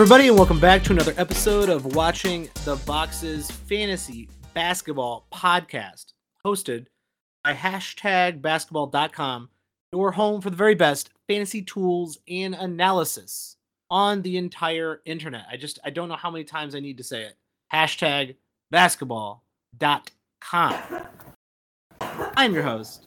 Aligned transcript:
everybody, 0.00 0.28
and 0.28 0.38
welcome 0.38 0.58
back 0.58 0.82
to 0.82 0.92
another 0.92 1.12
episode 1.18 1.68
of 1.68 1.94
Watching 1.94 2.48
the 2.64 2.76
Boxes 2.86 3.50
Fantasy 3.50 4.30
Basketball 4.54 5.26
Podcast, 5.30 6.14
hosted 6.42 6.86
by 7.44 7.52
hashtag 7.52 8.40
basketball.com, 8.40 9.50
your 9.92 10.12
home 10.12 10.40
for 10.40 10.48
the 10.48 10.56
very 10.56 10.74
best 10.74 11.10
fantasy 11.28 11.60
tools 11.60 12.16
and 12.26 12.54
analysis 12.54 13.58
on 13.90 14.22
the 14.22 14.38
entire 14.38 15.02
internet. 15.04 15.44
I 15.52 15.58
just 15.58 15.78
I 15.84 15.90
don't 15.90 16.08
know 16.08 16.16
how 16.16 16.30
many 16.30 16.44
times 16.44 16.74
I 16.74 16.80
need 16.80 16.96
to 16.96 17.04
say 17.04 17.24
it. 17.24 17.36
Hashtag 17.70 18.36
basketball.com. 18.70 20.74
I'm 22.00 22.54
your 22.54 22.62
host, 22.62 23.06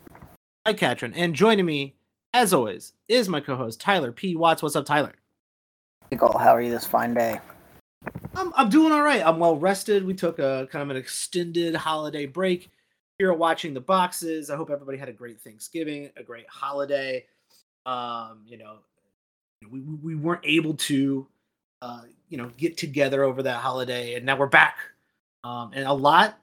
Mike 0.64 0.78
Catron, 0.78 1.16
and 1.16 1.34
joining 1.34 1.66
me, 1.66 1.96
as 2.36 2.54
always, 2.54 2.94
is 3.08 3.28
my 3.28 3.40
co-host 3.40 3.82
Tyler 3.82 4.12
P. 4.12 4.36
Watts. 4.36 4.62
What's 4.62 4.76
up, 4.76 4.86
Tyler? 4.86 5.16
Nicole, 6.14 6.38
how 6.38 6.52
are 6.52 6.62
you 6.62 6.70
this 6.70 6.86
fine 6.86 7.16
day? 7.16 7.40
I'm 8.36 8.54
I'm 8.56 8.70
doing 8.70 8.92
all 8.92 9.02
right. 9.02 9.26
I'm 9.26 9.40
well 9.40 9.58
rested. 9.58 10.06
We 10.06 10.14
took 10.14 10.38
a 10.38 10.68
kind 10.72 10.84
of 10.84 10.92
an 10.92 10.96
extended 10.96 11.74
holiday 11.74 12.28
break 12.28 12.70
here 13.18 13.32
at 13.32 13.40
watching 13.40 13.74
the 13.74 13.82
boxes. 13.82 14.52
I 14.52 14.56
hope 14.56 14.70
everybody 14.70 15.00
had 15.00 15.10
a 15.10 15.14
great 15.14 15.42
Thanksgiving, 15.42 16.12
a 16.16 16.22
great 16.22 16.48
holiday. 16.48 17.26
Um, 17.88 18.44
you 18.46 18.60
know, 18.60 18.76
we 19.72 19.80
we 19.80 20.14
weren't 20.14 20.44
able 20.44 20.76
to 20.76 21.26
uh, 21.82 22.02
you 22.30 22.38
know, 22.38 22.52
get 22.58 22.78
together 22.78 23.24
over 23.24 23.42
that 23.42 23.58
holiday 23.58 24.14
and 24.14 24.24
now 24.24 24.38
we're 24.38 24.46
back. 24.46 24.78
Um, 25.44 25.72
and 25.74 25.88
a 25.88 25.94
lot 25.94 26.40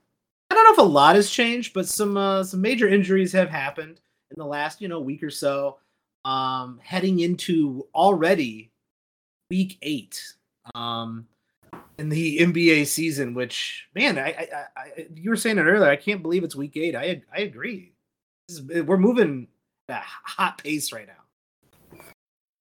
I 0.50 0.54
don't 0.56 0.64
know 0.64 0.72
if 0.72 0.78
a 0.78 0.92
lot 0.92 1.14
has 1.14 1.30
changed, 1.30 1.74
but 1.74 1.86
some 1.86 2.16
uh, 2.16 2.42
some 2.42 2.60
major 2.60 2.88
injuries 2.88 3.32
have 3.34 3.50
happened 3.50 4.00
in 4.32 4.36
the 4.36 4.46
last, 4.46 4.80
you 4.80 4.88
know, 4.88 4.98
week 4.98 5.22
or 5.22 5.30
so. 5.30 5.78
Um, 6.24 6.80
heading 6.82 7.20
into 7.20 7.86
already 7.94 8.69
week 9.50 9.78
8. 9.82 10.34
Um, 10.74 11.26
in 12.00 12.08
the 12.08 12.38
NBA 12.40 12.86
season, 12.86 13.34
which 13.34 13.88
man, 13.94 14.18
I, 14.18 14.28
I, 14.28 14.64
I, 14.76 15.06
you 15.14 15.30
were 15.30 15.36
saying 15.36 15.58
it 15.58 15.62
earlier. 15.62 15.90
I 15.90 15.96
can't 15.96 16.22
believe 16.22 16.42
it's 16.42 16.56
week 16.56 16.76
eight. 16.76 16.96
I 16.96 17.22
I 17.32 17.42
agree. 17.42 17.92
Is, 18.48 18.62
we're 18.62 18.96
moving 18.96 19.46
at 19.88 20.02
a 20.02 20.04
hot 20.04 20.58
pace 20.58 20.92
right 20.92 21.06
now. 21.06 22.00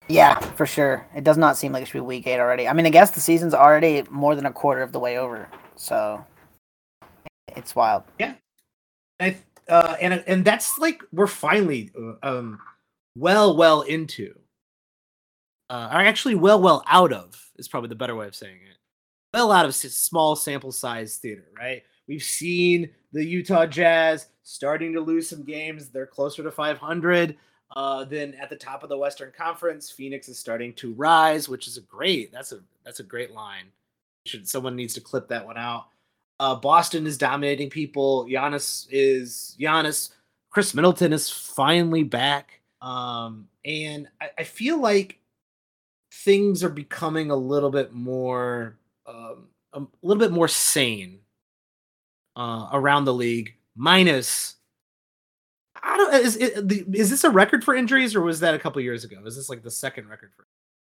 Yeah, 0.08 0.40
for 0.40 0.66
sure. 0.66 1.08
It 1.16 1.24
does 1.24 1.38
not 1.38 1.56
seem 1.56 1.72
like 1.72 1.84
it 1.84 1.86
should 1.86 1.94
be 1.94 2.00
week 2.02 2.28
eight 2.28 2.40
already. 2.40 2.68
I 2.68 2.74
mean, 2.74 2.86
I 2.86 2.90
guess 2.90 3.12
the 3.12 3.22
season's 3.22 3.54
already 3.54 4.04
more 4.10 4.36
than 4.36 4.46
a 4.46 4.52
quarter 4.52 4.82
of 4.82 4.92
the 4.92 5.00
way 5.00 5.18
over, 5.18 5.48
so 5.76 6.24
it's 7.56 7.76
wild. 7.76 8.04
Yeah, 8.20 8.34
I, 9.20 9.38
uh, 9.68 9.96
and 10.02 10.24
and 10.28 10.44
that's 10.44 10.78
like 10.80 11.04
we're 11.12 11.28
finally 11.28 11.92
uh, 11.98 12.14
um 12.24 12.60
well 13.16 13.56
well 13.56 13.82
into, 13.82 14.38
uh, 15.70 15.90
or 15.92 16.00
actually 16.00 16.36
well 16.36 16.62
well 16.62 16.84
out 16.88 17.14
of 17.14 17.52
is 17.58 17.68
probably 17.68 17.90
the 17.90 17.96
better 17.96 18.16
way 18.16 18.28
of 18.28 18.36
saying 18.36 18.58
it 18.70 18.80
well 19.34 19.52
out 19.52 19.66
of 19.66 19.76
small 19.76 20.36
sample 20.36 20.72
size 20.72 21.18
theater, 21.18 21.46
right? 21.58 21.84
We've 22.08 22.24
seen 22.24 22.90
the 23.14 23.24
Utah 23.24 23.66
Jazz 23.66 24.28
starting 24.44 24.94
to 24.94 25.02
lose 25.02 25.30
some 25.30 25.44
games. 25.44 25.90
They're 25.90 26.08
closer 26.08 26.42
to 26.44 26.52
500 26.52 27.38
uh, 27.76 28.06
than 28.06 28.34
at 28.36 28.50
the 28.50 28.56
top 28.56 28.82
of 28.84 28.90
the 28.90 28.98
Western 28.98 29.32
Conference. 29.32 29.92
Phoenix 29.92 30.28
is 30.28 30.40
starting 30.40 30.74
to 30.74 30.94
rise, 30.94 31.48
which 31.48 31.68
is 31.68 31.78
a 31.78 31.82
great. 31.82 32.32
That's 32.32 32.52
a 32.52 32.62
that's 32.84 33.00
a 33.00 33.04
great 33.04 33.32
line. 33.32 33.66
Should 34.26 34.48
someone 34.48 34.76
needs 34.76 34.96
to 34.96 35.02
clip 35.02 35.28
that 35.28 35.46
one 35.46 35.58
out. 35.58 35.88
Uh, 36.40 36.56
Boston 36.56 37.06
is 37.06 37.18
dominating 37.18 37.70
people. 37.70 38.26
Giannis 38.26 38.88
is 38.90 39.56
Giannis. 39.60 40.10
Khris 40.50 40.74
Middleton 40.74 41.14
is 41.14 41.30
finally 41.30 42.02
back, 42.02 42.62
um, 42.82 43.48
and 43.66 44.08
I, 44.20 44.30
I 44.40 44.44
feel 44.44 44.82
like 44.82 45.19
things 46.12 46.64
are 46.64 46.70
becoming 46.70 47.32
a 47.32 47.36
little 47.36 47.70
bit 47.70 47.94
more 47.94 48.78
um, 49.06 49.48
a 49.74 49.82
little 50.02 50.20
bit 50.20 50.32
more 50.32 50.48
sane 50.48 51.20
uh, 52.36 52.70
around 52.72 53.06
the 53.06 53.14
league. 53.14 53.56
Minus, 53.76 54.56
I 55.82 55.98
don't 55.98 56.14
is 56.14 56.36
is 56.36 57.10
this 57.10 57.24
a 57.24 57.30
record 57.30 57.64
for 57.64 57.76
injuries 57.76 58.16
or 58.16 58.22
was 58.22 58.40
that 58.42 58.56
a 58.56 58.60
couple 58.60 58.82
years 58.82 59.04
ago? 59.04 59.18
Is 59.26 59.36
this 59.36 59.50
like 59.50 59.64
the 59.64 59.72
second 59.72 60.10
record 60.10 60.32
for 60.36 60.46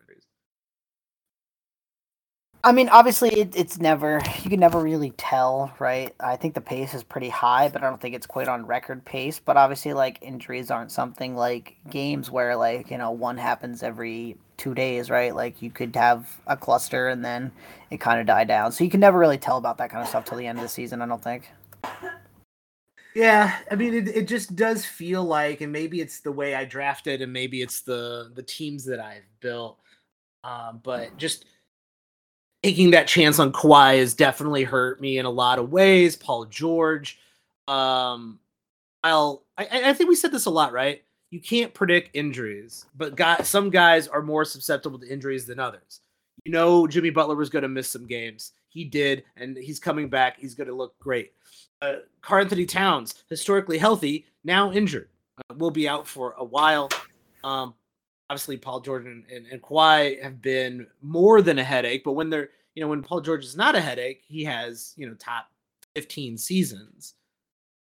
injuries? 0.02 0.25
I 2.66 2.72
mean, 2.72 2.90
obviously, 2.90 3.30
it, 3.30 3.56
it's 3.56 3.78
never 3.78 4.20
you 4.44 4.50
can 4.50 4.59
never 4.59 4.80
really 4.80 5.12
tell, 5.12 5.72
right? 5.78 6.16
I 6.20 6.36
think 6.36 6.56
the 6.56 6.62
pace 6.62 6.96
is 6.96 7.03
pretty 7.03 7.30
high, 7.30 7.70
but 7.70 7.84
I 7.84 7.90
don't 7.90 8.02
think 8.02 8.16
it's 8.16 8.26
quite 8.26 8.48
on 8.48 8.66
record 8.66 9.06
pace. 9.06 9.40
But 9.40 9.56
obviously, 9.56 9.94
like 9.94 10.18
injuries 10.24 10.72
aren't 10.72 10.92
something 10.92 11.36
like 11.36 11.75
games 11.92 12.31
where 12.31 12.56
like 12.56 12.90
you 12.90 12.98
know 12.98 13.12
one 13.12 13.38
happens 13.38 13.84
every 13.84 14.36
two 14.58 14.74
days, 14.74 15.12
right? 15.12 15.36
Like 15.36 15.62
you 15.62 15.70
could 15.70 15.96
have 15.96 16.42
a 16.48 16.58
cluster 16.58 17.08
and 17.08 17.24
then 17.24 17.52
it 17.92 18.00
kind 18.00 18.20
of 18.20 18.25
die 18.25 18.46
down. 18.46 18.72
So 18.72 18.84
you 18.84 18.90
can 18.90 19.00
never 19.00 19.20
really 19.20 19.38
tell 19.38 19.58
about 19.58 19.78
that 19.78 19.92
kind 19.92 20.02
of 20.02 20.09
stuff 20.09 20.25
till 20.25 20.40
the 20.40 20.48
end 20.48 20.58
of 20.58 20.64
the 20.64 20.70
season. 20.70 21.04
I 21.04 21.06
don't 21.06 21.24
think. 21.24 21.48
Yeah, 23.14 23.56
I 23.70 23.75
mean, 23.75 23.94
it, 23.94 24.08
it 24.08 24.28
just 24.28 24.56
does 24.56 24.86
feel 24.86 25.24
like, 25.24 25.62
and 25.62 25.72
maybe 25.72 26.02
it's 26.02 26.20
the 26.20 26.31
way 26.31 26.56
I 26.56 26.66
drafted, 26.66 27.22
and 27.22 27.31
maybe 27.31 27.62
it's 27.62 27.81
the 27.81 28.31
the 28.34 28.44
teams 28.44 28.86
that 28.86 29.00
I've 29.00 29.30
built. 29.40 29.78
Um, 30.44 30.81
but 30.84 31.16
just 31.18 31.46
taking 32.66 32.92
that 32.92 33.08
chance 33.08 33.40
on 33.40 33.52
Kawhi 33.52 34.00
has 34.00 34.14
definitely 34.14 34.64
hurt 34.64 35.00
me 35.00 35.18
in 35.18 35.26
a 35.26 35.30
lot 35.30 35.59
of 35.59 35.72
ways. 35.72 36.16
Paul 36.16 36.46
George, 36.46 37.20
um, 37.68 38.40
I'll, 39.03 39.44
I, 39.58 39.90
I 39.90 39.94
think 39.94 40.09
we 40.09 40.16
said 40.16 40.31
this 40.31 40.46
a 40.46 40.50
lot, 40.50 40.74
right? 40.74 41.04
you 41.36 41.42
can't 41.42 41.74
predict 41.74 42.12
injuries, 42.14 42.86
but 42.96 43.18
guys, 43.18 43.48
some 43.48 43.70
guys 43.70 44.08
are 44.08 44.22
more 44.22 44.46
susceptible 44.46 44.98
to 44.98 45.12
injuries 45.12 45.46
than 45.46 45.59
others. 45.59 46.00
You 46.46 46.54
know, 46.54 46.88
Jimmy 46.88 47.09
Butler 47.09 47.36
was 47.36 47.50
going 47.50 47.64
to 47.64 47.68
miss 47.68 47.90
some 47.90 48.08
games. 48.08 48.54
He 48.70 48.86
did, 48.86 49.25
and 49.36 49.58
he's 49.58 49.78
coming 49.78 50.08
back. 50.08 50.40
He's 50.40 50.56
going 50.56 50.70
to 50.70 50.74
look 50.74 50.98
great. 51.00 51.34
Uh, 51.81 51.96
Karl-Anthony 52.22 52.66
Towns, 52.66 53.25
historically 53.30 53.78
healthy, 53.78 54.25
now 54.46 54.72
injured, 54.72 55.09
uh, 55.38 55.56
will 55.56 55.72
be 55.72 55.90
out 55.90 56.08
for 56.08 56.36
a 56.38 56.44
while. 56.46 56.90
Um, 57.44 57.74
obviously, 58.30 58.56
Paul 58.56 58.80
George 58.80 59.06
and, 59.06 59.25
and, 59.30 59.46
and 59.48 59.62
Kawhi 59.62 60.24
have 60.24 60.42
been 60.42 60.88
more 61.02 61.42
than 61.42 61.59
a 61.59 61.64
headache, 61.66 62.06
but 62.06 62.14
when 62.14 62.30
they're, 62.30 62.52
you 62.75 62.84
know, 62.84 62.90
when 62.90 63.02
Paul 63.02 63.22
George 63.22 63.46
is 63.46 63.56
not 63.56 63.75
a 63.75 63.81
headache, 63.81 64.22
he 64.28 64.44
has, 64.44 64.94
you 64.97 65.08
know, 65.08 65.16
top 65.16 65.47
15 65.96 66.38
seasons. 66.38 67.16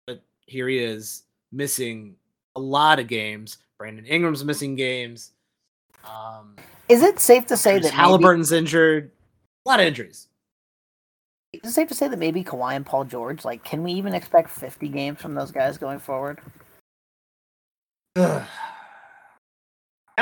But 0.08 0.24
here 0.48 0.68
he 0.68 0.80
is 0.80 1.24
missing 1.52 2.16
a 2.56 2.60
lot 2.60 3.00
of 3.00 3.08
games. 3.08 3.60
Brandon 3.78 4.06
Ingram's 4.06 4.44
missing 4.44 4.76
games. 4.76 5.32
Um, 6.04 6.56
is 6.90 7.04
it 7.04 7.20
safe 7.20 7.46
to 7.48 7.58
say 7.58 7.80
that 7.80 7.92
Halliburton's 7.94 8.52
maybe, 8.52 8.60
injured? 8.60 9.12
A 9.66 9.70
lot 9.70 9.80
of 9.80 9.86
injuries. 9.86 10.28
Is 11.54 11.72
it 11.72 11.74
safe 11.74 11.88
to 11.90 11.96
say 11.96 12.08
that 12.08 12.20
maybe 12.20 12.44
Kawhi 12.44 12.76
and 12.76 12.86
Paul 12.86 13.06
George, 13.06 13.46
like, 13.46 13.64
can 13.64 13.84
we 13.84 13.94
even 13.94 14.14
expect 14.14 14.50
50 14.50 14.90
games 14.90 15.22
from 15.22 15.36
those 15.36 15.52
guys 15.52 15.78
going 15.78 16.00
forward? 16.00 16.40
that 18.16 18.48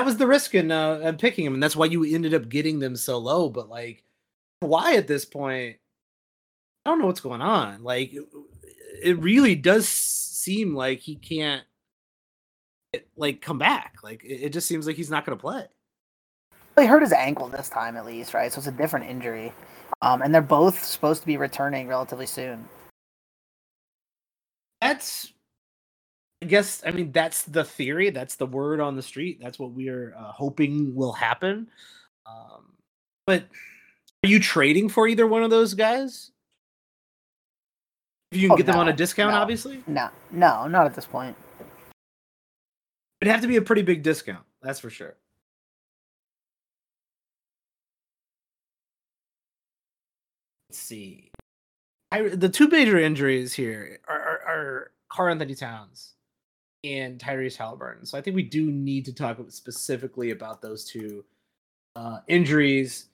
was 0.03 0.17
the 0.17 0.27
risk 0.27 0.55
in, 0.55 0.71
uh, 0.71 0.99
in 0.99 1.15
picking 1.15 1.45
them, 1.45 1.53
and 1.53 1.63
that's 1.63 1.75
why 1.75 1.85
you 1.85 2.03
ended 2.03 2.33
up 2.33 2.49
getting 2.49 2.79
them 2.79 2.95
so 2.95 3.17
low. 3.17 3.49
But 3.49 3.69
like 3.69 4.03
Kawhi 4.63 4.97
at 4.97 5.07
this 5.07 5.25
point, 5.25 5.77
I 6.85 6.89
don't 6.89 6.99
know 6.99 7.07
what's 7.07 7.19
going 7.19 7.41
on. 7.41 7.83
Like, 7.83 8.15
it 9.03 9.19
really 9.19 9.55
does 9.55 9.87
seem 9.87 10.73
like 10.73 10.99
he 10.99 11.15
can't 11.15 11.63
like 13.15 13.41
come 13.41 13.57
back. 13.57 13.95
Like 14.03 14.23
it, 14.23 14.45
it 14.45 14.53
just 14.53 14.67
seems 14.67 14.87
like 14.87 14.95
he's 14.95 15.09
not 15.09 15.25
going 15.25 15.37
to 15.37 15.41
play. 15.41 15.65
Well, 16.75 16.85
he 16.85 16.89
hurt 16.89 17.01
his 17.01 17.11
ankle 17.11 17.47
this 17.47 17.69
time 17.69 17.97
at 17.97 18.05
least, 18.05 18.33
right? 18.33 18.51
So 18.51 18.59
it's 18.59 18.67
a 18.67 18.71
different 18.71 19.07
injury. 19.07 19.53
Um, 20.01 20.21
and 20.21 20.33
they're 20.33 20.41
both 20.41 20.83
supposed 20.83 21.21
to 21.21 21.27
be 21.27 21.37
returning 21.37 21.87
relatively 21.87 22.27
soon. 22.27 22.67
That's, 24.79 25.33
I 26.43 26.45
guess, 26.45 26.83
I 26.85 26.91
mean, 26.91 27.11
that's 27.11 27.43
the 27.43 27.63
theory. 27.63 28.11
That's 28.11 28.35
the 28.35 28.45
word 28.45 28.79
on 28.79 28.95
the 28.95 29.01
street. 29.01 29.39
That's 29.41 29.57
what 29.57 29.71
we 29.71 29.89
are 29.89 30.13
uh, 30.17 30.31
hoping 30.31 30.93
will 30.95 31.13
happen. 31.13 31.67
Um, 32.27 32.73
but 33.25 33.45
are 34.27 34.29
you 34.29 34.39
trading 34.41 34.89
for 34.89 35.07
either 35.07 35.25
one 35.25 35.43
of 35.43 35.49
those 35.49 35.73
guys? 35.73 36.31
If 38.31 38.39
you 38.39 38.49
can 38.49 38.55
oh, 38.55 38.57
get 38.57 38.67
no, 38.67 38.73
them 38.73 38.81
on 38.81 38.89
a 38.89 38.93
discount, 38.93 39.31
no, 39.31 39.39
obviously. 39.39 39.81
No, 39.87 40.09
no, 40.31 40.67
not 40.67 40.85
at 40.85 40.93
this 40.93 41.05
point. 41.05 41.33
It'd 43.21 43.31
have 43.31 43.41
to 43.41 43.47
be 43.47 43.55
a 43.55 43.61
pretty 43.61 43.83
big 43.83 44.03
discount. 44.03 44.43
That's 44.61 44.81
for 44.81 44.89
sure. 44.89 45.15
Let's 50.69 50.79
see. 50.79 51.31
I, 52.11 52.23
the 52.23 52.49
two 52.49 52.67
major 52.67 52.99
injuries 52.99 53.53
here 53.53 53.99
are, 54.09 54.19
are, 54.19 54.41
are 54.45 54.91
Karl-Anthony 55.09 55.55
Towns 55.55 56.15
and 56.83 57.17
Tyrese 57.17 57.55
Halliburton. 57.55 58.05
So 58.05 58.17
I 58.17 58.21
think 58.21 58.35
we 58.35 58.43
do 58.43 58.71
need 58.71 59.05
to 59.05 59.13
talk 59.13 59.39
specifically 59.47 60.31
about 60.31 60.61
those 60.61 60.83
two 60.83 61.23
uh, 61.95 62.19
injuries. 62.27 63.07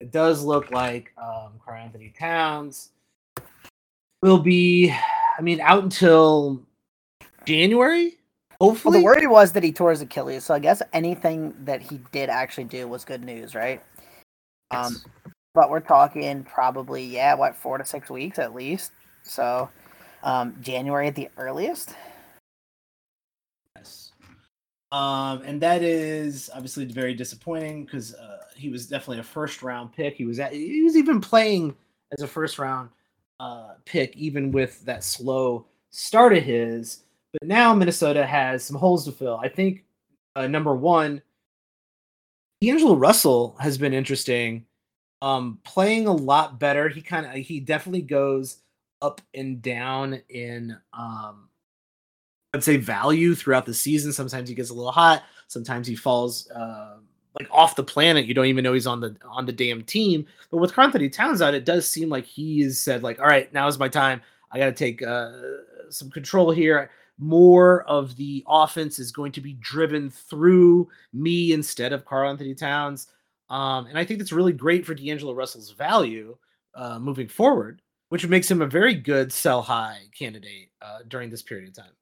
It 0.00 0.10
does 0.10 0.42
look 0.42 0.70
like 0.70 1.12
um, 1.18 1.52
Karl-Anthony 1.64 2.12
Towns 2.18 2.90
will 4.22 4.38
be, 4.38 4.94
I 5.38 5.42
mean, 5.42 5.60
out 5.60 5.82
until 5.82 6.62
January. 7.44 8.16
Hopefully, 8.60 9.02
well, 9.02 9.14
the 9.14 9.20
worry 9.20 9.26
was 9.26 9.52
that 9.52 9.62
he 9.62 9.72
tore 9.72 9.90
his 9.90 10.02
Achilles. 10.02 10.44
So 10.44 10.54
I 10.54 10.58
guess 10.58 10.82
anything 10.92 11.54
that 11.64 11.80
he 11.80 12.00
did 12.12 12.28
actually 12.28 12.64
do 12.64 12.88
was 12.88 13.04
good 13.04 13.24
news, 13.24 13.54
right? 13.54 13.82
Um, 14.70 14.96
but 15.54 15.70
we're 15.70 15.80
talking 15.80 16.44
probably 16.44 17.04
yeah, 17.04 17.34
what 17.34 17.56
four 17.56 17.78
to 17.78 17.84
six 17.84 18.10
weeks 18.10 18.38
at 18.38 18.54
least. 18.54 18.92
So 19.22 19.68
um, 20.22 20.56
January 20.60 21.08
at 21.08 21.14
the 21.14 21.28
earliest. 21.36 21.94
Um, 24.92 25.42
and 25.42 25.60
that 25.62 25.82
is 25.82 26.50
obviously 26.52 26.84
very 26.84 27.14
disappointing 27.14 27.84
because 27.84 28.14
uh, 28.14 28.38
he 28.56 28.68
was 28.68 28.86
definitely 28.86 29.20
a 29.20 29.24
first 29.24 29.62
round 29.62 29.92
pick. 29.92 30.16
He 30.16 30.24
was 30.24 30.40
at, 30.40 30.52
he 30.52 30.82
was 30.82 30.96
even 30.96 31.20
playing 31.20 31.76
as 32.12 32.22
a 32.22 32.26
first 32.26 32.58
round 32.58 32.90
uh, 33.38 33.74
pick, 33.84 34.16
even 34.16 34.50
with 34.50 34.84
that 34.84 35.04
slow 35.04 35.66
start 35.90 36.36
of 36.36 36.42
his. 36.42 37.04
But 37.32 37.46
now 37.46 37.72
Minnesota 37.74 38.26
has 38.26 38.64
some 38.64 38.76
holes 38.76 39.04
to 39.04 39.12
fill. 39.12 39.36
I 39.36 39.48
think 39.48 39.84
uh, 40.34 40.48
number 40.48 40.74
one, 40.74 41.22
D'Angelo 42.60 42.96
Russell 42.96 43.56
has 43.60 43.78
been 43.78 43.94
interesting, 43.94 44.66
um, 45.22 45.58
playing 45.64 46.08
a 46.08 46.12
lot 46.12 46.58
better. 46.58 46.88
He 46.88 47.00
kind 47.00 47.26
of 47.26 47.32
he 47.32 47.60
definitely 47.60 48.02
goes 48.02 48.58
up 49.00 49.20
and 49.34 49.62
down 49.62 50.20
in 50.28 50.76
um, 50.92 51.48
I'd 52.52 52.64
say 52.64 52.76
value 52.76 53.34
throughout 53.34 53.66
the 53.66 53.74
season. 53.74 54.12
Sometimes 54.12 54.48
he 54.48 54.54
gets 54.54 54.70
a 54.70 54.74
little 54.74 54.92
hot. 54.92 55.22
Sometimes 55.46 55.86
he 55.86 55.94
falls 55.94 56.50
uh, 56.50 56.96
like 57.38 57.48
off 57.50 57.76
the 57.76 57.84
planet. 57.84 58.26
You 58.26 58.34
don't 58.34 58.46
even 58.46 58.64
know 58.64 58.72
he's 58.72 58.86
on 58.86 59.00
the 59.00 59.16
on 59.24 59.46
the 59.46 59.52
damn 59.52 59.82
team. 59.82 60.26
But 60.50 60.58
with 60.58 60.72
Karl-Anthony 60.72 61.08
Towns 61.08 61.42
out, 61.42 61.54
it 61.54 61.64
does 61.64 61.88
seem 61.88 62.08
like 62.08 62.24
he 62.24 62.62
has 62.62 62.78
said 62.78 63.02
like, 63.02 63.20
all 63.20 63.26
right, 63.26 63.52
now 63.52 63.68
is 63.68 63.78
my 63.78 63.88
time. 63.88 64.20
I 64.50 64.58
got 64.58 64.66
to 64.66 64.72
take 64.72 65.02
uh, 65.02 65.32
some 65.90 66.10
control 66.10 66.50
here. 66.50 66.90
More 67.18 67.82
of 67.82 68.16
the 68.16 68.42
offense 68.48 68.98
is 68.98 69.12
going 69.12 69.32
to 69.32 69.40
be 69.40 69.52
driven 69.54 70.10
through 70.10 70.88
me 71.12 71.52
instead 71.52 71.92
of 71.92 72.04
Karl-Anthony 72.04 72.54
Towns. 72.54 73.08
Um, 73.48 73.86
and 73.86 73.98
I 73.98 74.04
think 74.04 74.18
that's 74.18 74.32
really 74.32 74.52
great 74.52 74.86
for 74.86 74.94
D'Angelo 74.94 75.34
Russell's 75.34 75.70
value 75.70 76.36
uh, 76.74 76.98
moving 76.98 77.28
forward, 77.28 77.82
which 78.08 78.26
makes 78.26 78.50
him 78.50 78.62
a 78.62 78.66
very 78.66 78.94
good 78.94 79.32
sell 79.32 79.60
high 79.60 80.02
candidate 80.16 80.70
uh, 80.80 81.00
during 81.08 81.30
this 81.30 81.42
period 81.42 81.68
of 81.68 81.74
time. 81.74 81.92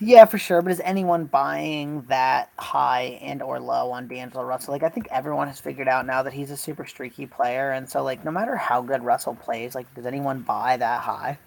Yeah, 0.00 0.24
for 0.26 0.38
sure. 0.38 0.62
But 0.62 0.72
is 0.72 0.80
anyone 0.80 1.24
buying 1.26 2.02
that 2.02 2.50
high 2.58 3.18
and 3.22 3.42
or 3.42 3.58
low 3.60 3.90
on 3.90 4.08
D'Angelo 4.08 4.44
Russell? 4.44 4.72
Like, 4.72 4.82
I 4.82 4.88
think 4.88 5.06
everyone 5.10 5.48
has 5.48 5.60
figured 5.60 5.88
out 5.88 6.06
now 6.06 6.22
that 6.22 6.32
he's 6.32 6.50
a 6.50 6.56
super 6.56 6.86
streaky 6.86 7.26
player, 7.26 7.72
and 7.72 7.88
so 7.88 8.02
like, 8.02 8.24
no 8.24 8.30
matter 8.30 8.56
how 8.56 8.82
good 8.82 9.02
Russell 9.02 9.34
plays, 9.34 9.74
like, 9.74 9.92
does 9.94 10.06
anyone 10.06 10.40
buy 10.42 10.76
that 10.76 11.00
high? 11.00 11.38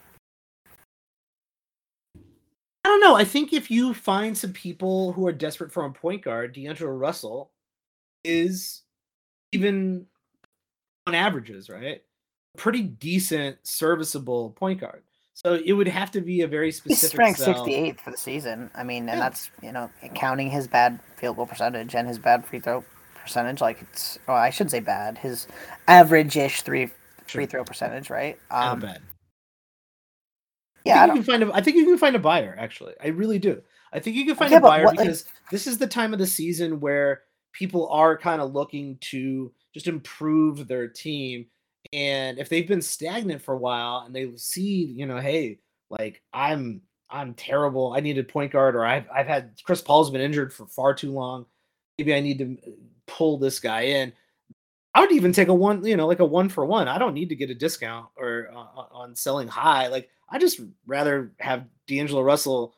I 2.84 2.88
don't 2.88 3.02
know. 3.02 3.16
I 3.16 3.26
think 3.26 3.54
if 3.54 3.70
you 3.70 3.94
find 3.94 4.38
some 4.38 4.54
people 4.54 5.12
who 5.14 5.28
are 5.28 5.34
desperate 5.34 5.72
for 5.72 5.86
a 5.86 5.92
point 5.92 6.24
guard, 6.24 6.54
D'Angelo 6.54 6.92
Russell 6.92 7.52
is 8.24 8.84
even 9.52 10.06
on 11.06 11.14
averages, 11.14 11.70
right? 11.70 12.02
Pretty 12.58 12.82
decent, 12.82 13.58
serviceable 13.64 14.52
point 14.52 14.80
guard. 14.80 15.04
So 15.46 15.54
it 15.54 15.72
would 15.72 15.88
have 15.88 16.12
to 16.12 16.22
be 16.22 16.42
a 16.42 16.48
very 16.48 16.70
specific. 16.74 17.12
He's 17.12 17.18
ranked 17.18 17.40
sixty 17.40 17.74
eighth 17.74 18.02
for 18.02 18.12
the 18.12 18.18
season. 18.18 18.70
I 18.76 18.84
mean, 18.84 19.08
and 19.08 19.18
yeah. 19.18 19.30
that's 19.30 19.50
you 19.64 19.72
know 19.72 19.90
counting 20.14 20.50
his 20.50 20.68
bad 20.68 21.00
field 21.16 21.38
goal 21.38 21.46
percentage 21.46 21.96
and 21.96 22.10
his 22.10 22.20
bad 22.20 22.46
free 22.46 22.60
throw 22.60 22.84
percentage. 23.16 23.62
Like 23.62 23.82
it's, 23.82 24.20
well, 24.28 24.36
I 24.36 24.50
should 24.50 24.70
say 24.70 24.82
bad. 24.82 25.18
His 25.18 25.48
average 25.88 26.36
ish 26.36 26.64
three 26.64 26.90
free 27.26 27.46
throw 27.46 27.64
percentage, 27.64 28.10
right? 28.10 28.38
Um, 28.52 28.80
Not 28.80 28.82
bad. 28.82 29.02
Yeah, 30.84 31.04
I 31.04 31.06
think, 31.06 31.12
I, 31.12 31.14
you 31.14 31.14
can 31.14 31.24
find 31.24 31.44
a, 31.44 31.56
I 31.56 31.62
think 31.62 31.78
you 31.78 31.86
can 31.86 31.98
find 31.98 32.16
a 32.18 32.20
buyer. 32.20 32.54
Actually, 32.60 32.96
I 33.02 33.08
really 33.08 33.40
do. 33.40 33.62
I 33.94 34.00
think 34.00 34.18
you 34.18 34.26
can 34.26 34.36
find 34.36 34.54
a 34.54 34.60
buyer 34.60 34.84
what, 34.84 34.98
because 34.98 35.26
like, 35.26 35.52
this 35.52 35.68
is 35.68 35.78
the 35.78 35.88
time 35.88 36.12
of 36.12 36.20
the 36.20 36.28
season 36.28 36.82
where 36.82 37.22
people 37.54 37.88
are 37.90 38.18
kind 38.18 38.42
of 38.42 38.54
looking 38.54 38.98
to 39.02 39.54
just 39.74 39.88
improve 39.88 40.68
their 40.68 40.90
team 40.90 41.46
and 41.94 42.38
if 42.38 42.50
they've 42.50 42.68
been 42.68 42.82
stagnant 42.82 43.42
for 43.42 43.54
a 43.54 43.58
while 43.58 44.04
and 44.06 44.16
they 44.16 44.32
see, 44.36 44.86
you 44.86 45.06
know, 45.06 45.18
hey, 45.18 45.60
like 45.90 46.22
I'm 46.34 46.82
I'm 47.10 47.34
terrible. 47.34 47.94
I 47.94 48.00
need 48.00 48.18
a 48.18 48.24
point 48.24 48.52
guard, 48.52 48.76
or 48.76 48.86
I've 48.86 49.06
I've 49.14 49.28
had 49.28 49.54
Chris 49.64 49.82
Paul's 49.82 50.12
been 50.12 50.22
injured 50.22 50.54
for 50.54 50.68
far 50.68 50.94
too 50.94 51.12
long. 51.12 51.46
Maybe 51.98 52.14
I 52.14 52.20
need 52.20 52.38
to 52.40 52.58
uh, 52.68 52.72
pull 53.08 53.38
this 53.38 53.60
guy 53.60 53.82
in. 53.82 54.14
I 54.94 55.02
would 55.02 55.12
even 55.12 55.32
take 55.32 55.48
a 55.48 55.54
one, 55.54 55.86
you 55.86 55.98
know, 55.98 56.08
like 56.08 56.20
a 56.20 56.26
one 56.26 56.50
for 56.50 56.66
one. 56.66 56.88
I 56.88 56.98
don't 56.98 57.14
need 57.14 57.30
to 57.30 57.36
get 57.36 57.50
a 57.50 57.56
discount 57.56 58.08
or 58.16 58.50
uh, 58.54 58.84
on 58.92 59.16
selling 59.16 59.48
high. 59.48 59.88
Like 59.88 60.10
I 60.30 60.38
just 60.40 60.60
rather 60.86 61.32
have 61.40 61.66
D'Angelo 61.88 62.22
Russell 62.22 62.76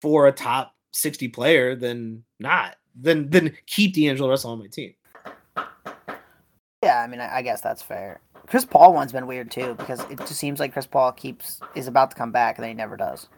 for 0.00 0.26
a 0.26 0.32
top 0.32 0.74
sixty 0.92 1.28
player 1.28 1.76
than 1.76 2.24
not. 2.38 2.76
Than 2.98 3.28
than 3.28 3.56
keep 3.66 3.94
D'Angelo 3.94 4.30
Russell 4.30 4.52
on 4.52 4.60
my 4.60 4.68
team. 4.68 4.94
Yeah, 6.82 7.00
I 7.00 7.06
mean, 7.06 7.20
I 7.20 7.42
guess 7.42 7.60
that's 7.60 7.82
fair. 7.82 8.20
Chris 8.46 8.64
Paul 8.64 8.92
one's 8.94 9.12
been 9.12 9.26
weird 9.26 9.50
too 9.50 9.74
because 9.74 10.00
it 10.10 10.18
just 10.18 10.36
seems 10.36 10.60
like 10.60 10.72
Chris 10.72 10.86
Paul 10.86 11.12
keeps 11.12 11.60
is 11.74 11.86
about 11.86 12.10
to 12.10 12.16
come 12.16 12.32
back 12.32 12.56
and 12.56 12.62
then 12.62 12.70
he 12.70 12.74
never 12.74 12.96
does. 12.96 13.28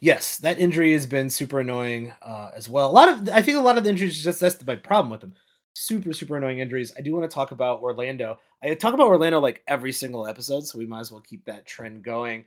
Yes, 0.00 0.38
that 0.38 0.58
injury 0.58 0.92
has 0.94 1.06
been 1.06 1.28
super 1.28 1.60
annoying 1.60 2.12
uh, 2.22 2.50
as 2.54 2.68
well. 2.68 2.90
A 2.90 2.92
lot 2.92 3.08
of 3.08 3.28
I 3.28 3.42
think 3.42 3.58
a 3.58 3.60
lot 3.60 3.78
of 3.78 3.84
the 3.84 3.90
injuries 3.90 4.22
just 4.22 4.40
that's 4.40 4.64
my 4.66 4.76
problem 4.76 5.10
with 5.10 5.20
them. 5.20 5.34
Super 5.74 6.12
super 6.12 6.36
annoying 6.36 6.60
injuries. 6.60 6.92
I 6.96 7.02
do 7.02 7.12
want 7.14 7.30
to 7.30 7.34
talk 7.34 7.50
about 7.50 7.82
Orlando. 7.82 8.38
I 8.62 8.74
talk 8.74 8.94
about 8.94 9.08
Orlando 9.08 9.40
like 9.40 9.62
every 9.66 9.92
single 9.92 10.26
episode, 10.26 10.66
so 10.66 10.78
we 10.78 10.86
might 10.86 11.00
as 11.00 11.12
well 11.12 11.20
keep 11.20 11.44
that 11.44 11.66
trend 11.66 12.02
going. 12.02 12.44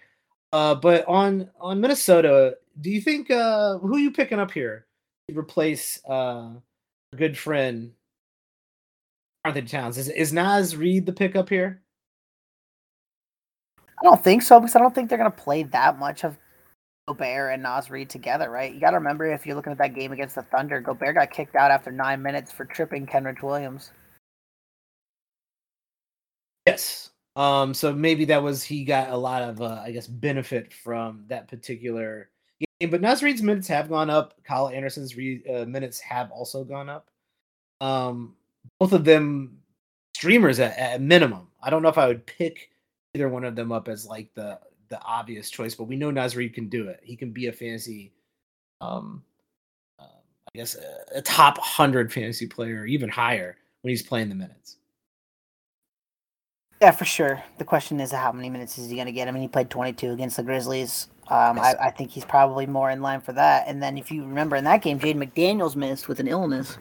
Uh, 0.51 0.73
but 0.73 1.07
on 1.07 1.49
on 1.59 1.79
Minnesota, 1.79 2.57
do 2.81 2.89
you 2.89 3.01
think 3.01 3.29
uh, 3.29 3.77
who 3.77 3.95
are 3.95 3.99
you 3.99 4.11
picking 4.11 4.39
up 4.39 4.51
here 4.51 4.87
to 5.27 5.37
replace 5.37 6.01
uh, 6.09 6.49
a 7.13 7.15
good 7.15 7.37
friend 7.37 7.91
Anthony 9.45 9.67
Towns. 9.67 9.97
Is 9.97 10.09
is 10.09 10.33
Naz 10.33 10.75
Reid 10.75 11.05
the 11.05 11.13
pickup 11.13 11.49
here? 11.49 11.81
I 13.77 14.03
don't 14.03 14.23
think 14.23 14.41
so 14.41 14.59
because 14.59 14.75
I 14.75 14.79
don't 14.79 14.93
think 14.93 15.09
they're 15.09 15.17
gonna 15.17 15.31
play 15.31 15.63
that 15.63 15.99
much 15.99 16.23
of 16.23 16.37
Gobert 17.09 17.53
and 17.53 17.63
Naz 17.63 17.89
Reid 17.89 18.09
together, 18.09 18.49
right? 18.49 18.71
You 18.71 18.79
got 18.79 18.91
to 18.91 18.97
remember 18.97 19.25
if 19.25 19.45
you're 19.45 19.55
looking 19.55 19.71
at 19.71 19.79
that 19.79 19.95
game 19.95 20.11
against 20.11 20.35
the 20.35 20.43
Thunder, 20.43 20.79
Gobert 20.79 21.15
got 21.15 21.31
kicked 21.31 21.55
out 21.55 21.71
after 21.71 21.91
nine 21.91 22.21
minutes 22.21 22.51
for 22.51 22.65
tripping 22.65 23.07
Kenrich 23.07 23.41
Williams. 23.41 23.91
Yes. 26.67 27.09
Um. 27.35 27.73
So 27.73 27.93
maybe 27.93 28.25
that 28.25 28.43
was 28.43 28.63
he 28.63 28.83
got 28.83 29.09
a 29.09 29.17
lot 29.17 29.41
of, 29.41 29.61
uh, 29.61 29.81
I 29.83 29.91
guess, 29.91 30.05
benefit 30.05 30.71
from 30.71 31.23
that 31.27 31.47
particular 31.47 32.29
game. 32.79 32.91
But 32.91 33.01
Naz 33.01 33.23
Reid's 33.23 33.41
minutes 33.41 33.67
have 33.69 33.89
gone 33.89 34.09
up. 34.09 34.35
Kyle 34.43 34.69
Anderson's 34.69 35.15
re- 35.17 35.43
uh, 35.49 35.65
minutes 35.65 35.99
have 36.01 36.29
also 36.31 36.63
gone 36.63 36.89
up. 36.89 37.09
Um 37.81 38.35
both 38.79 38.93
of 38.93 39.05
them 39.05 39.59
streamers 40.15 40.59
at, 40.59 40.77
at 40.77 41.01
minimum. 41.01 41.47
I 41.61 41.69
don't 41.69 41.81
know 41.81 41.89
if 41.89 41.97
I 41.97 42.07
would 42.07 42.25
pick 42.25 42.69
either 43.13 43.29
one 43.29 43.43
of 43.43 43.55
them 43.55 43.71
up 43.71 43.87
as 43.87 44.05
like 44.05 44.33
the 44.35 44.59
the 44.89 45.01
obvious 45.03 45.49
choice, 45.49 45.75
but 45.75 45.85
we 45.85 45.95
know 45.95 46.11
Naz 46.11 46.35
Reid 46.35 46.53
can 46.53 46.67
do 46.67 46.87
it. 46.87 46.99
He 47.03 47.15
can 47.15 47.31
be 47.31 47.47
a 47.47 47.51
fantasy, 47.51 48.11
um, 48.81 49.23
uh, 49.99 50.03
I 50.03 50.57
guess 50.57 50.75
a, 50.75 51.19
a 51.19 51.21
top 51.21 51.57
hundred 51.59 52.11
fantasy 52.11 52.47
player, 52.47 52.85
even 52.85 53.07
higher 53.07 53.57
when 53.81 53.89
he's 53.89 54.01
playing 54.01 54.29
the 54.29 54.35
minutes. 54.35 54.77
Yeah, 56.81 56.91
for 56.91 57.05
sure. 57.05 57.43
The 57.57 57.65
question 57.65 57.99
is 57.99 58.11
how 58.11 58.31
many 58.31 58.49
minutes 58.49 58.77
is 58.77 58.89
he 58.89 58.95
going 58.95 59.05
to 59.05 59.11
get? 59.11 59.27
I 59.27 59.31
mean, 59.31 59.41
he 59.41 59.47
played 59.49 59.69
22 59.69 60.11
against 60.11 60.37
the 60.37 60.43
Grizzlies. 60.43 61.09
Um. 61.27 61.59
I, 61.59 61.75
I, 61.79 61.91
think 61.91 62.09
he's 62.09 62.25
probably 62.25 62.65
more 62.65 62.89
in 62.89 63.01
line 63.01 63.21
for 63.21 63.33
that. 63.33 63.65
And 63.67 63.83
then 63.83 63.97
if 63.97 64.11
you 64.11 64.23
remember 64.23 64.55
in 64.55 64.63
that 64.63 64.81
game, 64.81 64.99
Jaden 64.99 65.23
McDaniels 65.23 65.75
missed 65.75 66.07
with 66.07 66.19
an 66.19 66.27
illness 66.27 66.77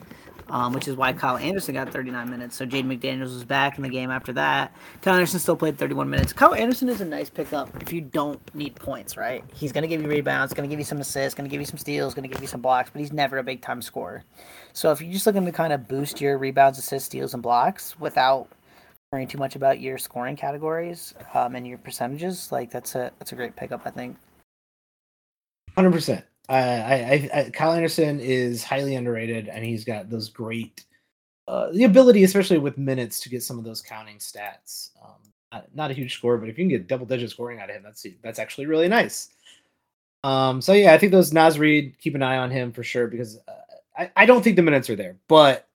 um, 0.51 0.73
which 0.73 0.89
is 0.89 0.97
why 0.97 1.13
Kyle 1.13 1.37
Anderson 1.37 1.75
got 1.75 1.91
39 1.91 2.31
minutes. 2.31 2.57
So 2.57 2.67
Jaden 2.67 2.87
McDaniels 2.87 3.35
was 3.35 3.45
back 3.45 3.77
in 3.77 3.83
the 3.83 3.89
game 3.89 4.11
after 4.11 4.33
that. 4.35 4.73
Kyle 5.03 5.15
Anderson 5.15 5.41
still 5.41 5.57
played 5.57 5.79
31 5.79 6.09
minutes. 6.09 6.33
Kyle 6.33 6.55
Anderson 6.55 6.89
is 6.89 7.01
a 7.01 7.05
nice 7.05 7.31
pickup 7.31 7.71
if 7.83 7.93
you 7.93 8.01
don't 8.01 8.41
need 8.55 8.75
points, 8.77 9.17
right? 9.17 9.45
He's 9.55 9.73
going 9.73 9.83
to 9.83 9.89
give 9.89 10.03
you 10.03 10.09
rebounds, 10.09 10.55
going 10.55 10.69
to 10.69 10.73
give 10.73 10.79
you 10.79 10.85
some 10.85 10.99
assists, 10.99 11.35
going 11.35 11.49
to 11.49 11.51
give 11.51 11.61
you 11.61 11.67
some 11.67 11.79
steals, 11.79 12.15
going 12.15 12.29
to 12.29 12.33
give 12.33 12.41
you 12.41 12.49
some 12.49 12.61
blocks, 12.61 12.91
but 12.91 13.01
he's 13.01 13.13
never 13.13 13.39
a 13.39 13.43
big 13.43 13.63
time 13.63 13.83
scorer. 13.83 14.25
So 14.73 14.91
if 14.93 15.01
you're 15.01 15.13
just 15.13 15.27
looking 15.27 15.45
to 15.45 15.53
kind 15.53 15.73
of 15.73 15.89
boost 15.89 16.21
your 16.21 16.39
rebounds, 16.39 16.79
assists, 16.79 17.07
steals, 17.07 17.35
and 17.35 17.43
blocks 17.43 17.99
without 17.99 18.49
worrying 19.13 19.29
too 19.29 19.39
much 19.39 19.57
about 19.57 19.81
your 19.81 19.99
scoring 19.99 20.37
categories 20.37 21.15
um, 21.35 21.55
and 21.55 21.67
your 21.67 21.79
percentages, 21.79 22.53
like 22.53 22.71
that's 22.71 22.95
a 22.95 23.11
that's 23.19 23.33
a 23.33 23.37
great 23.37 23.57
pickup, 23.57 23.83
I 23.85 23.91
think. 23.91 24.17
Hundred 25.75 25.93
percent. 25.93 26.25
I, 26.49 26.59
I, 26.59 27.31
I, 27.35 27.51
Kyle 27.51 27.73
Anderson 27.73 28.21
is 28.21 28.65
highly 28.65 28.95
underrated, 28.95 29.49
and 29.49 29.65
he's 29.65 29.85
got 29.85 30.09
those 30.09 30.29
great 30.29 30.85
uh, 31.49 31.71
the 31.73 31.85
ability, 31.85 32.25
especially 32.25 32.59
with 32.59 32.77
minutes, 32.77 33.21
to 33.21 33.31
get 33.31 33.43
some 33.43 33.59
of 33.59 33.65
those 33.65 33.81
counting 33.81 34.19
stats. 34.19 34.91
Um, 35.03 35.33
not, 35.51 35.75
not, 35.75 35.91
a 35.91 35.95
huge 35.95 36.15
score, 36.15 36.37
but 36.37 36.51
if 36.51 36.59
you 36.59 36.65
can 36.65 36.69
get 36.69 36.87
double 36.87 37.07
digit 37.07 37.31
scoring 37.31 37.59
out 37.59 37.71
of 37.71 37.77
him, 37.77 37.83
that's 37.83 38.07
that's 38.23 38.39
actually 38.39 38.67
really 38.67 38.87
nice. 38.87 39.31
Um, 40.25 40.61
so 40.61 40.75
yeah, 40.75 40.93
I 40.93 40.99
think 40.99 41.11
those 41.11 41.33
Naz 41.33 41.59
Reid, 41.59 41.95
keep 41.99 42.15
an 42.15 42.23
eye 42.23 42.37
on 42.37 42.51
him 42.51 42.71
for 42.71 42.83
sure 42.83 43.07
because 43.07 43.39
uh, 43.49 43.53
I, 43.97 44.11
I 44.17 44.27
don't 44.27 44.43
think 44.43 44.57
the 44.57 44.63
minutes 44.63 44.91
are 44.91 44.97
there, 44.97 45.17
but 45.27 45.69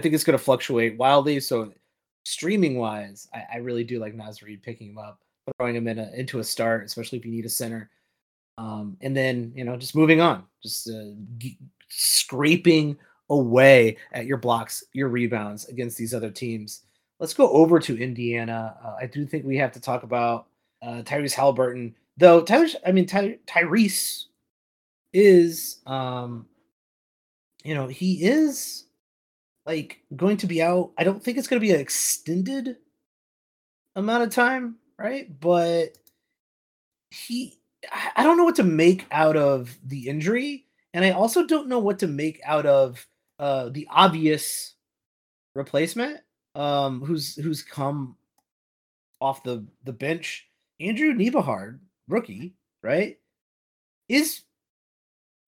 I 0.00 0.02
think 0.02 0.14
it's 0.14 0.24
going 0.24 0.36
to 0.36 0.44
fluctuate 0.44 0.98
wildly. 0.98 1.38
So 1.38 1.72
streaming 2.24 2.78
wise, 2.78 3.28
I, 3.32 3.44
I 3.54 3.56
really 3.58 3.84
do 3.84 4.00
like 4.00 4.14
Naz 4.14 4.42
Reid 4.42 4.62
picking 4.62 4.90
him 4.90 4.98
up, 4.98 5.20
throwing 5.56 5.76
him 5.76 5.86
in 5.86 6.00
a, 6.00 6.10
into 6.14 6.40
a 6.40 6.44
start, 6.44 6.84
especially 6.84 7.18
if 7.18 7.24
you 7.24 7.30
need 7.30 7.44
a 7.44 7.50
center. 7.50 7.90
Um, 8.58 8.96
and 9.00 9.16
then 9.16 9.52
you 9.54 9.64
know 9.64 9.76
just 9.76 9.96
moving 9.96 10.20
on, 10.20 10.44
just 10.62 10.88
uh, 10.88 11.12
g- 11.38 11.58
scraping 11.88 12.96
away 13.30 13.96
at 14.12 14.26
your 14.26 14.36
blocks, 14.36 14.84
your 14.92 15.08
rebounds 15.08 15.66
against 15.68 15.96
these 15.96 16.14
other 16.14 16.30
teams. 16.30 16.82
Let's 17.18 17.34
go 17.34 17.50
over 17.50 17.78
to 17.80 17.98
Indiana. 17.98 18.76
Uh, 18.84 18.96
I 19.00 19.06
do 19.06 19.26
think 19.26 19.44
we 19.44 19.56
have 19.56 19.72
to 19.72 19.80
talk 19.80 20.02
about 20.02 20.46
uh, 20.82 21.02
Tyrese 21.02 21.34
Halliburton, 21.34 21.94
though. 22.16 22.42
Tyrese, 22.42 22.76
I 22.86 22.92
mean 22.92 23.06
Ty- 23.06 23.38
Tyrese 23.46 24.24
is, 25.12 25.78
um, 25.86 26.46
you 27.64 27.74
know, 27.74 27.86
he 27.86 28.24
is 28.24 28.84
like 29.66 30.00
going 30.16 30.36
to 30.38 30.46
be 30.46 30.62
out. 30.62 30.90
I 30.98 31.04
don't 31.04 31.22
think 31.22 31.38
it's 31.38 31.46
going 31.46 31.60
to 31.60 31.66
be 31.66 31.72
an 31.72 31.80
extended 31.80 32.76
amount 33.94 34.24
of 34.24 34.30
time, 34.30 34.76
right? 34.98 35.28
But 35.40 35.96
he, 37.10 37.58
I 37.90 38.22
don't 38.22 38.36
know 38.36 38.44
what 38.44 38.56
to 38.56 38.62
make 38.62 39.06
out 39.10 39.36
of 39.36 39.76
the 39.84 40.08
injury, 40.08 40.66
and 40.94 41.04
I 41.04 41.10
also 41.10 41.46
don't 41.46 41.68
know 41.68 41.78
what 41.78 41.98
to 42.00 42.06
make 42.06 42.40
out 42.44 42.66
of 42.66 43.06
uh, 43.38 43.70
the 43.70 43.88
obvious 43.90 44.74
replacement, 45.54 46.20
um, 46.54 47.00
who's 47.00 47.34
who's 47.36 47.62
come 47.62 48.16
off 49.20 49.42
the 49.42 49.66
the 49.84 49.92
bench. 49.92 50.48
Andrew 50.80 51.12
Nembhard, 51.12 51.78
rookie, 52.08 52.54
right, 52.82 53.18
is 54.08 54.42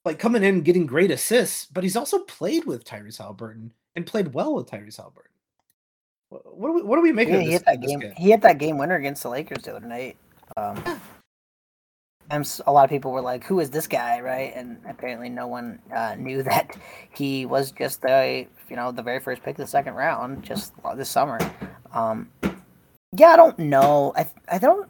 like 0.05 0.19
coming 0.19 0.45
in 0.45 0.63
getting 0.63 0.87
great 0.87 1.11
assists, 1.11 1.67
but 1.67 1.83
he's 1.83 1.97
also 1.97 2.21
played 2.21 2.65
with 2.67 2.85
Tyrese 2.85 3.19
Halliburton 3.19 3.73
and 3.97 4.07
played 4.07 4.35
well 4.35 4.55
with 4.55 4.67
Tyrese 4.69 4.97
Halliburton. 4.97 5.31
What 6.31 6.69
are 6.69 6.73
we, 6.73 6.83
what 6.83 6.99
are 6.99 7.03
we 7.03 7.13
making? 7.13 7.35
Yeah, 7.35 7.41
he 7.41 7.51
hit 7.53 7.65
that 7.65 7.81
game. 7.81 8.01
game. 8.01 8.13
He 8.17 8.31
hit 8.31 8.43
that 8.43 8.59
game 8.59 8.77
winner 8.77 8.97
against 8.97 9.23
the 9.23 9.29
Lakers 9.31 9.63
the 9.63 9.77
other 9.77 9.87
night. 9.87 10.17
Um, 10.57 10.83
and 12.31 12.61
a 12.67 12.73
lot 12.73 12.85
of 12.85 12.91
people 12.91 13.13
were 13.13 13.21
like, 13.21 13.45
"Who 13.45 13.61
is 13.61 13.71
this 13.71 13.87
guy?" 13.87 14.21
Right? 14.21 14.53
And 14.55 14.79
apparently, 14.89 15.29
no 15.29 15.47
one 15.47 15.79
uh, 15.95 16.15
knew 16.17 16.43
that 16.45 16.77
he 17.11 17.47
was 17.47 17.71
just 17.73 18.03
the 18.03 18.47
you 18.69 18.77
know 18.77 18.93
the 18.93 19.03
very 19.03 19.21
first 19.21 19.43
pick 19.43 19.53
of 19.53 19.65
the 19.65 19.67
second 19.67 19.95
round 19.95 20.43
just 20.43 20.73
this 20.97 21.09
summer. 21.09 21.39
Um, 21.93 22.29
yeah, 23.17 23.29
I 23.29 23.37
don't 23.37 23.59
know. 23.59 24.13
I 24.17 24.27
I 24.49 24.59
don't. 24.59 24.89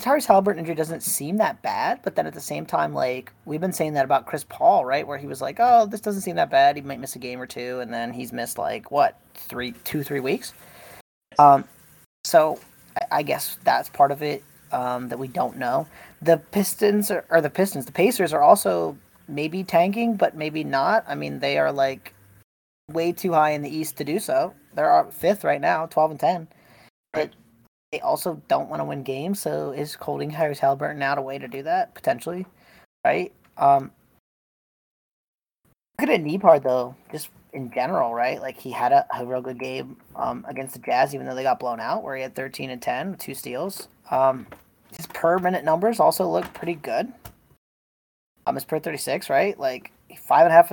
Tyrese 0.00 0.26
Halliburton 0.26 0.60
injury 0.60 0.76
doesn't 0.76 1.02
seem 1.02 1.38
that 1.38 1.60
bad, 1.60 2.00
but 2.04 2.14
then 2.14 2.26
at 2.26 2.34
the 2.34 2.40
same 2.40 2.64
time, 2.64 2.94
like 2.94 3.32
we've 3.46 3.60
been 3.60 3.72
saying 3.72 3.94
that 3.94 4.04
about 4.04 4.26
Chris 4.26 4.44
Paul, 4.48 4.84
right? 4.84 5.06
Where 5.06 5.18
he 5.18 5.26
was 5.26 5.42
like, 5.42 5.56
"Oh, 5.58 5.86
this 5.86 6.00
doesn't 6.00 6.22
seem 6.22 6.36
that 6.36 6.50
bad. 6.50 6.76
He 6.76 6.82
might 6.82 7.00
miss 7.00 7.16
a 7.16 7.18
game 7.18 7.40
or 7.40 7.46
two, 7.46 7.80
and 7.80 7.92
then 7.92 8.12
he's 8.12 8.32
missed 8.32 8.58
like 8.58 8.90
what 8.90 9.20
three, 9.34 9.72
two, 9.84 10.02
three 10.02 10.20
weeks. 10.20 10.54
Um, 11.38 11.64
so 12.24 12.58
I, 12.96 13.18
I 13.18 13.22
guess 13.22 13.58
that's 13.64 13.88
part 13.88 14.12
of 14.12 14.22
it 14.22 14.44
um, 14.72 15.08
that 15.08 15.18
we 15.18 15.28
don't 15.28 15.56
know. 15.56 15.86
The 16.20 16.38
Pistons 16.38 17.10
are, 17.10 17.24
or 17.30 17.40
the 17.40 17.50
Pistons, 17.50 17.86
the 17.86 17.92
Pacers 17.92 18.32
are 18.32 18.42
also 18.42 18.98
maybe 19.28 19.62
tanking, 19.62 20.16
but 20.16 20.36
maybe 20.36 20.64
not. 20.64 21.04
I 21.06 21.14
mean, 21.14 21.38
they 21.38 21.58
are 21.58 21.72
like 21.72 22.14
way 22.90 23.12
too 23.12 23.32
high 23.32 23.50
in 23.50 23.62
the 23.62 23.74
East 23.74 23.96
to 23.98 24.04
do 24.04 24.18
so. 24.18 24.54
They're 24.74 25.06
fifth 25.10 25.44
right 25.44 25.60
now, 25.60 25.86
twelve 25.86 26.10
and 26.10 26.20
ten. 26.20 26.48
But 27.12 27.30
they 27.92 28.00
also 28.00 28.40
don't 28.48 28.68
want 28.68 28.80
to 28.80 28.84
win 28.84 29.02
games, 29.02 29.40
so 29.40 29.72
is 29.72 29.94
holding 29.94 30.30
Harris 30.30 30.58
Halliburton 30.58 31.02
out 31.02 31.18
a 31.18 31.22
way 31.22 31.38
to 31.38 31.48
do 31.48 31.62
that 31.62 31.94
potentially, 31.94 32.46
right? 33.04 33.32
Um, 33.56 33.90
look 36.00 36.10
at 36.10 36.22
Nembhard 36.22 36.62
though, 36.62 36.94
just 37.10 37.30
in 37.52 37.70
general, 37.70 38.14
right? 38.14 38.40
Like 38.40 38.58
he 38.58 38.70
had 38.70 38.92
a, 38.92 39.06
a 39.16 39.24
real 39.24 39.40
good 39.40 39.58
game 39.58 39.96
um, 40.16 40.44
against 40.48 40.74
the 40.74 40.80
Jazz, 40.80 41.14
even 41.14 41.26
though 41.26 41.34
they 41.34 41.42
got 41.42 41.60
blown 41.60 41.80
out, 41.80 42.02
where 42.02 42.14
he 42.14 42.22
had 42.22 42.34
13 42.34 42.70
and 42.70 42.82
10, 42.82 43.16
two 43.16 43.34
steals. 43.34 43.88
Um, 44.10 44.46
his 44.96 45.06
per 45.06 45.38
minute 45.38 45.64
numbers 45.64 46.00
also 46.00 46.28
look 46.28 46.52
pretty 46.54 46.74
good. 46.74 47.12
Um, 48.46 48.54
his 48.54 48.64
per 48.64 48.78
36, 48.78 49.28
right? 49.28 49.58
Like 49.58 49.92
five 50.16 50.46
and 50.46 50.52
a 50.52 50.54
half, 50.54 50.72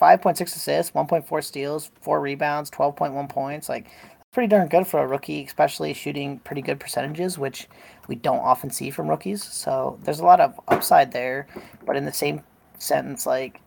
5.6 0.00 0.40
assists, 0.40 0.92
1.4 0.92 1.44
steals, 1.44 1.90
four 2.00 2.20
rebounds, 2.20 2.70
12.1 2.70 3.28
points. 3.28 3.68
Like 3.68 3.86
pretty 4.32 4.48
darn 4.48 4.68
good 4.68 4.86
for 4.86 5.00
a 5.00 5.06
rookie, 5.06 5.44
especially 5.44 5.94
shooting 5.94 6.38
pretty 6.40 6.62
good 6.62 6.78
percentages, 6.78 7.38
which 7.38 7.68
we 8.06 8.14
don't 8.14 8.38
often 8.40 8.70
see 8.70 8.90
from 8.90 9.08
rookies. 9.08 9.42
So 9.42 9.98
there's 10.04 10.20
a 10.20 10.24
lot 10.24 10.40
of 10.40 10.60
upside 10.68 11.12
there. 11.12 11.46
But 11.86 11.96
in 11.96 12.04
the 12.04 12.12
same 12.12 12.42
sentence, 12.78 13.26
like 13.26 13.60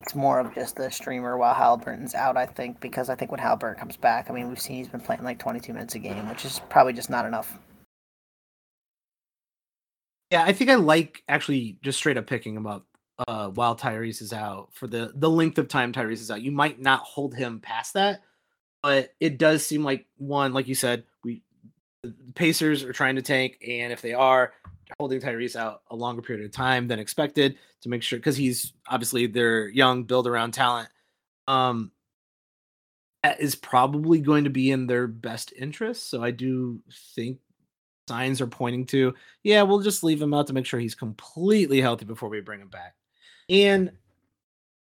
it's 0.00 0.14
more 0.14 0.38
of 0.38 0.54
just 0.54 0.76
the 0.76 0.90
streamer 0.90 1.36
while 1.36 1.54
Halliburton's 1.54 2.14
out, 2.14 2.36
I 2.36 2.46
think, 2.46 2.78
because 2.80 3.08
I 3.08 3.14
think 3.14 3.30
when 3.30 3.40
Halliburton 3.40 3.80
comes 3.80 3.96
back, 3.96 4.30
I 4.30 4.34
mean, 4.34 4.48
we've 4.48 4.60
seen 4.60 4.76
he's 4.76 4.88
been 4.88 5.00
playing 5.00 5.24
like 5.24 5.38
22 5.38 5.72
minutes 5.72 5.94
a 5.94 5.98
game, 5.98 6.28
which 6.28 6.44
is 6.44 6.60
probably 6.68 6.92
just 6.92 7.10
not 7.10 7.26
enough. 7.26 7.58
Yeah, 10.34 10.42
I 10.42 10.52
think 10.52 10.68
I 10.68 10.74
like 10.74 11.22
actually 11.28 11.78
just 11.80 11.96
straight 11.96 12.16
up 12.16 12.26
picking 12.26 12.56
him 12.56 12.66
up 12.66 12.84
uh, 13.28 13.50
while 13.50 13.76
Tyrese 13.76 14.20
is 14.20 14.32
out 14.32 14.70
for 14.72 14.88
the 14.88 15.12
the 15.14 15.30
length 15.30 15.58
of 15.58 15.68
time 15.68 15.92
Tyrese 15.92 16.14
is 16.14 16.28
out. 16.28 16.42
You 16.42 16.50
might 16.50 16.80
not 16.80 17.02
hold 17.02 17.36
him 17.36 17.60
past 17.60 17.94
that, 17.94 18.20
but 18.82 19.14
it 19.20 19.38
does 19.38 19.64
seem 19.64 19.84
like 19.84 20.06
one, 20.16 20.52
like 20.52 20.66
you 20.66 20.74
said, 20.74 21.04
we 21.22 21.42
the 22.02 22.12
Pacers 22.34 22.82
are 22.82 22.92
trying 22.92 23.14
to 23.14 23.22
tank, 23.22 23.58
and 23.64 23.92
if 23.92 24.02
they 24.02 24.12
are, 24.12 24.54
holding 24.98 25.20
Tyrese 25.20 25.54
out 25.54 25.82
a 25.88 25.94
longer 25.94 26.20
period 26.20 26.44
of 26.44 26.50
time 26.50 26.88
than 26.88 26.98
expected 26.98 27.56
to 27.82 27.88
make 27.88 28.02
sure 28.02 28.18
because 28.18 28.36
he's 28.36 28.72
obviously 28.88 29.28
their 29.28 29.68
young 29.68 30.02
build 30.02 30.26
around 30.26 30.50
talent. 30.50 30.88
Um, 31.46 31.92
that 33.22 33.40
is 33.40 33.54
probably 33.54 34.18
going 34.18 34.42
to 34.42 34.50
be 34.50 34.72
in 34.72 34.88
their 34.88 35.06
best 35.06 35.52
interest. 35.56 36.10
So 36.10 36.24
I 36.24 36.32
do 36.32 36.82
think 37.14 37.38
signs 38.08 38.40
are 38.40 38.46
pointing 38.46 38.86
to, 38.86 39.14
yeah, 39.42 39.62
we'll 39.62 39.80
just 39.80 40.04
leave 40.04 40.20
him 40.20 40.34
out 40.34 40.46
to 40.48 40.52
make 40.52 40.66
sure 40.66 40.80
he's 40.80 40.94
completely 40.94 41.80
healthy 41.80 42.04
before 42.04 42.28
we 42.28 42.40
bring 42.40 42.60
him 42.60 42.68
back. 42.68 42.94
And 43.48 43.92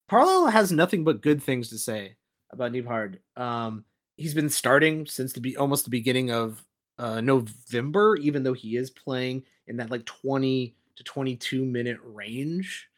Carlisle 0.10 0.48
has 0.48 0.72
nothing 0.72 1.04
but 1.04 1.22
good 1.22 1.42
things 1.42 1.70
to 1.70 1.78
say 1.78 2.16
about 2.52 2.72
Nembhard. 2.72 3.18
Um, 3.36 3.86
he's 4.18 4.34
been 4.34 4.50
starting 4.50 5.06
since 5.06 5.34
the 5.34 5.42
be 5.42 5.58
almost 5.58 5.84
the 5.84 5.92
beginning 5.92 6.32
of 6.32 6.64
uh, 6.98 7.22
November, 7.22 8.16
even 8.18 8.44
though 8.44 8.54
he 8.54 8.76
is 8.76 8.90
playing 8.90 9.44
in 9.68 9.78
that 9.78 9.92
like 9.92 10.06
20 10.06 10.76
to 10.96 11.04
22 11.04 11.64
minute 11.64 12.00
range. 12.04 12.90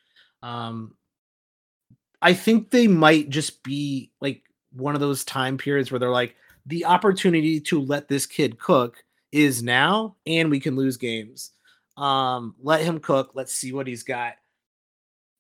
Um, 0.41 0.95
I 2.21 2.33
think 2.33 2.69
they 2.69 2.87
might 2.87 3.29
just 3.29 3.63
be 3.63 4.11
like 4.21 4.43
one 4.71 4.95
of 4.95 5.01
those 5.01 5.25
time 5.25 5.57
periods 5.57 5.91
where 5.91 5.99
they're 5.99 6.09
like, 6.09 6.35
the 6.65 6.85
opportunity 6.85 7.59
to 7.59 7.81
let 7.81 8.07
this 8.07 8.25
kid 8.25 8.59
cook 8.59 9.03
is 9.31 9.63
now, 9.63 10.15
and 10.25 10.49
we 10.49 10.59
can 10.59 10.75
lose 10.75 10.97
games. 10.97 11.51
Um, 11.97 12.55
let 12.61 12.81
him 12.81 12.99
cook. 12.99 13.31
Let's 13.33 13.53
see 13.53 13.73
what 13.73 13.87
he's 13.87 14.03
got. 14.03 14.33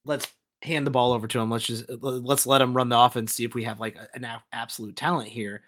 Let's 0.05 0.27
hand 0.61 0.85
the 0.85 0.91
ball 0.91 1.13
over 1.13 1.27
to 1.27 1.39
him. 1.39 1.49
Let's 1.49 1.65
just 1.65 1.85
let's 2.01 2.45
let 2.45 2.61
him 2.61 2.73
run 2.73 2.89
the 2.89 2.99
offense. 2.99 3.33
See 3.33 3.45
if 3.45 3.53
we 3.53 3.63
have 3.63 3.79
like 3.79 3.97
an 4.13 4.27
absolute 4.51 4.95
talent 4.95 5.29
here. 5.29 5.63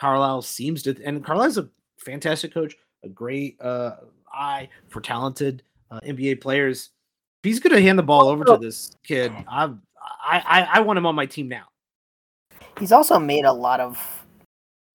Carlisle 0.00 0.42
seems 0.42 0.82
to, 0.84 0.96
and 1.04 1.24
Carlisle's 1.24 1.58
a 1.58 1.68
fantastic 1.98 2.54
coach, 2.54 2.74
a 3.04 3.08
great 3.08 3.60
uh, 3.60 3.96
eye 4.32 4.68
for 4.88 5.00
talented 5.00 5.62
uh, 5.90 6.00
NBA 6.00 6.40
players. 6.40 6.90
If 7.42 7.48
he's 7.48 7.60
going 7.60 7.74
to 7.74 7.82
hand 7.82 7.98
the 7.98 8.02
ball 8.02 8.28
over 8.28 8.44
to 8.44 8.58
this 8.58 8.96
kid, 9.02 9.32
I, 9.48 9.70
I 10.22 10.68
I 10.74 10.80
want 10.80 10.98
him 10.98 11.06
on 11.06 11.14
my 11.14 11.26
team 11.26 11.48
now. 11.48 11.64
He's 12.78 12.92
also 12.92 13.18
made 13.18 13.44
a 13.44 13.52
lot 13.52 13.80
of 13.80 14.24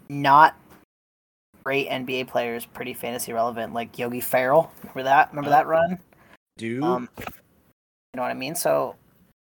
not 0.09 0.55
great 1.65 1.89
NBA 1.89 2.27
players 2.27 2.65
pretty 2.65 2.93
fantasy 2.93 3.33
relevant, 3.33 3.73
like 3.73 3.97
Yogi 3.97 4.21
Ferrell. 4.21 4.71
Remember 4.81 5.03
that? 5.03 5.29
Remember 5.31 5.49
that 5.49 5.65
run? 5.65 5.97
Do 6.57 6.83
um, 6.83 7.09
you 7.17 7.25
know 8.15 8.21
what 8.21 8.31
I 8.31 8.35
mean? 8.35 8.55
So, 8.55 8.95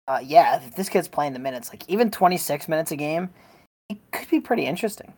uh, 0.08 0.22
yeah, 0.24 0.62
if 0.64 0.76
this 0.76 0.90
kid's 0.90 1.08
playing 1.08 1.34
the 1.34 1.40
minutes, 1.40 1.70
like 1.70 1.84
even 1.90 2.10
26 2.10 2.68
minutes 2.70 2.92
a 2.92 2.96
game, 2.96 3.30
it 3.90 3.98
could 4.12 4.30
be 4.30 4.40
pretty 4.40 4.66
interesting. 4.66 5.14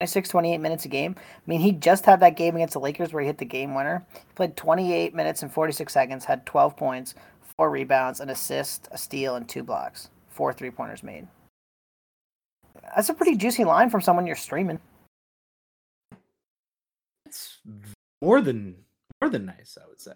26, 0.00 0.28
28 0.28 0.58
minutes 0.58 0.84
a 0.84 0.88
game. 0.88 1.16
I 1.18 1.40
mean, 1.46 1.60
he 1.60 1.72
just 1.72 2.04
had 2.04 2.20
that 2.20 2.36
game 2.36 2.54
against 2.54 2.74
the 2.74 2.80
Lakers 2.80 3.12
where 3.12 3.22
he 3.22 3.26
hit 3.26 3.38
the 3.38 3.44
game 3.44 3.74
winner. 3.74 4.06
He 4.14 4.34
played 4.36 4.56
28 4.56 5.14
minutes 5.14 5.42
and 5.42 5.52
46 5.52 5.92
seconds, 5.92 6.24
had 6.24 6.46
12 6.46 6.76
points, 6.76 7.14
four 7.56 7.70
rebounds, 7.70 8.20
an 8.20 8.30
assist, 8.30 8.86
a 8.92 8.98
steal, 8.98 9.34
and 9.34 9.48
two 9.48 9.64
blocks. 9.64 10.10
Four 10.28 10.52
three 10.52 10.70
pointers 10.70 11.02
made. 11.02 11.26
That's 12.94 13.08
a 13.08 13.14
pretty 13.14 13.34
juicy 13.34 13.64
line 13.64 13.90
from 13.90 14.02
someone 14.02 14.26
you're 14.26 14.36
streaming. 14.36 14.78
It's 17.68 17.92
more 18.22 18.40
than 18.40 18.76
more 19.20 19.30
than 19.30 19.46
nice, 19.46 19.76
I 19.82 19.86
would 19.88 20.00
say. 20.00 20.12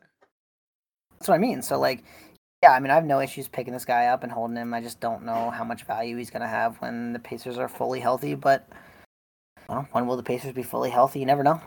That's 1.12 1.28
what 1.28 1.34
I 1.34 1.38
mean. 1.38 1.62
So 1.62 1.78
like, 1.78 2.04
yeah, 2.62 2.72
I 2.72 2.80
mean, 2.80 2.90
I 2.90 2.94
have 2.94 3.04
no 3.04 3.20
issues 3.20 3.48
picking 3.48 3.72
this 3.72 3.84
guy 3.84 4.06
up 4.06 4.22
and 4.22 4.32
holding 4.32 4.56
him. 4.56 4.74
I 4.74 4.80
just 4.80 5.00
don't 5.00 5.24
know 5.24 5.50
how 5.50 5.64
much 5.64 5.84
value 5.84 6.16
he's 6.16 6.30
going 6.30 6.42
to 6.42 6.48
have 6.48 6.76
when 6.76 7.12
the 7.12 7.18
Pacers 7.18 7.58
are 7.58 7.68
fully 7.68 8.00
healthy. 8.00 8.34
But 8.34 8.68
well, 9.68 9.86
when 9.92 10.06
will 10.06 10.16
the 10.16 10.22
Pacers 10.22 10.52
be 10.52 10.62
fully 10.62 10.90
healthy? 10.90 11.20
You 11.20 11.26
never 11.26 11.42
know. 11.42 11.60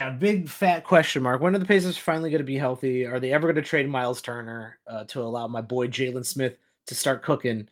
A 0.00 0.12
big 0.12 0.48
fat 0.48 0.84
question 0.84 1.22
mark. 1.22 1.40
When 1.40 1.56
are 1.56 1.58
the 1.58 1.64
Pacers 1.64 1.98
finally 1.98 2.30
going 2.30 2.38
to 2.38 2.44
be 2.44 2.56
healthy? 2.56 3.04
Are 3.04 3.18
they 3.18 3.32
ever 3.32 3.48
going 3.48 3.62
to 3.62 3.68
trade 3.68 3.88
Miles 3.88 4.22
Turner 4.22 4.78
uh, 4.86 5.04
to 5.04 5.22
allow 5.22 5.48
my 5.48 5.60
boy 5.60 5.88
Jalen 5.88 6.24
Smith 6.24 6.56
to 6.86 6.94
start 6.94 7.22
cooking? 7.22 7.68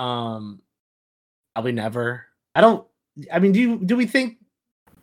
Um, 0.00 0.62
probably 1.54 1.72
never. 1.72 2.24
I 2.54 2.62
don't. 2.62 2.86
I 3.32 3.38
mean, 3.38 3.52
do 3.52 3.60
you 3.60 3.78
do 3.78 3.96
we 3.96 4.06
think 4.06 4.38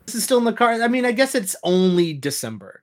this 0.06 0.14
is 0.14 0.24
still 0.24 0.38
in 0.38 0.44
the 0.44 0.52
car. 0.52 0.72
I 0.82 0.88
mean, 0.88 1.04
I 1.04 1.12
guess 1.12 1.34
it's 1.34 1.56
only 1.62 2.12
December, 2.12 2.82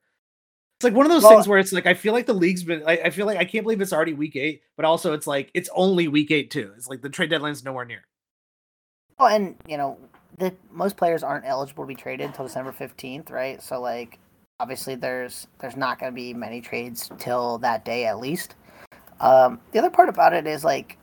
It's 0.78 0.84
like 0.84 0.94
one 0.94 1.06
of 1.06 1.12
those 1.12 1.24
Well- 1.24 1.34
things 1.34 1.48
where 1.48 1.60
it's 1.60 1.72
like 1.72 1.86
I 1.86 1.94
feel 1.94 2.14
like 2.14 2.26
the 2.26 2.34
league's 2.34 2.64
been. 2.64 2.84
I, 2.88 2.98
I 3.06 3.10
feel 3.12 3.26
like 3.26 3.38
I 3.38 3.46
can't 3.46 3.64
believe 3.64 3.82
it's 3.82 3.94
already 3.94 4.14
week 4.14 4.36
eight, 4.36 4.64
but 4.76 4.86
also 4.86 5.14
it's 5.14 5.28
like 5.28 5.52
it's 5.54 5.70
only 5.76 6.08
week 6.08 6.32
eight 6.32 6.50
too. 6.52 6.72
It's 6.76 6.88
like 6.88 7.02
the 7.02 7.10
trade 7.10 7.30
deadline's 7.30 7.64
nowhere 7.64 7.86
near. 7.86 8.04
Oh, 9.20 9.28
and 9.28 9.56
you 9.68 9.78
know, 9.78 9.98
the 10.40 10.54
most 10.72 10.98
players 10.98 11.22
aren't 11.22 11.46
eligible 11.46 11.84
to 11.84 11.88
be 11.88 11.94
traded 11.96 12.26
until 12.26 12.46
December 12.48 12.72
fifteenth, 12.72 13.30
right? 13.30 13.62
So 13.62 13.80
like, 13.80 14.18
obviously, 14.60 14.96
there's 14.96 15.48
there's 15.60 15.78
not 15.78 16.00
going 16.00 16.12
to 16.12 16.16
be 16.16 16.34
many 16.34 16.62
trades 16.62 17.12
till 17.20 17.60
that 17.60 17.86
day 17.86 18.06
at 18.06 18.20
least. 18.20 18.56
Um, 19.20 19.60
the 19.72 19.78
other 19.78 19.92
part 19.92 20.10
about 20.10 20.34
it 20.34 20.48
is 20.48 20.64
like, 20.64 20.98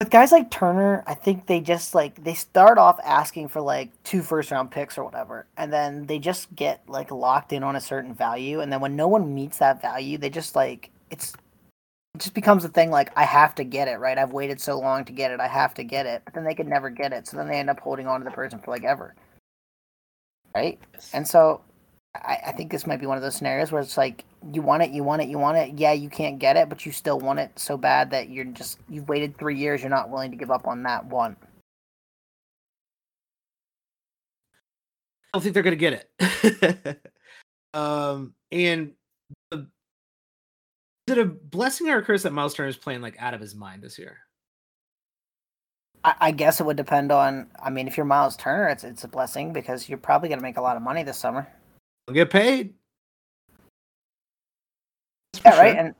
with 0.00 0.10
guys 0.10 0.32
like 0.32 0.50
Turner, 0.50 1.04
I 1.06 1.14
think 1.14 1.46
they 1.46 1.60
just 1.60 1.94
like 1.94 2.24
they 2.24 2.34
start 2.34 2.78
off 2.78 2.98
asking 3.04 3.48
for 3.48 3.60
like 3.60 3.90
two 4.02 4.22
first 4.22 4.50
round 4.50 4.70
picks 4.70 4.96
or 4.96 5.04
whatever, 5.04 5.46
and 5.58 5.72
then 5.72 6.06
they 6.06 6.18
just 6.18 6.54
get 6.56 6.82
like 6.88 7.10
locked 7.10 7.52
in 7.52 7.62
on 7.62 7.76
a 7.76 7.80
certain 7.80 8.14
value, 8.14 8.60
and 8.60 8.72
then 8.72 8.80
when 8.80 8.96
no 8.96 9.06
one 9.06 9.34
meets 9.34 9.58
that 9.58 9.82
value, 9.82 10.16
they 10.16 10.30
just 10.30 10.56
like 10.56 10.90
it's 11.10 11.34
it 12.14 12.20
just 12.22 12.34
becomes 12.34 12.64
a 12.64 12.68
thing 12.68 12.90
like 12.90 13.12
I 13.16 13.24
have 13.24 13.54
to 13.56 13.64
get 13.64 13.88
it, 13.88 13.98
right? 14.00 14.16
I've 14.16 14.32
waited 14.32 14.58
so 14.60 14.80
long 14.80 15.04
to 15.04 15.12
get 15.12 15.30
it, 15.32 15.38
I 15.38 15.48
have 15.48 15.74
to 15.74 15.84
get 15.84 16.06
it. 16.06 16.22
But 16.24 16.34
then 16.34 16.44
they 16.44 16.54
could 16.54 16.66
never 16.66 16.88
get 16.88 17.12
it, 17.12 17.28
so 17.28 17.36
then 17.36 17.46
they 17.48 17.58
end 17.58 17.70
up 17.70 17.80
holding 17.80 18.06
on 18.06 18.20
to 18.20 18.24
the 18.24 18.30
person 18.30 18.58
for 18.58 18.70
like 18.70 18.84
ever. 18.84 19.14
Right? 20.54 20.80
And 21.12 21.28
so 21.28 21.60
I, 22.14 22.38
I 22.48 22.52
think 22.52 22.70
this 22.70 22.86
might 22.86 23.00
be 23.00 23.06
one 23.06 23.16
of 23.16 23.22
those 23.22 23.36
scenarios 23.36 23.70
where 23.70 23.80
it's 23.80 23.96
like 23.96 24.24
you 24.52 24.62
want 24.62 24.82
it, 24.82 24.90
you 24.90 25.04
want 25.04 25.22
it, 25.22 25.28
you 25.28 25.38
want 25.38 25.58
it. 25.58 25.78
Yeah, 25.78 25.92
you 25.92 26.08
can't 26.08 26.38
get 26.38 26.56
it, 26.56 26.68
but 26.68 26.84
you 26.84 26.92
still 26.92 27.20
want 27.20 27.38
it 27.38 27.56
so 27.58 27.76
bad 27.76 28.10
that 28.10 28.28
you're 28.28 28.46
just 28.46 28.78
you've 28.88 29.08
waited 29.08 29.38
three 29.38 29.56
years, 29.56 29.80
you're 29.80 29.90
not 29.90 30.10
willing 30.10 30.30
to 30.30 30.36
give 30.36 30.50
up 30.50 30.66
on 30.66 30.82
that 30.84 31.06
one. 31.06 31.36
I 35.32 35.38
don't 35.38 35.42
think 35.42 35.54
they're 35.54 35.62
gonna 35.62 35.76
get 35.76 36.08
it. 36.18 37.00
um, 37.74 38.34
and 38.50 38.92
the, 39.52 39.68
is 41.06 41.16
it 41.16 41.18
a 41.18 41.26
blessing 41.26 41.88
or 41.88 41.98
a 41.98 42.02
curse 42.02 42.24
that 42.24 42.32
Miles 42.32 42.54
Turner 42.54 42.68
is 42.68 42.76
playing 42.76 43.02
like 43.02 43.16
out 43.20 43.34
of 43.34 43.40
his 43.40 43.54
mind 43.54 43.82
this 43.82 43.98
year? 44.00 44.18
I, 46.02 46.14
I 46.20 46.30
guess 46.32 46.58
it 46.60 46.66
would 46.66 46.76
depend 46.76 47.12
on 47.12 47.48
I 47.62 47.70
mean, 47.70 47.86
if 47.86 47.96
you're 47.96 48.06
Miles 48.06 48.36
Turner, 48.36 48.66
it's 48.66 48.82
it's 48.82 49.04
a 49.04 49.08
blessing 49.08 49.52
because 49.52 49.88
you're 49.88 49.98
probably 49.98 50.28
gonna 50.28 50.42
make 50.42 50.56
a 50.56 50.62
lot 50.62 50.76
of 50.76 50.82
money 50.82 51.04
this 51.04 51.16
summer. 51.16 51.46
He'll 52.10 52.24
get 52.24 52.30
paid. 52.30 52.74
Yeah, 55.44 55.60
right. 55.60 55.76
And 55.76 55.94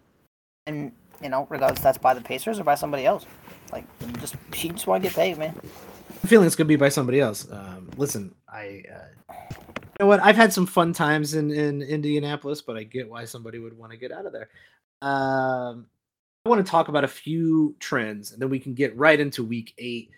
and 0.66 0.92
you 1.22 1.28
know, 1.28 1.46
regardless 1.48 1.80
that's 1.80 1.98
by 1.98 2.14
the 2.14 2.20
Pacers 2.20 2.58
or 2.58 2.64
by 2.64 2.74
somebody 2.74 3.06
else. 3.06 3.26
Like 3.70 3.84
just 4.18 4.34
you 4.56 4.72
just 4.72 4.88
want 4.88 5.04
to 5.04 5.08
get 5.08 5.14
paid, 5.14 5.38
man. 5.38 5.54
I'm 5.56 6.28
feeling 6.28 6.48
it's 6.48 6.56
gonna 6.56 6.66
be 6.66 6.74
by 6.74 6.88
somebody 6.88 7.20
else. 7.20 7.46
Um, 7.52 7.88
listen, 7.96 8.34
I, 8.48 8.82
uh, 8.92 9.34
you 9.68 9.96
know 10.00 10.06
what? 10.06 10.20
I've 10.20 10.34
had 10.34 10.52
some 10.52 10.66
fun 10.66 10.92
times 10.92 11.34
in 11.34 11.52
in 11.52 11.82
Indianapolis, 11.82 12.60
but 12.60 12.76
I 12.76 12.82
get 12.82 13.08
why 13.08 13.24
somebody 13.24 13.60
would 13.60 13.78
want 13.78 13.92
to 13.92 13.98
get 13.98 14.10
out 14.10 14.26
of 14.26 14.32
there. 14.32 14.48
Um, 15.02 15.86
I 16.44 16.48
want 16.48 16.64
to 16.66 16.68
talk 16.68 16.88
about 16.88 17.04
a 17.04 17.08
few 17.08 17.76
trends, 17.78 18.32
and 18.32 18.42
then 18.42 18.50
we 18.50 18.58
can 18.58 18.74
get 18.74 18.96
right 18.96 19.20
into 19.20 19.44
Week 19.44 19.74
Eight. 19.78 20.10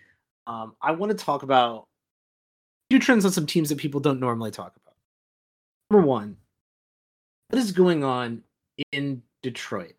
Um, 0.47 0.73
I 0.81 0.91
want 0.91 1.11
to 1.11 1.23
talk 1.23 1.43
about 1.43 1.81
a 1.81 2.95
few 2.95 2.99
trends 2.99 3.25
on 3.25 3.31
some 3.31 3.45
teams 3.45 3.69
that 3.69 3.77
people 3.77 3.99
don't 3.99 4.19
normally 4.19 4.49
talk 4.49 4.73
about. 4.75 4.82
Number 5.89 6.05
one, 6.07 6.37
what 7.49 7.59
is 7.59 7.71
going 7.71 8.03
on 8.03 8.43
in 8.91 9.21
Detroit? 9.41 9.93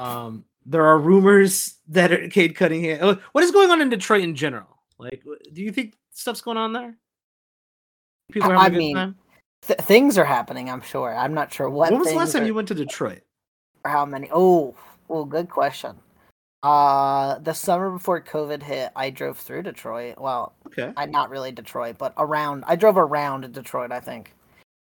Um, 0.00 0.44
there 0.66 0.84
are 0.84 0.98
rumors 0.98 1.76
that 1.88 2.12
are 2.12 2.28
Cade 2.30 2.56
Cunningham. 2.56 2.98
uh, 3.02 3.14
What 3.32 3.44
is 3.44 3.50
going 3.50 3.70
on 3.70 3.80
in 3.80 3.88
Detroit 3.88 4.22
in 4.22 4.34
general? 4.34 4.66
Like, 4.98 5.22
do 5.52 5.62
you 5.62 5.72
think 5.72 5.94
stuff's 6.12 6.40
going 6.40 6.56
on 6.56 6.72
there? 6.72 6.96
People 8.32 8.52
are 8.52 8.56
I- 8.56 8.64
having 8.64 8.64
a 8.64 8.66
I 8.66 8.68
good 8.70 8.78
mean, 8.78 8.96
time. 8.96 9.16
Th- 9.66 9.78
things 9.80 10.18
are 10.18 10.24
happening. 10.24 10.68
I'm 10.70 10.80
sure. 10.82 11.14
I'm 11.16 11.34
not 11.34 11.52
sure 11.52 11.70
what. 11.70 11.90
When 11.90 12.00
was 12.00 12.08
the 12.08 12.14
last 12.16 12.32
time 12.32 12.42
or- 12.42 12.46
you 12.46 12.54
went 12.54 12.68
to 12.68 12.74
Detroit? 12.74 13.22
or 13.84 13.90
how 13.90 14.04
many? 14.04 14.28
Oh, 14.32 14.74
well, 15.08 15.24
good 15.24 15.48
question. 15.50 15.96
Uh, 16.62 17.38
the 17.40 17.52
summer 17.52 17.90
before 17.90 18.22
COVID 18.22 18.62
hit, 18.62 18.90
I 18.96 19.10
drove 19.10 19.36
through 19.38 19.62
Detroit. 19.64 20.18
Well, 20.18 20.54
Okay, 20.66 20.90
I 20.96 21.04
not 21.04 21.28
really 21.28 21.52
Detroit, 21.52 21.98
but 21.98 22.14
around. 22.16 22.64
I 22.66 22.76
drove 22.76 22.96
around 22.96 23.52
Detroit. 23.52 23.92
I 23.92 24.00
think. 24.00 24.32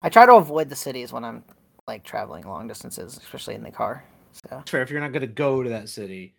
I 0.01 0.09
try 0.09 0.25
to 0.25 0.35
avoid 0.35 0.69
the 0.69 0.75
cities 0.75 1.11
when 1.11 1.23
I'm 1.23 1.43
like 1.87 2.03
traveling 2.03 2.45
long 2.45 2.67
distances, 2.67 3.17
especially 3.17 3.55
in 3.55 3.63
the 3.63 3.71
car. 3.71 4.03
So 4.33 4.47
That's 4.51 4.69
fair. 4.69 4.81
If 4.81 4.91
you're 4.91 5.01
not 5.01 5.11
going 5.11 5.21
to 5.21 5.27
go 5.27 5.63
to 5.63 5.69
that 5.69 5.89
city, 5.89 6.35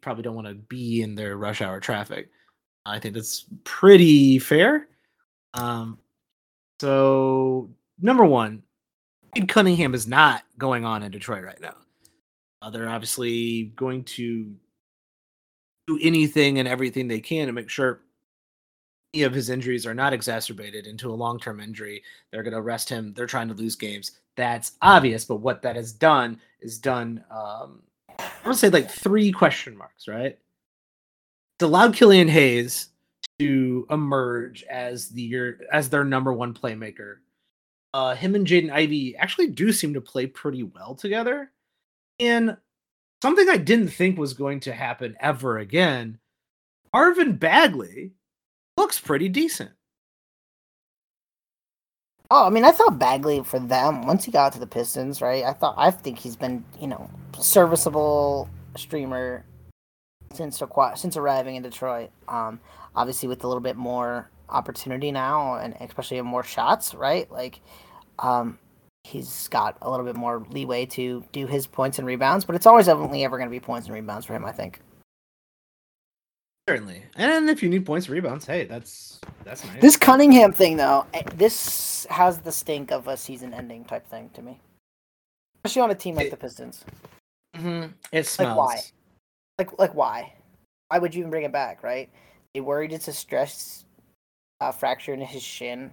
probably 0.00 0.22
don't 0.22 0.34
want 0.34 0.46
to 0.48 0.54
be 0.54 1.02
in 1.02 1.14
their 1.14 1.36
rush 1.36 1.60
hour 1.60 1.80
traffic. 1.80 2.30
I 2.86 2.98
think 2.98 3.14
that's 3.14 3.46
pretty 3.64 4.38
fair. 4.38 4.88
Um, 5.54 5.98
so 6.80 7.70
number 8.00 8.24
one, 8.24 8.62
Cade 9.34 9.48
Cunningham 9.48 9.94
is 9.94 10.06
not 10.06 10.42
going 10.58 10.84
on 10.84 11.02
in 11.02 11.10
Detroit 11.10 11.44
right 11.44 11.60
now. 11.60 11.76
Uh, 12.60 12.70
they're 12.70 12.88
obviously 12.88 13.72
going 13.76 14.04
to 14.04 14.54
do 15.86 15.98
anything 16.00 16.58
and 16.58 16.68
everything 16.68 17.08
they 17.08 17.20
can 17.20 17.46
to 17.46 17.52
make 17.52 17.68
sure 17.68 18.00
of 19.20 19.34
his 19.34 19.50
injuries 19.50 19.86
are 19.86 19.94
not 19.94 20.14
exacerbated 20.14 20.86
into 20.86 21.10
a 21.10 21.14
long-term 21.14 21.60
injury. 21.60 22.02
They're 22.30 22.42
going 22.42 22.54
to 22.54 22.62
rest 22.62 22.88
him. 22.88 23.12
They're 23.12 23.26
trying 23.26 23.48
to 23.48 23.54
lose 23.54 23.76
games. 23.76 24.12
That's 24.36 24.72
obvious, 24.80 25.26
but 25.26 25.36
what 25.36 25.60
that 25.62 25.76
has 25.76 25.92
done 25.92 26.40
is 26.62 26.78
done. 26.78 27.22
Um, 27.30 27.82
I 28.18 28.30
want 28.44 28.54
to 28.54 28.58
say 28.58 28.70
like 28.70 28.90
three 28.90 29.30
question 29.30 29.76
marks, 29.76 30.08
right? 30.08 30.38
It's 31.56 31.62
allowed 31.62 31.94
Killian 31.94 32.28
Hayes 32.28 32.88
to 33.38 33.86
emerge 33.90 34.62
as 34.64 35.10
the 35.10 35.20
year 35.20 35.60
as 35.70 35.90
their 35.90 36.04
number 36.04 36.32
one 36.32 36.54
playmaker. 36.54 37.16
Uh, 37.92 38.14
him 38.14 38.34
and 38.34 38.46
Jaden 38.46 38.72
Ivey 38.72 39.14
actually 39.16 39.48
do 39.48 39.72
seem 39.72 39.92
to 39.92 40.00
play 40.00 40.26
pretty 40.26 40.62
well 40.62 40.94
together. 40.94 41.50
And 42.18 42.56
something 43.20 43.48
I 43.50 43.58
didn't 43.58 43.88
think 43.88 44.18
was 44.18 44.32
going 44.32 44.60
to 44.60 44.72
happen 44.72 45.16
ever 45.20 45.58
again, 45.58 46.18
Marvin 46.94 47.36
Bagley 47.36 48.12
looks 48.82 48.98
pretty 48.98 49.28
decent. 49.28 49.70
Oh, 52.30 52.46
I 52.46 52.50
mean, 52.50 52.64
I 52.64 52.72
thought 52.72 52.98
Bagley 52.98 53.42
for 53.44 53.60
them 53.60 54.06
once 54.06 54.24
he 54.24 54.32
got 54.32 54.52
to 54.54 54.58
the 54.58 54.66
Pistons, 54.66 55.22
right? 55.22 55.44
I 55.44 55.52
thought 55.52 55.74
I 55.76 55.92
think 55.92 56.18
he's 56.18 56.34
been, 56.34 56.64
you 56.80 56.88
know, 56.88 57.08
serviceable 57.38 58.48
streamer 58.76 59.44
since 60.34 60.60
since 60.96 61.16
arriving 61.16 61.56
in 61.56 61.62
Detroit. 61.62 62.10
Um, 62.26 62.58
obviously 62.96 63.28
with 63.28 63.44
a 63.44 63.46
little 63.46 63.60
bit 63.60 63.76
more 63.76 64.28
opportunity 64.48 65.12
now, 65.12 65.54
and 65.54 65.76
especially 65.80 66.20
more 66.22 66.42
shots, 66.42 66.92
right? 66.94 67.30
Like, 67.30 67.60
um, 68.18 68.58
he's 69.04 69.46
got 69.48 69.76
a 69.80 69.90
little 69.90 70.06
bit 70.06 70.16
more 70.16 70.44
leeway 70.50 70.86
to 70.86 71.24
do 71.32 71.46
his 71.46 71.66
points 71.66 71.98
and 71.98 72.06
rebounds, 72.06 72.44
but 72.44 72.56
it's 72.56 72.66
always 72.66 72.88
only 72.88 73.24
ever 73.24 73.38
going 73.38 73.48
to 73.48 73.50
be 73.50 73.60
points 73.60 73.86
and 73.86 73.94
rebounds 73.94 74.26
for 74.26 74.34
him, 74.34 74.44
I 74.44 74.52
think. 74.52 74.80
Certainly. 76.68 77.02
And 77.16 77.50
if 77.50 77.62
you 77.62 77.68
need 77.68 77.84
points 77.84 78.08
rebounds, 78.08 78.46
hey, 78.46 78.64
that's 78.64 79.20
that's 79.44 79.64
nice. 79.64 79.80
This 79.80 79.96
Cunningham 79.96 80.52
thing, 80.52 80.76
though, 80.76 81.04
eh, 81.12 81.22
this 81.34 82.06
has 82.08 82.38
the 82.38 82.52
stink 82.52 82.92
of 82.92 83.08
a 83.08 83.16
season-ending 83.16 83.84
type 83.86 84.06
thing 84.06 84.30
to 84.34 84.42
me, 84.42 84.60
especially 85.64 85.82
on 85.82 85.90
a 85.90 85.94
team 85.94 86.14
like 86.14 86.26
It- 86.26 86.30
the 86.30 86.36
Pistons. 86.36 86.84
Mhm. 87.56 87.92
It 88.12 88.26
smells. 88.26 88.56
why? 88.56 88.80
Like, 89.58 89.78
like 89.78 89.94
why? 89.94 90.32
Why 90.88 90.98
would 90.98 91.14
you 91.14 91.20
even 91.20 91.30
bring 91.30 91.44
it 91.44 91.52
back? 91.52 91.82
Right? 91.82 92.10
They 92.54 92.60
worried 92.60 92.92
it's 92.92 93.08
a 93.08 93.12
stress 93.12 93.84
uh, 94.60 94.70
fracture 94.70 95.12
in 95.12 95.20
his 95.20 95.42
shin. 95.42 95.90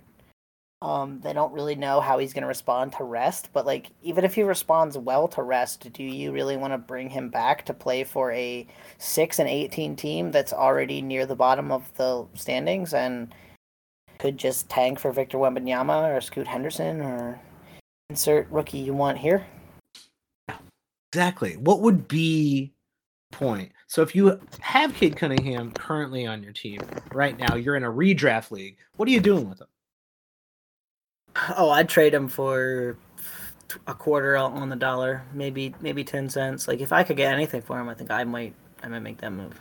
Um, 0.81 1.19
they 1.19 1.33
don't 1.33 1.51
really 1.51 1.75
know 1.75 1.99
how 1.99 2.19
he's 2.19 2.31
going 2.31 2.43
to 2.43 2.47
respond 2.47 2.93
to 2.93 3.03
rest. 3.03 3.49
But 3.51 3.65
like, 3.65 3.87
even 4.01 4.23
if 4.23 4.33
he 4.33 4.43
responds 4.43 4.97
well 4.97 5.27
to 5.29 5.43
rest, 5.43 5.91
do 5.91 6.03
you 6.03 6.31
really 6.31 6.55
want 6.55 6.71
to 6.71 6.77
bring 6.77 7.09
him 7.09 7.29
back 7.29 7.65
to 7.65 7.73
play 7.73 8.05
for 8.05 8.31
a 8.31 8.65
six 8.97 9.39
and 9.39 9.49
eighteen 9.49 9.95
team 9.95 10.31
that's 10.31 10.53
already 10.53 11.01
near 11.01 11.25
the 11.25 11.35
bottom 11.35 11.71
of 11.71 11.91
the 11.97 12.25
standings 12.33 12.93
and 12.93 13.33
could 14.19 14.37
just 14.37 14.69
tank 14.69 14.99
for 14.99 15.11
Victor 15.11 15.37
Wembanyama 15.37 16.15
or 16.15 16.21
Scoot 16.21 16.47
Henderson 16.47 17.01
or 17.01 17.41
insert 18.09 18.49
rookie 18.49 18.79
you 18.79 18.93
want 18.93 19.17
here? 19.17 19.45
Exactly. 21.11 21.57
What 21.57 21.81
would 21.81 22.07
be 22.07 22.71
point? 23.31 23.71
So 23.87 24.01
if 24.01 24.15
you 24.15 24.39
have 24.61 24.93
Cade 24.93 25.15
Cunningham 25.15 25.71
currently 25.71 26.25
on 26.25 26.43
your 26.43 26.53
team 26.53 26.79
right 27.11 27.37
now, 27.37 27.55
you're 27.55 27.75
in 27.75 27.83
a 27.83 27.91
redraft 27.91 28.51
league. 28.51 28.77
What 28.95 29.09
are 29.09 29.11
you 29.11 29.19
doing 29.19 29.49
with 29.49 29.59
him? 29.59 29.67
Oh, 31.57 31.69
I'd 31.69 31.89
trade 31.89 32.13
him 32.13 32.27
for 32.27 32.97
a 33.87 33.93
quarter 33.93 34.35
on 34.35 34.69
the 34.69 34.75
dollar, 34.75 35.23
maybe 35.33 35.73
maybe 35.79 36.03
ten 36.03 36.29
cents. 36.29 36.67
Like 36.67 36.79
if 36.81 36.91
I 36.91 37.03
could 37.03 37.17
get 37.17 37.33
anything 37.33 37.61
for 37.61 37.79
him, 37.79 37.89
I 37.89 37.93
think 37.93 38.11
I 38.11 38.23
might 38.23 38.53
I 38.83 38.87
might 38.87 38.99
make 38.99 39.19
that 39.21 39.31
move. 39.31 39.59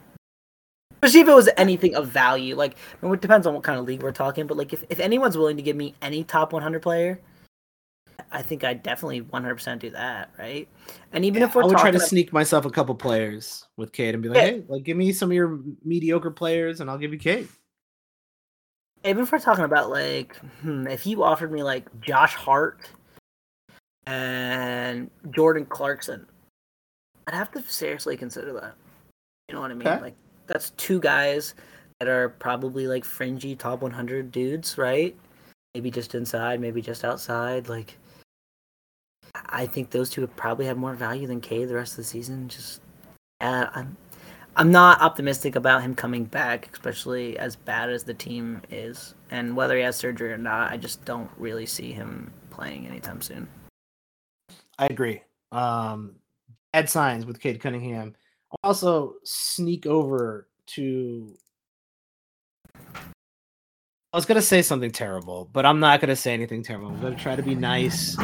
Especially 1.03 1.21
if 1.21 1.29
it 1.29 1.35
was 1.35 1.49
anything 1.57 1.95
of 1.95 2.09
value. 2.09 2.57
Like 2.57 2.77
I 3.01 3.07
mean, 3.07 3.15
it 3.15 3.21
depends 3.21 3.47
on 3.47 3.55
what 3.55 3.63
kind 3.63 3.79
of 3.79 3.87
league 3.87 4.03
we're 4.03 4.13
talking, 4.13 4.47
but 4.47 4.57
like 4.57 4.73
if, 4.73 4.85
if 4.91 4.99
anyone's 4.99 5.37
willing 5.37 5.57
to 5.57 5.63
give 5.63 5.77
me 5.77 5.95
any 6.03 6.25
top 6.25 6.53
100 6.53 6.83
player, 6.83 7.21
I 8.33 8.43
think 8.43 8.65
I'd 8.65 8.83
definitely 8.83 9.23
100% 9.23 9.79
do 9.79 9.91
that, 9.91 10.31
right? 10.39 10.69
And 11.13 11.25
even 11.25 11.43
if 11.43 11.55
we're 11.55 11.63
I 11.63 11.67
would 11.67 11.79
try 11.79 11.91
to 11.91 11.99
ab- 11.99 12.03
sneak 12.03 12.33
myself 12.33 12.65
a 12.65 12.71
couple 12.71 12.95
players 12.95 13.67
with 13.77 13.93
Cade 13.93 14.15
and 14.15 14.23
be 14.23 14.29
like, 14.29 14.37
Yeah. 14.39 14.43
hey, 14.47 14.65
like 14.69 14.83
give 14.83 14.97
me 14.97 15.13
some 15.13 15.31
of 15.31 15.35
your 15.35 15.61
mediocre 15.85 16.31
players 16.31 16.81
and 16.81 16.91
I'll 16.91 16.99
give 16.99 17.13
you 17.13 17.19
Cade. 17.19 17.49
Even 19.05 19.23
if 19.23 19.33
we're 19.33 19.39
talking 19.39 19.65
about 19.65 19.91
like 19.91 20.37
hmm, 20.61 20.87
if 20.87 21.07
you 21.07 21.23
offered 21.25 21.53
me 21.53 21.63
like 21.63 21.89
Josh 22.01 22.35
Hart 22.35 22.91
and 24.09 25.11
Jordan 25.31 25.67
Clarkson. 25.67 26.27
I'd 27.27 27.35
have 27.35 27.53
to 27.53 27.63
seriously 27.63 28.17
consider 28.17 28.55
that. 28.55 28.75
You 29.49 29.55
know 29.55 29.61
what 29.61 29.71
I 29.71 29.75
mean? 29.75 29.87
Okay. 29.87 30.01
Like 30.01 30.17
that's 30.47 30.71
two 30.71 30.99
guys 30.99 31.55
that 32.01 32.09
are 32.09 32.31
probably 32.31 32.87
like 32.87 33.05
fringy 33.05 33.55
top 33.55 33.83
100 33.83 34.33
dudes, 34.33 34.79
right? 34.79 35.15
Maybe 35.75 35.91
just 35.91 36.15
inside, 36.15 36.59
maybe 36.59 36.81
just 36.81 37.05
outside. 37.05 37.69
Like 37.69 37.99
I 39.51 39.67
think 39.67 39.91
those 39.91 40.09
two 40.09 40.23
would 40.23 40.35
probably 40.37 40.65
have 40.65 40.79
more 40.79 40.95
value 40.95 41.27
than 41.27 41.43
K 41.43 41.67
the 41.67 41.75
rest 41.75 41.93
of 41.93 41.99
the 41.99 42.05
season. 42.05 42.49
Just 42.49 42.81
uh, 43.43 43.67
I'm 43.75 43.95
I'm 44.59 44.73
not 44.73 45.01
optimistic 45.01 45.55
about 45.55 45.83
him 45.83 45.95
coming 45.95 46.25
back, 46.25 46.69
especially 46.73 47.39
as 47.39 47.55
bad 47.55 47.91
as 47.91 48.03
the 48.03 48.13
team 48.13 48.61
is. 48.71 49.15
And 49.31 49.55
whether 49.55 49.77
he 49.77 49.85
has 49.85 49.95
surgery 49.95 50.33
or 50.33 50.37
not, 50.37 50.73
I 50.73 50.77
just 50.77 51.05
don't 51.05 51.31
really 51.37 51.65
see 51.65 51.93
him 51.93 52.33
playing 52.51 52.89
anytime 52.89 53.21
soon. 53.23 53.49
I 54.77 54.87
agree. 54.87 55.23
Um, 55.53 56.17
bad 56.73 56.91
signs 56.91 57.25
with 57.25 57.39
Cade 57.39 57.61
Cunningham. 57.61 58.17
I'll 58.51 58.71
also 58.71 59.15
sneak 59.23 59.87
over 59.87 60.49
to. 60.67 61.37
I 62.75 64.17
was 64.17 64.27
gonna 64.27 64.43
say 64.43 64.61
something 64.61 64.91
terrible, 64.91 65.49
but 65.53 65.67
I'm 65.67 65.79
not 65.79 66.01
gonna 66.01 66.17
say 66.17 66.33
anything 66.33 66.65
terrible. 66.65 66.89
I'm 66.89 67.01
gonna 67.01 67.15
try 67.15 67.37
to 67.37 67.45
be 67.45 67.55
nice. 67.55 68.17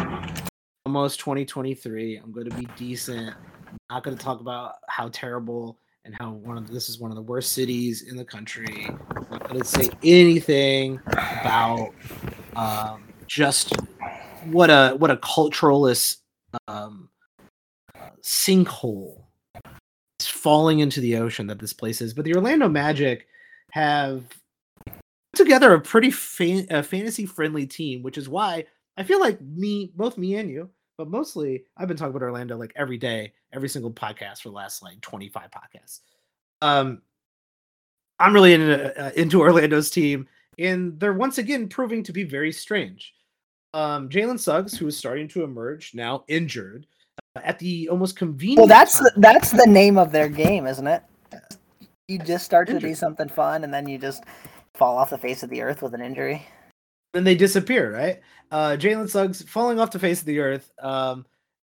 Almost 0.84 1.20
2023. 1.20 2.16
I'm 2.16 2.32
gonna 2.32 2.50
be 2.56 2.66
decent. 2.76 3.36
I'm 3.68 3.78
not 3.88 4.02
gonna 4.02 4.16
talk 4.16 4.40
about 4.40 4.78
how 4.88 5.10
terrible 5.10 5.78
and 6.04 6.14
how 6.18 6.32
one 6.32 6.58
of 6.58 6.68
this 6.68 6.88
is 6.88 6.98
one 6.98 7.10
of 7.10 7.16
the 7.16 7.22
worst 7.22 7.52
cities 7.52 8.02
in 8.02 8.16
the 8.16 8.24
country. 8.24 8.88
Gonna 9.30 9.64
say 9.64 9.88
anything 10.02 11.00
about 11.06 11.92
um, 12.56 13.04
just 13.26 13.74
what 14.46 14.70
a 14.70 14.94
what 14.98 15.10
a 15.10 15.16
culturalist 15.16 16.18
um, 16.68 17.08
uh, 17.94 18.10
sinkhole 18.22 19.22
is 20.20 20.26
falling 20.26 20.80
into 20.80 21.00
the 21.00 21.16
ocean 21.16 21.46
that 21.46 21.58
this 21.58 21.72
place 21.72 22.00
is. 22.00 22.12
But 22.12 22.24
the 22.24 22.34
Orlando 22.34 22.68
Magic 22.68 23.26
have 23.70 24.24
put 24.86 24.94
together 25.34 25.72
a 25.72 25.80
pretty 25.80 26.08
uh, 26.70 26.82
fantasy 26.82 27.26
friendly 27.26 27.66
team, 27.66 28.02
which 28.02 28.18
is 28.18 28.28
why 28.28 28.66
I 28.96 29.02
feel 29.02 29.20
like 29.20 29.40
me, 29.40 29.92
both 29.96 30.18
me 30.18 30.36
and 30.36 30.50
you, 30.50 30.70
but 30.96 31.08
mostly 31.08 31.64
I've 31.76 31.88
been 31.88 31.96
talking 31.96 32.14
about 32.14 32.22
Orlando 32.24 32.56
like 32.56 32.72
every 32.76 32.98
day, 32.98 33.32
every 33.52 33.68
single 33.68 33.90
podcast 33.90 34.42
for 34.42 34.48
the 34.48 34.54
last 34.54 34.82
like 34.82 35.00
25 35.00 35.50
podcasts. 35.50 36.00
Um, 36.62 37.02
I'm 38.18 38.32
really 38.32 38.54
into, 38.54 39.00
uh, 39.00 39.10
into 39.16 39.40
Orlando's 39.40 39.90
team, 39.90 40.28
and 40.58 40.98
they're 41.00 41.12
once 41.12 41.38
again 41.38 41.68
proving 41.68 42.02
to 42.04 42.12
be 42.12 42.22
very 42.22 42.52
strange. 42.52 43.14
Um, 43.72 44.08
Jalen 44.08 44.38
Suggs, 44.38 44.76
who 44.76 44.86
is 44.86 44.96
starting 44.96 45.26
to 45.28 45.42
emerge 45.42 45.94
now 45.94 46.24
injured 46.28 46.86
uh, 47.36 47.40
at 47.42 47.58
the 47.58 47.88
almost 47.88 48.16
convenient. 48.16 48.58
Well, 48.58 48.68
that's 48.68 48.98
time- 48.98 49.08
the, 49.14 49.20
that's 49.20 49.50
the 49.50 49.66
name 49.66 49.98
of 49.98 50.12
their 50.12 50.28
game, 50.28 50.66
isn't 50.66 50.86
it? 50.86 51.02
You 52.06 52.18
just 52.18 52.44
start 52.44 52.68
to 52.68 52.78
do 52.78 52.94
something 52.94 53.28
fun, 53.28 53.64
and 53.64 53.72
then 53.72 53.88
you 53.88 53.98
just 53.98 54.24
fall 54.74 54.98
off 54.98 55.10
the 55.10 55.18
face 55.18 55.42
of 55.42 55.50
the 55.50 55.62
earth 55.62 55.82
with 55.82 55.94
an 55.94 56.02
injury. 56.02 56.46
Then 57.14 57.22
they 57.22 57.36
disappear, 57.36 57.94
right? 57.94 58.20
Uh, 58.50 58.76
Jalen 58.76 59.08
Suggs 59.08 59.40
falling 59.42 59.78
off 59.78 59.92
the 59.92 60.00
face 60.00 60.18
of 60.20 60.26
the 60.26 60.40
earth. 60.40 60.72
Um, 60.80 61.24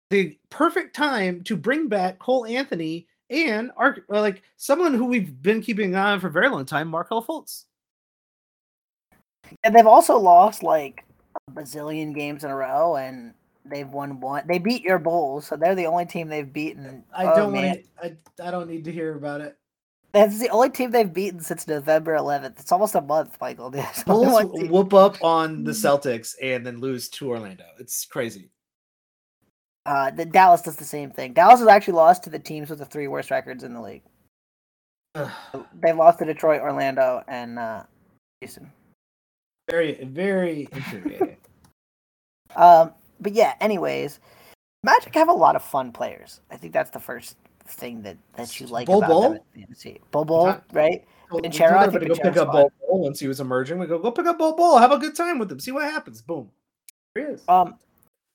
the 0.09 0.37
perfect 0.49 0.95
time 0.95 1.43
to 1.43 1.55
bring 1.55 1.87
back 1.87 2.17
Cole 2.17 2.47
Anthony 2.47 3.07
and 3.29 3.71
our, 3.77 3.97
uh, 4.11 4.21
like 4.21 4.41
someone 4.57 4.95
who 4.95 5.05
we've 5.05 5.41
been 5.41 5.61
keeping 5.61 5.93
an 5.93 5.99
eye 5.99 6.11
on 6.13 6.19
for 6.19 6.27
a 6.27 6.31
very 6.31 6.49
long 6.49 6.65
time, 6.65 6.87
Markelle 6.87 7.23
Fultz. 7.23 7.65
And 9.63 9.75
they've 9.75 9.85
also 9.85 10.17
lost 10.17 10.63
like 10.63 11.05
a 11.47 11.51
bazillion 11.51 12.15
games 12.15 12.43
in 12.43 12.49
a 12.49 12.55
row, 12.55 12.95
and 12.95 13.35
they've 13.65 13.87
won 13.87 14.19
one. 14.19 14.43
They 14.47 14.57
beat 14.57 14.81
your 14.81 14.97
Bulls, 14.97 15.45
so 15.45 15.55
they're 15.55 15.75
the 15.75 15.85
only 15.85 16.07
team 16.07 16.27
they've 16.27 16.51
beaten. 16.51 17.03
I 17.15 17.27
Oh, 17.27 17.35
don't 17.35 17.53
want. 17.53 17.79
I, 18.01 18.15
I 18.43 18.49
don't 18.49 18.67
need 18.67 18.85
to 18.85 18.91
hear 18.91 19.15
about 19.15 19.41
it. 19.41 19.57
That's 20.15 20.39
the 20.39 20.47
only 20.47 20.69
team 20.69 20.91
they've 20.91 21.11
beaten 21.11 21.41
since 21.41 21.67
November 21.67 22.15
11th. 22.15 22.57
It's 22.61 22.71
almost 22.71 22.95
a 22.95 23.01
month, 23.01 23.37
Michael. 23.41 23.69
Bulls 24.05 24.45
whoop 24.69 24.93
up 24.93 25.21
on 25.21 25.65
the 25.65 25.73
Celtics 25.73 26.35
and 26.41 26.65
then 26.65 26.79
lose 26.79 27.09
to 27.09 27.27
Orlando. 27.27 27.65
It's 27.79 28.05
crazy. 28.05 28.49
Uh, 29.85 30.11
the 30.11 30.23
Dallas 30.23 30.61
does 30.61 30.77
the 30.77 30.85
same 30.85 31.11
thing. 31.11 31.33
Dallas 31.33 31.59
has 31.59 31.67
actually 31.67 31.95
lost 31.95 32.23
to 32.23 32.29
the 32.29 32.39
teams 32.39 32.69
with 32.69 32.79
the 32.79 32.85
three 32.85 33.09
worst 33.09 33.29
records 33.29 33.65
in 33.65 33.73
the 33.73 33.81
league. 33.81 34.03
They've 35.13 35.97
lost 35.97 36.19
to 36.19 36.25
Detroit, 36.25 36.61
Orlando, 36.61 37.21
and 37.27 37.59
uh, 37.59 37.83
Houston. 38.39 38.71
very, 39.69 40.01
very 40.05 40.69
infuriating. 40.71 41.37
Um, 42.55 42.93
but 43.19 43.33
yeah, 43.33 43.55
anyways, 43.59 44.21
Magic 44.81 45.13
have 45.15 45.27
a 45.27 45.33
lot 45.33 45.57
of 45.57 45.61
fun 45.61 45.91
players. 45.91 46.39
I 46.49 46.55
think 46.55 46.71
that's 46.71 46.91
the 46.91 47.01
first 47.01 47.35
thing 47.67 48.01
that, 48.03 48.17
that 48.35 48.59
you 48.59 48.67
like 48.67 48.87
Bol 48.87 48.99
about 48.99 49.09
Bol? 49.09 49.21
them 49.21 49.39
in 49.55 49.61
fantasy. 49.61 50.01
Bol 50.11 50.25
Bol, 50.25 50.45
Not- 50.47 50.63
right? 50.73 51.05
Well, 51.31 51.41
we 51.41 51.49
Banchero, 51.49 51.69
told 51.69 51.95
I 51.95 51.99
think 51.99 52.07
go 52.07 52.15
pick 52.15 52.37
up 52.37 52.51
Bol 52.51 52.71
Bol 52.87 53.01
once 53.03 53.19
he 53.19 53.27
was 53.27 53.39
emerging. 53.39 53.79
We 53.79 53.87
go, 53.87 53.97
go 53.99 54.11
pick 54.11 54.25
up 54.27 54.37
Bol 54.37 54.55
Bol. 54.55 54.77
Have 54.77 54.91
a 54.91 54.97
good 54.99 55.15
time 55.15 55.39
with 55.39 55.51
him. 55.51 55.59
See 55.59 55.71
what 55.71 55.83
happens. 55.83 56.21
Boom. 56.21 56.51
Here 57.15 57.27
he 57.27 57.33
is. 57.33 57.43
Um, 57.47 57.75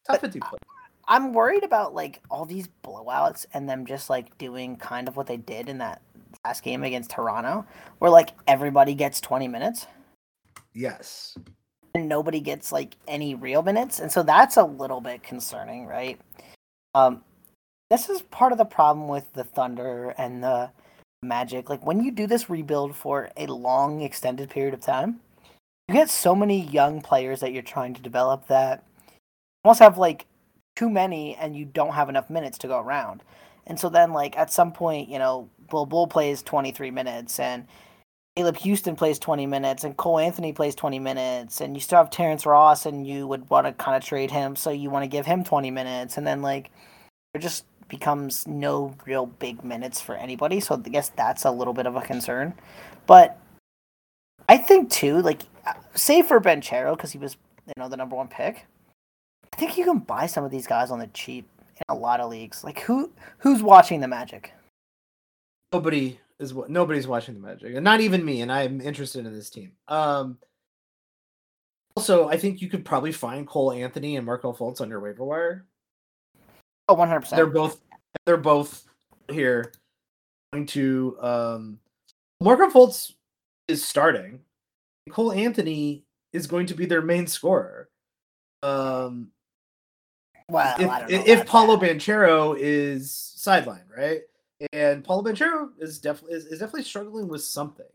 Top 0.07 0.21
50 0.21 0.41
player. 0.41 0.59
I'm 1.07 1.33
worried 1.33 1.65
about 1.65 1.95
like 1.95 2.21
all 2.31 2.45
these 2.45 2.69
blowouts 2.85 3.47
and 3.55 3.69
them 3.69 3.87
just 3.87 4.11
like 4.11 4.37
doing 4.39 4.77
kind 4.77 5.07
of 5.09 5.17
what 5.17 5.27
they 5.27 5.37
did 5.37 5.69
in 5.69 5.79
that 5.79 6.03
last 6.45 6.63
game 6.63 6.83
against 6.85 7.11
Toronto, 7.11 7.65
where 7.99 8.11
like 8.11 8.31
everybody 8.47 8.95
gets 8.95 9.21
20 9.21 9.47
minutes. 9.49 9.87
Yes. 10.73 11.37
and 11.95 12.09
nobody 12.09 12.41
gets 12.41 12.71
like 12.71 12.97
any 13.09 13.35
real 13.35 13.63
minutes 13.63 13.99
and 13.99 14.11
so 14.13 14.23
that's 14.23 14.57
a 14.57 14.63
little 14.63 15.01
bit 15.01 15.25
concerning 15.25 15.87
right 15.87 16.21
um 16.95 17.23
this 17.91 18.09
is 18.09 18.23
part 18.23 18.53
of 18.53 18.59
the 18.59 18.65
problem 18.65 19.09
with 19.09 19.33
the 19.33 19.45
thunder 19.45 20.15
and 20.17 20.43
the 20.43 20.71
magic. 21.23 21.69
Like 21.69 21.85
when 21.85 22.03
you 22.03 22.11
do 22.11 22.27
this 22.27 22.49
rebuild 22.49 22.97
for 22.97 23.31
a 23.37 23.47
long 23.47 24.01
extended 24.01 24.49
period 24.49 24.75
of 24.75 24.81
time 24.81 25.21
you 25.91 25.95
get 25.95 26.09
so 26.09 26.37
many 26.37 26.61
young 26.61 27.01
players 27.01 27.41
that 27.41 27.53
you're 27.53 27.63
trying 27.65 27.95
to 27.95 28.01
develop 28.01 28.47
that 28.47 28.85
almost 29.65 29.81
have 29.81 29.99
like 29.99 30.27
too 30.77 30.89
many 30.89 31.35
and 31.35 31.57
you 31.57 31.65
don't 31.65 31.95
have 31.95 32.09
enough 32.09 32.31
minutes 32.31 32.59
to 32.59 32.69
go 32.69 32.79
around. 32.79 33.25
And 33.67 33.79
so 33.79 33.89
then 33.89 34.13
like 34.13 34.39
at 34.39 34.53
some 34.53 34.71
point 34.71 35.09
you 35.09 35.19
know 35.19 35.49
Bol 35.69 35.87
Bol 35.87 36.07
plays 36.07 36.43
23 36.43 36.93
minutes 36.93 37.41
and 37.41 37.67
Caleb 38.37 38.59
Houstan 38.59 38.97
plays 38.97 39.19
20 39.19 39.47
minutes 39.47 39.83
and 39.83 39.97
Cole 39.97 40.21
Anthony 40.21 40.53
plays 40.53 40.77
20 40.77 41.01
minutes 41.01 41.61
and 41.61 41.77
you 41.77 41.81
still 41.81 41.99
have 41.99 42.09
Terrence 42.09 42.47
Ross 42.47 42.87
and 42.87 43.05
you 43.05 43.27
would 43.27 43.51
want 43.51 43.67
to 43.67 43.73
kind 43.73 43.97
of 43.97 44.05
trade 44.05 44.31
him 44.31 44.55
so 44.55 44.71
you 44.71 44.91
want 44.91 45.03
to 45.03 45.09
give 45.09 45.27
him 45.27 45.43
20 45.43 45.73
minutes. 45.73 46.17
And 46.17 46.25
then 46.25 46.41
like 46.41 46.71
you're 47.35 47.43
just 47.43 47.65
becomes 47.91 48.47
no 48.47 48.95
real 49.05 49.27
big 49.27 49.63
minutes 49.63 50.01
for 50.01 50.15
anybody 50.15 50.61
so 50.61 50.75
I 50.75 50.89
guess 50.89 51.11
that's 51.11 51.45
a 51.45 51.51
little 51.51 51.75
bit 51.75 51.87
of 51.87 51.97
a 51.97 52.01
concern 52.01 52.55
but 53.07 53.39
I 54.49 54.57
think 54.57 54.91
too 54.91 55.21
like 55.21 55.43
save 55.95 56.27
for 56.27 56.41
Banchero 56.41 56.97
because 56.97 57.13
he 57.13 57.19
was 57.19 57.37
you 57.67 57.75
know 57.77 57.89
the 57.89 57.97
number 57.97 58.17
one 58.17 58.29
pick 58.29 58.67
I 59.53 59.57
think 59.57 59.77
you 59.77 59.85
can 59.85 59.99
buy 59.99 60.27
some 60.27 60.45
of 60.45 60.51
these 60.51 60.67
guys 60.67 60.91
on 60.91 60.99
the 60.99 61.09
cheap 61.09 61.47
in 61.77 61.83
a 61.89 61.95
lot 61.95 62.21
of 62.21 62.31
leagues 62.31 62.65
like 62.65 62.81
who 62.81 63.13
who's 63.39 63.63
watching 63.63 64.01
the 64.01 64.09
Magic 64.09 64.53
Nobody 65.73 66.19
is 66.41 66.53
what 66.53 66.71
nobody's 66.71 67.07
watching 67.07 67.35
the 67.35 67.41
Magic, 67.41 67.75
and 67.77 67.85
not 67.85 68.01
even 68.01 68.25
me. 68.25 68.41
And 68.41 68.51
I'm 68.51 68.81
interested 68.81 69.25
in 69.27 69.35
this 69.35 69.51
team. 69.51 69.73
Um. 69.87 70.39
Also, 71.97 72.29
I 72.29 72.39
think 72.39 72.63
you 72.63 72.69
could 72.69 72.85
probably 72.85 73.13
find 73.13 73.47
Cole 73.47 73.73
Anthony 73.73 74.17
and 74.17 74.25
Markelle 74.25 74.55
Fultz 74.57 74.81
on 74.81 74.89
your 74.89 75.01
waiver 75.01 75.25
wire. 75.25 75.67
Oh 76.91 76.97
100% 76.97 77.31
They're 77.31 77.47
both 77.47 77.81
they're 78.27 78.37
both 78.37 78.85
here. 79.31 79.73
Going 80.53 80.67
to 80.67 81.17
um, 81.21 81.79
Markelle 82.41 82.71
Fultz 82.71 83.13
is 83.69 83.85
starting. 83.87 84.41
Cole 85.09 85.31
Anthony 85.31 86.05
is 86.33 86.49
going 86.49 86.67
to 86.67 86.75
be 86.75 86.87
their 86.87 87.01
main 87.01 87.29
scorer. 87.29 87.91
Um, 88.65 89.31
well 90.49 90.75
if, 90.81 90.91
I 90.91 90.99
don't 90.99 91.11
know 91.13 91.23
if 91.27 91.47
Paolo 91.47 91.77
that. 91.77 91.89
Banchero 91.89 92.57
is 92.59 93.37
sidelined, 93.39 93.97
right? 93.97 94.23
And 94.73 95.05
Paolo 95.05 95.23
Banchero 95.23 95.69
is 95.79 96.01
definitely 96.01 96.39
is, 96.39 96.47
is 96.47 96.59
definitely 96.59 96.83
struggling 96.83 97.29
with 97.29 97.45
something, 97.45 97.87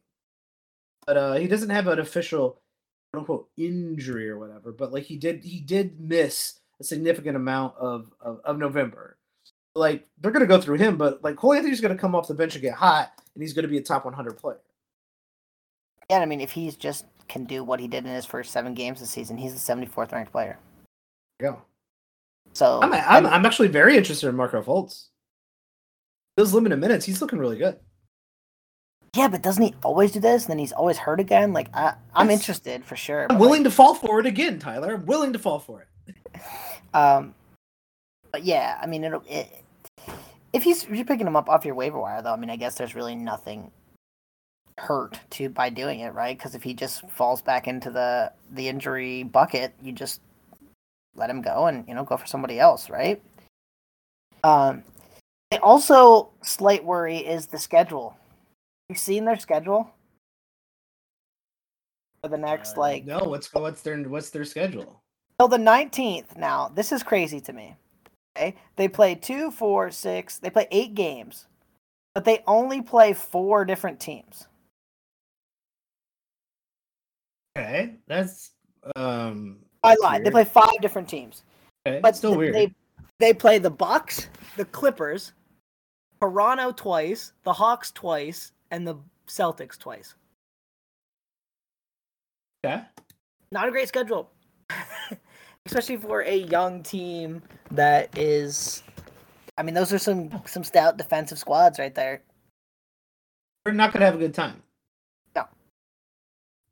but 1.06 1.18
uh, 1.18 1.34
he 1.34 1.48
doesn't 1.48 1.70
have 1.70 1.88
an 1.88 2.00
official 2.00 2.62
quote 3.12 3.20
unquote 3.20 3.50
injury 3.58 4.30
or 4.30 4.40
whatever. 4.40 4.72
But 4.72 4.94
like 4.94 5.04
he 5.04 5.18
did, 5.18 5.44
he 5.44 5.60
did 5.60 6.00
miss 6.00 6.62
a 6.80 6.84
significant 6.84 7.36
amount 7.36 7.76
of 7.78 8.12
of, 8.22 8.40
of 8.44 8.58
November. 8.58 9.18
Like 9.76 10.08
they're 10.20 10.32
gonna 10.32 10.46
go 10.46 10.60
through 10.62 10.78
him, 10.78 10.98
but 10.98 11.24
like 11.24 11.36
Cole 11.36 11.54
Anthony's 11.54 11.82
gonna 11.82 11.98
come 11.98 12.16
off 12.16 12.28
the 12.28 12.34
bench 12.34 12.56
and 12.56 12.62
get 12.62 12.74
hot, 12.76 13.12
and 13.34 13.42
he's 13.44 13.54
gonna 13.54 13.68
be 13.68 13.78
a 13.78 13.82
top 13.82 14.06
100 14.06 14.38
player. 14.38 14.60
Yeah, 16.10 16.20
I 16.20 16.26
mean, 16.26 16.40
if 16.42 16.52
he's 16.52 16.76
just 16.76 17.06
can 17.28 17.46
do 17.46 17.64
what 17.64 17.80
he 17.80 17.88
did 17.88 18.06
in 18.06 18.14
his 18.14 18.26
first 18.26 18.52
seven 18.52 18.74
games 18.76 19.00
this 19.00 19.10
season, 19.10 19.38
he's 19.38 19.54
the 19.54 19.74
74th 19.74 20.12
ranked 20.12 20.32
player. 20.32 20.60
Go. 21.42 21.62
So 22.54 22.80
I'm, 22.82 22.94
I'm 22.94 23.26
I'm 23.26 23.46
actually 23.46 23.68
very 23.68 23.98
interested 23.98 24.30
in 24.30 24.36
Marco 24.36 24.62
Fultz. 24.62 25.08
Those 26.38 26.54
limited 26.54 26.78
minutes, 26.80 27.06
he's 27.06 27.22
looking 27.22 27.40
really 27.40 27.58
good. 27.58 27.80
yeah, 29.16 29.28
but 29.30 29.42
doesn't 29.42 29.64
he 29.64 29.74
always 29.84 30.12
do 30.12 30.20
this? 30.20 30.44
And 30.44 30.52
then 30.52 30.60
he's 30.60 30.72
always 30.74 30.98
hurt 30.98 31.20
again. 31.20 31.52
Like 31.54 31.70
I, 31.76 31.96
I'm 32.14 32.30
Yes. 32.30 32.40
interested 32.42 32.86
for 32.86 32.96
sure. 32.96 33.28
I'm 33.30 33.40
willing 33.40 33.64
to 33.64 33.72
fall 33.72 33.96
for 33.96 34.20
it 34.20 34.26
again, 34.26 34.60
Tyler. 34.60 34.94
I'm 34.96 35.06
willing 35.06 35.34
to 35.34 35.40
fall 35.40 35.60
for 35.60 35.82
it. 35.82 35.88
Um, 36.96 37.36
But 38.32 38.44
yeah, 38.44 38.80
I 38.82 38.88
mean, 38.88 39.04
it'll. 39.04 39.24
It, 39.30 39.64
if 40.54 40.64
he's 40.64 40.84
if 40.84 40.90
you're 40.90 41.06
picking 41.06 41.28
him 41.28 41.36
up 41.36 41.50
off 41.50 41.66
your 41.66 41.76
waiver 41.76 42.00
wire, 42.00 42.22
though, 42.22 42.34
I 42.34 42.38
mean, 42.38 42.50
I 42.50 42.56
guess 42.56 42.76
there's 42.76 42.96
really 42.96 43.16
nothing 43.16 43.72
hurt 44.78 45.20
to 45.32 45.50
by 45.50 45.70
doing 45.70 46.00
it, 46.02 46.14
right? 46.14 46.38
Because 46.38 46.56
if 46.56 46.64
he 46.64 46.74
just 46.74 47.08
falls 47.10 47.42
back 47.42 47.68
into 47.68 47.90
the 47.92 48.32
the 48.52 48.68
injury 48.68 49.24
bucket, 49.24 49.74
you 49.82 49.92
just 49.92 50.22
let 51.16 51.30
him 51.30 51.42
go 51.42 51.68
and 51.68 51.88
you 51.88 51.94
know 51.94 52.04
go 52.04 52.18
for 52.18 52.26
somebody 52.26 52.60
else, 52.60 52.90
right? 52.90 53.22
Um, 54.44 54.84
also 55.62 56.30
slight 56.42 56.84
worry 56.84 57.18
is 57.18 57.48
the 57.48 57.60
schedule. 57.60 58.18
You 58.90 58.96
seen 58.96 59.26
their 59.26 59.40
schedule 59.40 59.92
for 62.22 62.30
the 62.30 62.38
next 62.38 62.78
Uh, 62.78 62.82
like 62.82 63.06
no, 63.06 63.20
what's 63.20 63.54
what's 63.54 63.82
their 63.82 63.98
what's 64.04 64.30
their 64.30 64.46
schedule? 64.46 65.02
Till 65.39 65.48
the 65.48 65.58
nineteenth. 65.58 66.36
Now 66.38 66.69
this 66.74 66.91
is 66.91 67.04
crazy 67.04 67.39
to 67.41 67.54
me. 67.54 67.76
Okay, 68.38 68.56
they 68.76 68.88
play 68.88 69.15
two, 69.15 69.52
four, 69.52 69.91
six. 69.91 70.38
They 70.39 70.50
play 70.50 70.67
eight 70.71 70.93
games, 70.93 71.48
but 72.13 72.26
they 72.26 72.43
only 72.48 72.82
play 72.82 73.13
four 73.13 73.63
different 73.65 74.00
teams. 74.00 74.48
Okay, 77.58 77.95
that's 78.08 78.52
um. 78.95 79.60
I 79.84 79.89
that's 79.91 80.02
lied. 80.02 80.24
They 80.26 80.32
play 80.32 80.43
five 80.43 80.82
different 80.82 81.08
teams. 81.08 81.43
Okay, 81.88 82.00
But 82.02 82.15
still 82.15 82.36
weird. 82.36 82.56
they 82.56 82.74
they 83.19 83.34
play 83.34 83.60
the 83.60 83.69
Bucks, 83.69 84.28
the 84.58 84.65
Clippers, 84.65 85.32
Toronto 86.19 86.71
twice, 86.71 87.32
the 87.43 87.54
Hawks 87.54 87.91
twice, 87.91 88.52
and 88.71 88.86
the 88.86 88.95
Celtics 89.28 89.78
twice. 89.78 90.15
Okay. 92.65 92.82
Not 93.52 93.67
a 93.67 93.71
great 93.71 93.88
schedule, 93.88 94.32
especially 95.65 95.97
for 95.97 96.21
a 96.21 96.36
young 96.36 96.84
team 96.84 97.41
that 97.71 98.17
is. 98.17 98.84
I 99.58 99.63
mean, 99.63 99.73
those 99.73 99.93
are 99.93 99.99
some 99.99 100.30
some 100.45 100.63
stout 100.63 100.97
defensive 100.97 101.39
squads 101.39 101.80
right 101.80 101.93
there. 101.93 102.21
They're 103.63 103.73
not 103.73 103.93
gonna 103.93 104.06
have 104.06 104.15
a 104.15 104.19
good 104.19 104.34
time. 104.34 104.62
No. 105.36 105.45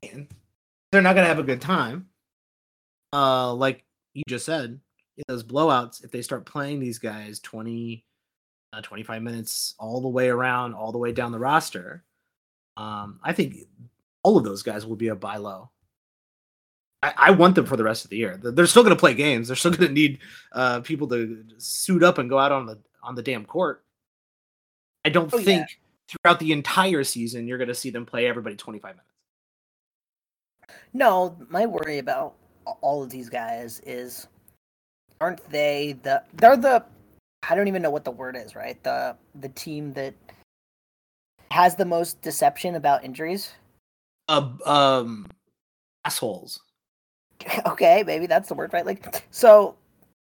And 0.02 0.28
they're 0.92 1.02
not 1.02 1.14
gonna 1.14 1.26
have 1.26 1.38
a 1.38 1.44
good 1.44 1.60
time. 1.60 2.08
Uh, 3.12 3.54
like 3.54 3.84
you 4.12 4.22
just 4.28 4.44
said, 4.44 4.80
in 5.16 5.24
those 5.28 5.44
blowouts, 5.44 6.04
if 6.04 6.10
they 6.10 6.22
start 6.22 6.46
playing 6.46 6.80
these 6.80 6.98
guys 6.98 7.38
20, 7.40 8.04
uh, 8.72 8.80
25 8.82 9.22
minutes 9.22 9.74
all 9.78 10.00
the 10.00 10.08
way 10.08 10.28
around, 10.28 10.74
all 10.74 10.92
the 10.92 10.98
way 10.98 11.12
down 11.12 11.32
the 11.32 11.38
roster, 11.38 12.04
um, 12.76 13.20
I 13.22 13.32
think 13.32 13.56
all 14.22 14.36
of 14.36 14.44
those 14.44 14.62
guys 14.62 14.84
will 14.84 14.96
be 14.96 15.08
a 15.08 15.14
buy 15.14 15.36
low. 15.36 15.70
I, 17.04 17.12
I 17.16 17.30
want 17.32 17.54
them 17.54 17.66
for 17.66 17.76
the 17.76 17.84
rest 17.84 18.04
of 18.04 18.10
the 18.10 18.16
year. 18.16 18.38
They're 18.42 18.66
still 18.66 18.82
going 18.82 18.96
to 18.96 18.98
play 18.98 19.12
games. 19.12 19.48
They're 19.48 19.56
still 19.56 19.72
going 19.72 19.88
to 19.88 19.92
need 19.92 20.20
uh, 20.52 20.80
people 20.80 21.06
to 21.08 21.44
suit 21.58 22.02
up 22.02 22.16
and 22.16 22.30
go 22.30 22.38
out 22.38 22.50
on 22.50 22.64
the 22.64 22.78
on 23.02 23.14
the 23.14 23.22
damn 23.22 23.44
court. 23.44 23.84
I 25.04 25.10
don't 25.10 25.32
Oh, 25.34 25.36
yeah. 25.36 25.44
think 25.44 25.80
throughout 26.08 26.40
the 26.40 26.52
entire 26.52 27.04
season 27.04 27.46
you're 27.46 27.58
going 27.58 27.68
to 27.68 27.74
see 27.74 27.90
them 27.90 28.06
play 28.06 28.26
everybody 28.26 28.56
25 28.56 28.94
minutes. 28.94 29.08
No, 30.94 31.36
my 31.50 31.66
worry 31.66 31.98
about 31.98 32.34
all 32.80 33.02
of 33.02 33.10
these 33.10 33.28
guys 33.28 33.80
is, 33.84 34.26
aren't 35.20 35.46
they 35.50 35.98
the? 36.02 36.22
They're 36.34 36.56
the. 36.56 36.84
I 37.46 37.54
don't 37.54 37.68
even 37.68 37.82
know 37.82 37.90
what 37.90 38.04
the 38.04 38.10
word 38.10 38.34
is. 38.34 38.56
Right, 38.56 38.82
the 38.82 39.14
the 39.34 39.50
team 39.50 39.92
that 39.92 40.14
has 41.50 41.74
the 41.76 41.84
most 41.84 42.22
deception 42.22 42.76
about 42.76 43.04
injuries. 43.04 43.52
Uh, 44.28 44.48
um, 44.64 45.26
assholes. 46.06 46.60
okay, 47.66 48.02
maybe 48.06 48.26
that's 48.26 48.48
the 48.48 48.54
word, 48.54 48.72
right? 48.72 48.86
Like, 48.86 49.24
so 49.30 49.76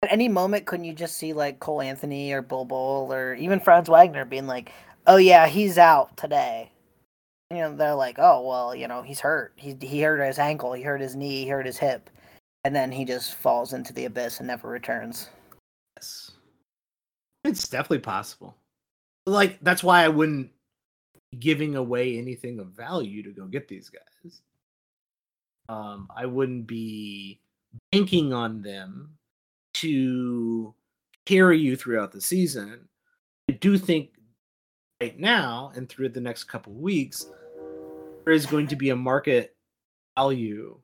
at 0.02 0.12
any 0.12 0.28
moment, 0.28 0.66
couldn't 0.66 0.84
you 0.84 0.94
just 0.94 1.16
see 1.16 1.32
like 1.32 1.60
Cole 1.60 1.82
Anthony 1.82 2.32
or 2.32 2.42
Bol 2.42 2.64
Bol 2.64 3.12
or 3.12 3.34
even 3.34 3.60
Franz 3.60 3.88
Wagner 3.88 4.24
being 4.24 4.46
like, 4.46 4.72
"Oh 5.06 5.16
yeah, 5.16 5.46
he's 5.48 5.78
out 5.78 6.16
today." 6.16 6.70
You 7.50 7.58
know, 7.58 7.76
they're 7.76 7.94
like, 7.94 8.18
"Oh 8.18 8.46
well, 8.46 8.74
you 8.74 8.88
know, 8.88 9.02
he's 9.02 9.20
hurt. 9.20 9.52
He 9.56 9.76
he 9.80 10.02
hurt 10.02 10.24
his 10.24 10.38
ankle, 10.38 10.72
he 10.72 10.82
hurt 10.82 11.00
his 11.00 11.16
knee, 11.16 11.44
he 11.44 11.48
hurt 11.48 11.66
his 11.66 11.78
hip," 11.78 12.10
and 12.64 12.74
then 12.74 12.92
he 12.92 13.04
just 13.04 13.34
falls 13.34 13.72
into 13.72 13.92
the 13.92 14.04
abyss 14.04 14.38
and 14.38 14.46
never 14.48 14.68
returns. 14.68 15.30
Yes. 15.96 16.32
It's 17.44 17.68
definitely 17.68 18.00
possible. 18.00 18.56
Like 19.26 19.58
that's 19.62 19.82
why 19.82 20.04
I 20.04 20.08
wouldn't 20.08 20.50
giving 21.38 21.76
away 21.76 22.18
anything 22.18 22.58
of 22.60 22.68
value 22.68 23.22
to 23.22 23.30
go 23.30 23.46
get 23.46 23.68
these 23.68 23.90
guys. 23.90 24.42
Um, 25.68 26.08
I 26.14 26.26
wouldn't 26.26 26.66
be 26.66 27.40
banking 27.92 28.32
on 28.32 28.62
them 28.62 29.18
to 29.74 30.74
carry 31.26 31.58
you 31.58 31.76
throughout 31.76 32.12
the 32.12 32.20
season. 32.20 32.88
I 33.50 33.54
do 33.54 33.76
think 33.78 34.10
right 35.00 35.18
now 35.18 35.72
and 35.76 35.88
through 35.88 36.08
the 36.08 36.20
next 36.20 36.44
couple 36.44 36.72
weeks 36.72 37.26
there 38.24 38.34
is 38.34 38.46
going 38.46 38.66
to 38.66 38.76
be 38.76 38.90
a 38.90 38.96
market 38.96 39.54
value 40.18 40.78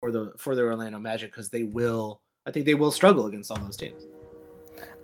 for 0.00 0.10
the 0.10 0.32
for 0.36 0.54
the 0.54 0.62
Orlando 0.62 0.98
Magic 0.98 1.30
because 1.30 1.48
they 1.48 1.62
will 1.62 2.20
I 2.46 2.50
think 2.50 2.66
they 2.66 2.74
will 2.74 2.90
struggle 2.90 3.26
against 3.26 3.50
all 3.50 3.58
those 3.58 3.76
teams. 3.76 4.06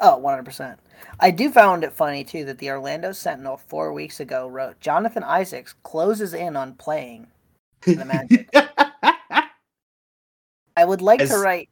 Oh, 0.01 0.21
100%. 0.25 0.77
I 1.21 1.31
do 1.31 1.51
found 1.51 1.85
it 1.85 1.93
funny 1.93 2.25
too 2.25 2.45
that 2.47 2.59
the 2.59 2.71
Orlando 2.71 3.13
Sentinel 3.13 3.59
4 3.69 3.93
weeks 3.93 4.21
ago 4.21 4.49
wrote 4.49 4.81
Jonathan 4.81 5.23
Isaacs 5.23 5.75
closes 5.83 6.33
in 6.35 6.57
on 6.57 6.75
playing 6.75 7.27
the 7.83 8.05
Magic. 8.05 8.49
I 10.77 10.85
would 10.85 11.03
like 11.03 11.21
As- 11.21 11.31
to 11.31 11.39
write 11.39 11.69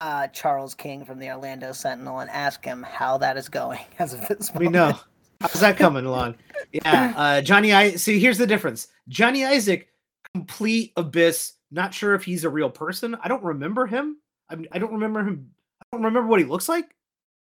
uh, 0.00 0.26
Charles 0.28 0.74
King 0.74 1.04
from 1.04 1.18
the 1.18 1.30
Orlando 1.30 1.72
Sentinel 1.72 2.20
and 2.20 2.30
ask 2.30 2.64
him 2.64 2.82
how 2.82 3.18
that 3.18 3.36
is 3.36 3.48
going 3.48 3.80
as 3.98 4.12
of 4.12 4.26
this 4.28 4.52
moment. 4.52 4.58
we 4.58 4.68
know. 4.68 4.98
How's 5.40 5.60
that 5.60 5.76
coming 5.76 6.04
along? 6.06 6.36
Yeah, 6.72 7.12
uh, 7.16 7.40
Johnny. 7.40 7.72
I 7.72 7.92
see. 7.92 8.20
Here's 8.20 8.38
the 8.38 8.46
difference. 8.46 8.88
Johnny 9.08 9.44
Isaac, 9.44 9.88
complete 10.34 10.92
abyss. 10.96 11.54
Not 11.72 11.92
sure 11.92 12.14
if 12.14 12.22
he's 12.22 12.44
a 12.44 12.48
real 12.48 12.70
person. 12.70 13.16
I 13.22 13.28
don't 13.28 13.42
remember 13.42 13.86
him. 13.86 14.18
I 14.48 14.54
mean, 14.54 14.68
I 14.70 14.78
don't 14.78 14.92
remember 14.92 15.20
him. 15.24 15.50
I 15.80 15.84
don't 15.96 16.04
remember 16.04 16.28
what 16.28 16.38
he 16.38 16.46
looks 16.46 16.68
like. 16.68 16.94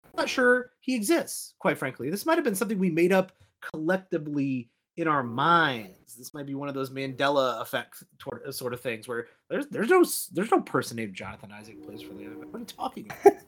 I'm 0.05 0.11
not 0.17 0.29
sure 0.29 0.71
he 0.79 0.95
exists. 0.95 1.53
Quite 1.59 1.77
frankly, 1.77 2.09
this 2.09 2.25
might 2.25 2.35
have 2.35 2.43
been 2.43 2.55
something 2.55 2.79
we 2.79 2.89
made 2.89 3.11
up 3.11 3.31
collectively 3.61 4.69
in 4.97 5.07
our 5.07 5.23
minds. 5.23 6.15
This 6.15 6.33
might 6.33 6.45
be 6.45 6.55
one 6.55 6.69
of 6.69 6.75
those 6.75 6.89
Mandela 6.89 7.61
effect 7.61 8.03
tor- 8.19 8.43
sort 8.51 8.73
of 8.73 8.81
things 8.81 9.07
where 9.07 9.27
there's 9.49 9.67
there's 9.67 9.89
no 9.89 10.05
there's 10.31 10.51
no 10.51 10.61
person 10.61 10.97
named 10.97 11.15
Jonathan 11.15 11.51
Isaac 11.51 11.83
plays 11.83 12.01
for 12.01 12.13
the 12.13 12.23
NFL. 12.23 12.51
What 12.51 12.55
are 12.55 12.59
you 12.59 12.65
talking 12.65 13.05
about? 13.05 13.33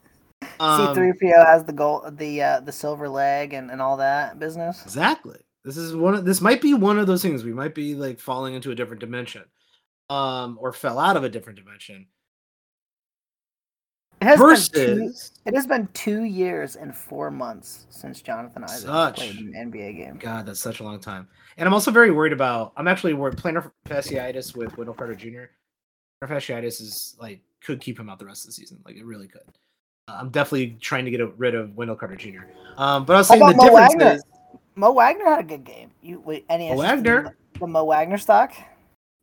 Um, 0.60 0.96
C3PO 0.96 1.46
has 1.46 1.66
the 1.66 1.74
gold, 1.74 2.18
the 2.18 2.42
uh, 2.42 2.60
the 2.62 2.72
silver 2.72 3.10
leg 3.10 3.54
and, 3.54 3.70
and 3.70 3.82
all 3.82 3.98
that 3.98 4.40
business. 4.40 4.84
Exactly. 4.84 5.38
This 5.66 5.76
is 5.76 5.96
one 5.96 6.14
of 6.14 6.24
this 6.24 6.40
might 6.40 6.62
be 6.62 6.74
one 6.74 6.98
of 6.98 7.08
those 7.08 7.22
things. 7.22 7.44
We 7.44 7.52
might 7.52 7.76
be 7.76 7.94
like 7.94 8.20
falling 8.20 8.54
into 8.54 8.72
a 8.72 8.76
different 8.76 9.02
dimension. 9.02 9.44
Um, 10.10 10.58
or 10.62 10.72
fell 10.72 11.00
out 11.00 11.18
of 11.18 11.24
a 11.24 11.30
different 11.30 11.58
dimension. 11.58 12.08
It 14.22 14.26
has, 14.26 14.40
been 14.40 14.88
two, 14.88 14.96
Versus 15.06 15.32
it 15.46 15.54
has 15.54 15.68
been 15.68 15.88
two 15.94 16.24
years 16.24 16.76
and 16.78 16.96
four 16.96 17.30
months 17.30 17.86
since 17.90 18.22
Jonathan 18.22 18.64
Isaacs 18.64 18.84
Such- 18.84 19.16
played 19.18 19.36
an 19.36 19.72
NBA 19.72 19.98
game. 19.98 20.18
God, 20.18 20.46
that's 20.46 20.60
such 20.60 20.80
a 20.80 20.84
long 20.84 21.00
time. 21.00 21.28
And 21.58 21.68
I'm 21.68 21.74
also 21.74 21.92
very 21.92 22.12
worried 22.12 22.34
about 22.34 22.74
I'm 22.78 22.88
actually 22.88 23.14
worried 23.14 23.38
plantar 23.38 23.72
fasciitis 23.88 24.56
with 24.56 24.78
Wendell 24.78 24.96
Carter 24.96 25.16
Jr. 25.16 25.46
Plantar 26.24 26.30
fasciitis 26.30 26.82
is 26.82 27.16
like 27.20 27.42
could 27.62 27.82
keep 27.82 28.00
him 28.00 28.10
out 28.10 28.20
the 28.20 28.26
rest 28.26 28.44
of 28.44 28.48
the 28.48 28.54
season. 28.54 28.80
Like 28.86 28.96
it 28.96 29.06
really 29.06 29.28
could. 29.28 29.42
Uh, 30.08 30.18
I'm 30.20 30.30
definitely 30.30 30.78
trying 30.82 31.06
to 31.06 31.12
get 31.12 31.38
rid 31.38 31.56
of 31.56 31.76
Wendell 31.76 31.96
Carter 31.96 32.16
Jr. 32.16 32.42
Um, 32.78 33.06
but 33.06 33.16
I 33.16 33.20
was 33.20 33.28
saying 33.28 33.40
the 33.40 33.54
Mo 33.54 33.64
difference 33.64 33.94
Wagner? 33.96 34.14
is 34.14 34.24
Mo 34.76 34.92
Wagner 34.92 35.26
had 35.26 35.40
a 35.40 35.44
good 35.44 35.64
game. 35.64 35.92
You 36.02 36.20
wait, 36.22 36.46
any 36.50 36.70
Mo 36.70 36.78
Wagner? 36.78 37.36
the, 37.54 37.60
the 37.60 37.68
Mo 37.68 37.84
Wagner 37.86 38.18
stock? 38.18 38.54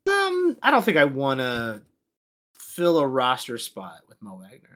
um 0.08 0.56
I 0.62 0.70
don't 0.70 0.84
think 0.84 0.96
I 0.96 1.04
want 1.04 1.40
to 1.40 1.82
fill 2.58 2.98
a 2.98 3.06
roster 3.06 3.58
spot 3.58 4.00
with 4.08 4.20
Mo 4.22 4.36
Wagner. 4.40 4.71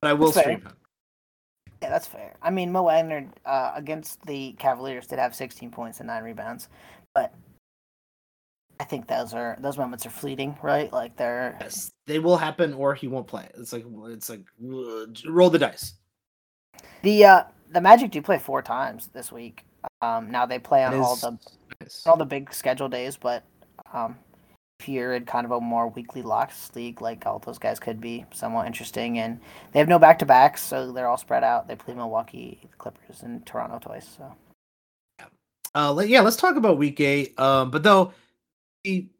But 0.00 0.08
I 0.08 0.12
will 0.12 0.30
That's 0.30 0.44
fair. 0.46 0.56
stream 0.56 0.60
him. 0.60 0.76
Yeah, 1.82 1.90
that's 1.90 2.06
fair. 2.06 2.34
I 2.42 2.50
mean, 2.50 2.72
Mo 2.72 2.82
Wagner 2.84 3.28
uh, 3.46 3.72
against 3.74 4.24
the 4.26 4.52
Cavaliers 4.58 5.06
did 5.06 5.18
have 5.18 5.34
16 5.34 5.70
points 5.70 6.00
and 6.00 6.08
nine 6.08 6.24
rebounds, 6.24 6.68
but 7.14 7.32
I 8.80 8.84
think 8.84 9.06
those 9.06 9.34
are 9.34 9.56
those 9.60 9.78
moments 9.78 10.06
are 10.06 10.10
fleeting, 10.10 10.56
right? 10.62 10.92
Like 10.92 11.16
they're 11.16 11.56
Yes, 11.60 11.92
they 12.06 12.18
will 12.18 12.36
happen, 12.36 12.74
or 12.74 12.94
he 12.94 13.08
won't 13.08 13.26
play. 13.26 13.48
It's 13.56 13.72
like 13.72 13.84
it's 14.06 14.28
like 14.28 14.42
uh, 14.62 15.06
roll 15.28 15.50
the 15.50 15.58
dice. 15.58 15.94
the 17.02 17.24
uh, 17.24 17.42
the 17.70 17.80
Magic 17.80 18.10
do 18.10 18.22
play 18.22 18.38
four 18.38 18.62
times 18.62 19.08
this 19.12 19.32
week. 19.32 19.64
Um, 20.00 20.30
now 20.30 20.46
they 20.46 20.58
play 20.58 20.84
on 20.84 20.94
all 20.94 21.16
the 21.16 21.38
nice. 21.80 22.02
all 22.06 22.16
the 22.16 22.24
big 22.24 22.52
schedule 22.52 22.88
days, 22.88 23.16
but 23.16 23.44
um, 23.92 24.16
if 24.80 24.88
you're 24.88 25.14
in 25.14 25.24
kind 25.24 25.44
of 25.44 25.50
a 25.50 25.60
more 25.60 25.88
weekly 25.88 26.22
locks 26.22 26.70
league, 26.74 27.00
like 27.00 27.26
all 27.26 27.38
those 27.38 27.58
guys 27.58 27.80
could 27.80 28.00
be 28.00 28.24
somewhat 28.32 28.66
interesting. 28.66 29.18
And 29.18 29.40
they 29.72 29.78
have 29.80 29.88
no 29.88 29.98
back 29.98 30.18
to 30.20 30.26
backs, 30.26 30.62
so 30.62 30.92
they're 30.92 31.08
all 31.08 31.16
spread 31.16 31.42
out. 31.42 31.66
They 31.66 31.74
play 31.74 31.94
Milwaukee, 31.94 32.60
Clippers, 32.78 33.22
and 33.22 33.44
Toronto 33.44 33.78
twice. 33.80 34.16
So 34.16 35.28
Uh, 35.74 36.02
yeah, 36.06 36.20
let's 36.20 36.36
talk 36.36 36.56
about 36.56 36.78
week 36.78 37.00
eight. 37.00 37.38
Um, 37.38 37.70
but 37.70 37.82
though, 37.82 38.12
he, 38.84 39.10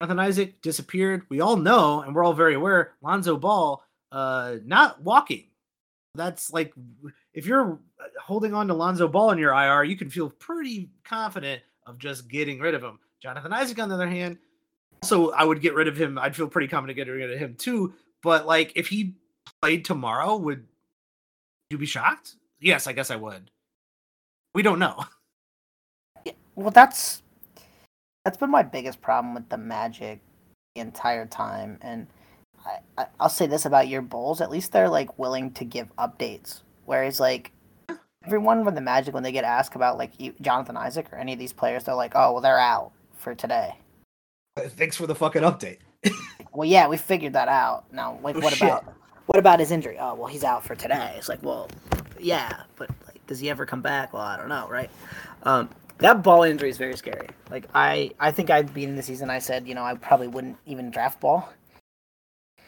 Jonathan 0.00 0.18
Isaac 0.18 0.60
disappeared. 0.60 1.22
We 1.30 1.40
all 1.40 1.56
know, 1.56 2.02
and 2.02 2.14
we're 2.14 2.24
all 2.24 2.34
very 2.34 2.54
aware. 2.54 2.92
Lonzo 3.02 3.36
Ball, 3.36 3.82
uh, 4.12 4.56
not 4.64 5.02
walking. 5.02 5.46
That's 6.14 6.52
like 6.52 6.74
if 7.32 7.46
you're 7.46 7.78
uh, 7.98 8.04
holding 8.22 8.52
on 8.52 8.68
to 8.68 8.74
Lonzo 8.74 9.08
Ball 9.08 9.30
in 9.30 9.38
your 9.38 9.54
IR, 9.54 9.84
you 9.84 9.96
can 9.96 10.10
feel 10.10 10.28
pretty 10.28 10.90
confident 11.04 11.62
of 11.86 11.98
just 11.98 12.28
getting 12.28 12.60
rid 12.60 12.74
of 12.74 12.82
him. 12.82 12.98
Jonathan 13.22 13.52
Isaac, 13.52 13.78
on 13.78 13.88
the 13.88 13.94
other 13.94 14.08
hand, 14.08 14.38
also 15.02 15.30
I 15.30 15.44
would 15.44 15.60
get 15.60 15.74
rid 15.74 15.88
of 15.88 15.96
him. 15.96 16.18
I'd 16.18 16.36
feel 16.36 16.48
pretty 16.48 16.68
confident 16.68 16.96
getting 16.96 17.14
rid 17.14 17.30
of 17.30 17.38
him 17.38 17.54
too. 17.54 17.94
But 18.22 18.46
like 18.46 18.72
if 18.76 18.88
he 18.88 19.14
played 19.62 19.84
tomorrow, 19.84 20.36
would 20.36 20.66
you 21.70 21.78
be 21.78 21.86
shocked? 21.86 22.36
Yes, 22.60 22.86
I 22.86 22.92
guess 22.92 23.10
I 23.10 23.16
would. 23.16 23.50
We 24.54 24.62
don't 24.62 24.78
know. 24.78 25.04
Well, 26.56 26.72
that's 26.72 27.22
that's 28.24 28.36
been 28.36 28.50
my 28.50 28.62
biggest 28.62 29.00
problem 29.00 29.32
with 29.32 29.48
the 29.48 29.56
Magic 29.56 30.20
the 30.74 30.82
entire 30.82 31.24
time, 31.24 31.78
and 31.80 32.06
I, 32.66 32.78
I, 32.98 33.06
I'll 33.18 33.30
say 33.30 33.46
this 33.46 33.64
about 33.64 33.88
your 33.88 34.02
Bulls: 34.02 34.42
at 34.42 34.50
least 34.50 34.70
they're 34.70 34.90
like 34.90 35.18
willing 35.18 35.52
to 35.52 35.64
give 35.64 35.94
updates. 35.96 36.60
Whereas 36.84 37.18
like 37.18 37.52
everyone 38.26 38.66
with 38.66 38.74
the 38.74 38.82
Magic, 38.82 39.14
when 39.14 39.22
they 39.22 39.32
get 39.32 39.44
asked 39.44 39.74
about 39.74 39.96
like 39.96 40.12
Jonathan 40.42 40.76
Isaac 40.76 41.10
or 41.12 41.16
any 41.16 41.32
of 41.32 41.38
these 41.38 41.54
players, 41.54 41.84
they're 41.84 41.94
like, 41.94 42.12
"Oh, 42.14 42.32
well, 42.32 42.42
they're 42.42 42.58
out 42.58 42.92
for 43.16 43.34
today." 43.34 43.79
Thanks 44.68 44.96
for 44.96 45.06
the 45.06 45.14
fucking 45.14 45.42
update. 45.42 45.78
well, 46.52 46.68
yeah, 46.68 46.88
we 46.88 46.96
figured 46.96 47.32
that 47.34 47.48
out. 47.48 47.92
Now, 47.92 48.18
like, 48.22 48.36
oh, 48.36 48.40
what 48.40 48.54
shit. 48.54 48.68
about 48.68 48.94
what 49.26 49.38
about 49.38 49.60
his 49.60 49.70
injury? 49.70 49.96
Oh, 49.98 50.14
well, 50.14 50.26
he's 50.26 50.42
out 50.42 50.64
for 50.64 50.74
today. 50.74 51.14
It's 51.16 51.28
like, 51.28 51.42
well, 51.42 51.68
yeah, 52.18 52.62
but 52.76 52.90
like, 53.06 53.24
does 53.26 53.38
he 53.38 53.48
ever 53.48 53.64
come 53.64 53.80
back? 53.80 54.12
Well, 54.12 54.22
I 54.22 54.36
don't 54.36 54.48
know, 54.48 54.66
right? 54.68 54.90
Um, 55.44 55.68
that 55.98 56.22
ball 56.22 56.42
injury 56.42 56.70
is 56.70 56.78
very 56.78 56.96
scary. 56.96 57.28
Like 57.50 57.66
I, 57.74 58.10
I 58.18 58.30
think 58.30 58.50
I'd 58.50 58.74
be 58.74 58.84
in 58.84 58.96
the 58.96 59.02
season. 59.02 59.30
I 59.30 59.38
said, 59.38 59.68
you 59.68 59.74
know, 59.74 59.84
I 59.84 59.94
probably 59.94 60.28
wouldn't 60.28 60.56
even 60.66 60.90
draft 60.90 61.20
ball, 61.20 61.52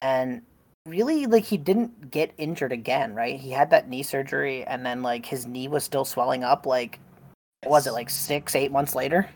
and 0.00 0.42
really, 0.86 1.26
like 1.26 1.44
he 1.44 1.56
didn't 1.56 2.10
get 2.10 2.32
injured 2.38 2.72
again, 2.72 3.14
right? 3.14 3.38
He 3.38 3.50
had 3.50 3.70
that 3.70 3.88
knee 3.88 4.02
surgery, 4.02 4.64
and 4.64 4.84
then 4.84 5.02
like 5.02 5.26
his 5.26 5.46
knee 5.46 5.68
was 5.68 5.82
still 5.84 6.04
swelling 6.04 6.44
up. 6.44 6.66
Like, 6.66 7.00
was 7.64 7.86
it 7.86 7.92
like 7.92 8.10
six, 8.10 8.54
eight 8.54 8.70
months 8.70 8.94
later? 8.94 9.28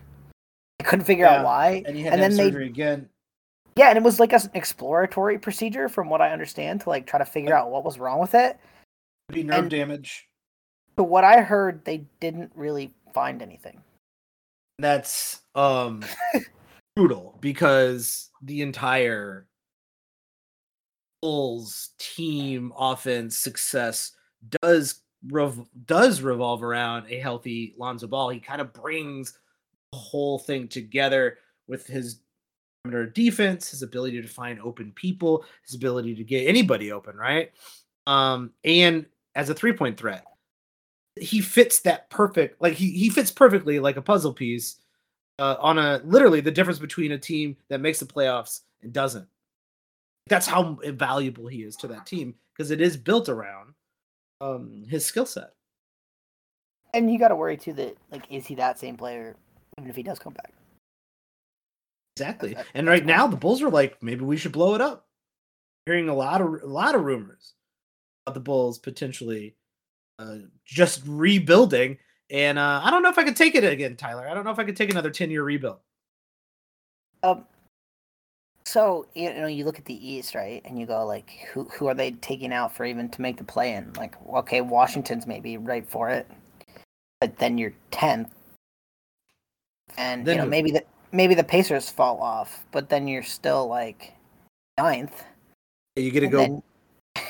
I 0.81 0.85
couldn't 0.85 1.05
figure 1.05 1.25
yeah, 1.25 1.39
out 1.39 1.45
why. 1.45 1.83
And, 1.87 1.97
and 1.97 2.23
then 2.23 2.33
surgery 2.33 2.65
they, 2.65 2.71
again. 2.71 3.09
Yeah, 3.77 3.89
and 3.89 3.99
it 3.99 4.03
was 4.03 4.19
like 4.19 4.33
an 4.33 4.41
exploratory 4.55 5.39
procedure, 5.39 5.89
from 5.89 6.09
what 6.09 6.23
I 6.23 6.33
understand, 6.33 6.81
to 6.83 6.89
like 6.89 7.07
try 7.07 7.19
to 7.19 7.25
figure 7.25 7.55
out 7.55 7.71
what 7.71 7.85
was 7.85 7.99
wrong 7.99 8.21
with 8.21 8.35
it. 8.35 8.59
Be 9.29 9.43
nerve 9.43 9.61
and, 9.61 9.71
damage. 9.71 10.29
But 10.97 11.05
what 11.05 11.25
I 11.25 11.43
heard, 11.43 11.85
they 11.85 12.05
didn't 12.21 12.53
really 12.55 12.95
find 13.13 13.43
anything. 13.43 13.83
That's 14.79 15.41
um 15.55 16.03
brutal 16.97 17.37
because 17.41 18.31
the 18.43 18.63
entire 18.63 19.47
Bulls 21.23 21.91
team 21.99 22.73
offense 22.79 23.37
success 23.37 24.13
does 24.63 25.03
rev- 25.29 25.67
does 25.87 26.23
revolve 26.23 26.63
around 26.63 27.07
a 27.11 27.19
healthy 27.19 27.75
Lonzo 27.79 28.07
Ball. 28.07 28.31
He 28.31 28.41
kind 28.41 28.61
of 28.61 28.73
brings 28.73 29.39
whole 29.93 30.39
thing 30.39 30.69
together 30.69 31.39
with 31.69 31.87
his 31.87 32.21
defense, 33.13 33.71
his 33.71 33.83
ability 33.83 34.23
to 34.23 34.29
find 34.29 34.61
open 34.61 34.93
people, 34.93 35.45
his 35.67 35.75
ability 35.75 36.15
to 36.15 36.25
get 36.25 36.47
anybody 36.47 36.93
open, 36.93 37.17
right? 37.17 37.51
Um, 38.07 38.53
and 38.65 39.07
as 39.35 39.51
a 39.51 39.55
three 39.55 39.73
point 39.73 39.99
threat 39.99 40.25
he 41.17 41.41
fits 41.41 41.81
that 41.81 42.11
perfect 42.11 42.61
like 42.61 42.75
he, 42.75 42.91
he 42.91 43.09
fits 43.09 43.31
perfectly 43.31 43.79
like 43.79 43.97
a 43.97 44.03
puzzle 44.03 44.33
piece 44.33 44.77
uh, 45.39 45.57
on 45.61 45.79
a 45.79 46.01
literally 46.05 46.41
the 46.41 46.51
difference 46.51 46.79
between 46.79 47.13
a 47.13 47.19
team 47.19 47.57
that 47.69 47.81
makes 47.81 48.01
the 48.01 48.07
playoffs 48.07 48.61
and 48.83 48.93
doesn't 48.93 49.27
that's 50.29 50.47
how 50.47 50.79
valuable 50.85 51.47
he 51.47 51.63
is 51.63 51.77
to 51.77 51.87
that 51.87 52.07
team 52.07 52.35
because 52.55 52.71
it 52.71 52.81
is 52.81 52.97
built 52.97 53.29
around 53.29 53.73
um 54.41 54.85
his 54.89 55.05
skill 55.05 55.27
set 55.27 55.51
and 56.93 57.11
you 57.11 57.19
got 57.19 57.29
to 57.29 57.37
worry 57.37 57.57
too 57.57 57.73
that 57.73 57.97
like 58.11 58.27
is 58.31 58.47
he 58.47 58.55
that 58.55 58.79
same 58.79 58.97
player 58.97 59.37
even 59.79 59.91
if 59.91 59.97
he 59.97 60.03
does 60.03 60.19
come 60.19 60.33
back 60.33 60.53
exactly 62.17 62.57
and 62.75 62.87
right 62.87 63.05
now 63.05 63.27
the 63.27 63.37
bulls 63.37 63.63
are 63.63 63.71
like 63.71 64.03
maybe 64.03 64.25
we 64.25 64.37
should 64.37 64.53
blow 64.53 64.75
it 64.75 64.81
up 64.81 65.07
hearing 65.85 66.09
a 66.09 66.15
lot 66.15 66.41
of 66.41 66.63
a 66.63 66.67
lot 66.67 66.95
of 66.95 67.03
rumors 67.03 67.55
about 68.27 68.35
the 68.35 68.41
bulls 68.41 68.79
potentially 68.79 69.55
uh, 70.19 70.39
just 70.65 71.03
rebuilding. 71.07 71.99
And 72.31 72.59
uh, 72.59 72.81
I 72.83 72.91
don't 72.91 73.03
know 73.03 73.11
if 73.11 73.19
I 73.19 73.25
could 73.25 73.37
take 73.37 73.55
it 73.55 73.65
again, 73.65 73.97
Tyler. 73.97 74.29
I 74.29 74.35
don't 74.35 74.45
know 74.45 74.51
if 74.51 74.59
I 74.59 74.65
could 74.65 74.77
take 74.77 74.91
another 74.91 75.11
10 75.11 75.31
year 75.31 75.45
rebuild. 75.45 75.79
Um, 77.23 77.45
so 78.65 79.07
you 79.15 79.33
know, 79.33 79.47
you 79.47 79.65
look 79.65 79.79
at 79.79 79.85
the 79.85 80.09
East, 80.09 80.35
right, 80.35 80.61
and 80.65 80.79
you 80.79 80.87
go 80.87 81.07
like, 81.07 81.31
who 81.53 81.65
who 81.65 81.87
are 81.87 81.95
they 81.95 82.13
taking 82.13 82.53
out 82.53 82.75
for 82.75 82.85
even 82.85 83.09
to 83.11 83.23
make 83.23 83.37
the 83.37 83.45
play 83.45 83.75
in? 83.75 83.93
Like, 83.97 84.17
okay, 84.35 84.61
Washington's 84.61 85.27
maybe 85.27 85.57
right 85.57 85.89
for 85.89 86.11
it, 86.11 86.29
but 87.21 87.39
then 87.39 87.59
you're 87.59 87.75
tenth, 87.93 88.35
and 89.99 90.27
then 90.27 90.37
you 90.37 90.43
know 90.43 90.49
maybe 90.49 90.71
the 90.71 90.85
maybe 91.13 91.35
the 91.35 91.45
Pacers 91.45 91.91
fall 91.91 92.21
off, 92.21 92.65
but 92.73 92.89
then 92.89 93.09
you're 93.09 93.23
still 93.23 93.67
like 93.69 94.15
ninth. 94.79 95.25
You 95.97 96.11
get 96.11 96.21
to 96.21 96.29
go. 96.29 96.63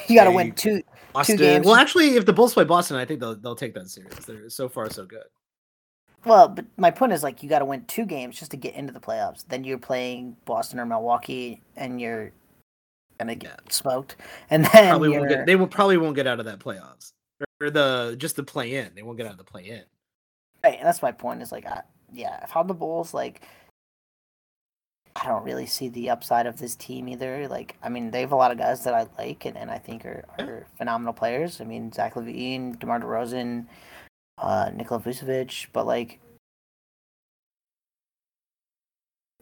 You 0.09 0.17
got 0.17 0.25
to 0.25 0.33
win 0.33 0.53
two 0.53 0.83
Boston. 1.13 1.37
Two 1.37 1.43
games. 1.43 1.67
Well, 1.67 1.75
actually, 1.75 2.17
if 2.17 2.27
the 2.27 2.33
Bulls 2.33 2.55
play 2.55 2.65
Boston, 2.65 2.97
I 2.97 3.05
think 3.05 3.21
they'll 3.21 3.37
they'll 3.37 3.57
take 3.57 3.75
that 3.75 3.89
series. 3.89 4.15
They're 4.27 4.51
so 4.51 4.69
far 4.69 4.91
so 4.91 5.05
good. 5.05 5.25
Well, 6.25 6.49
but 6.49 6.65
my 6.77 6.91
point 6.91 7.13
is 7.13 7.23
like 7.23 7.43
you 7.43 7.49
got 7.49 7.61
to 7.61 7.65
win 7.65 7.85
two 7.87 8.05
games 8.05 8.39
just 8.39 8.51
to 8.51 8.57
get 8.57 8.75
into 8.75 8.93
the 8.93 9.01
playoffs. 9.01 9.45
Then 9.49 9.63
you're 9.65 9.79
playing 9.79 10.37
Boston 10.45 10.81
or 10.81 10.87
Milwaukee, 10.87 11.63
and 11.77 12.01
you're 12.01 12.33
gonna 13.19 13.35
get 13.35 13.61
yeah. 13.65 13.73
smoked. 13.73 14.17
And 14.51 14.65
then 14.67 14.89
probably 14.91 15.11
won't 15.11 15.29
get, 15.29 15.47
they 15.47 15.57
will 15.57 15.67
probably 15.67 15.97
won't 15.97 16.17
get 16.17 16.27
out 16.27 16.39
of 16.39 16.47
that 16.47 16.59
playoffs 16.59 17.13
or 17.61 17.71
the 17.71 18.17
just 18.19 18.37
the 18.37 18.43
play 18.43 18.77
in. 18.77 18.91
They 18.95 19.03
won't 19.03 19.17
get 19.17 19.27
out 19.27 19.33
of 19.33 19.39
the 19.39 19.45
play 19.45 19.69
in. 19.69 19.83
Right, 20.65 20.79
and 20.79 20.87
that's 20.87 21.03
my 21.03 21.13
point. 21.13 21.43
Is 21.43 21.53
like, 21.53 21.67
I, 21.67 21.83
yeah, 22.13 22.43
if 22.45 22.57
I'm 22.57 22.67
the 22.67 22.75
Bulls, 22.75 23.15
like 23.15 23.43
I 25.23 25.27
don't 25.29 25.45
really 25.45 25.67
see 25.67 25.89
the 25.89 26.11
upside 26.11 26.47
of 26.47 26.59
this 26.59 26.77
team 26.77 27.09
either. 27.09 27.49
Like, 27.49 27.77
I 27.83 27.89
mean, 27.89 28.11
they 28.11 28.21
have 28.21 28.33
a 28.33 28.37
lot 28.37 28.51
of 28.51 28.59
guys 28.59 28.85
that 28.85 28.95
I 28.95 29.07
like 29.19 29.47
and, 29.47 29.57
and 29.57 29.71
I 29.71 29.79
think 29.79 30.05
are, 30.05 30.25
are 30.39 30.67
phenomenal 30.77 31.15
players. 31.15 31.61
I 31.61 31.65
mean, 31.65 31.91
Zach 31.93 32.15
LaVine, 32.15 32.79
DeMar 32.79 33.01
DeRozan, 33.01 33.67
uh, 34.39 34.71
Nikola 34.75 35.01
Vucevic, 35.01 35.69
but 35.73 35.87
like, 35.87 36.21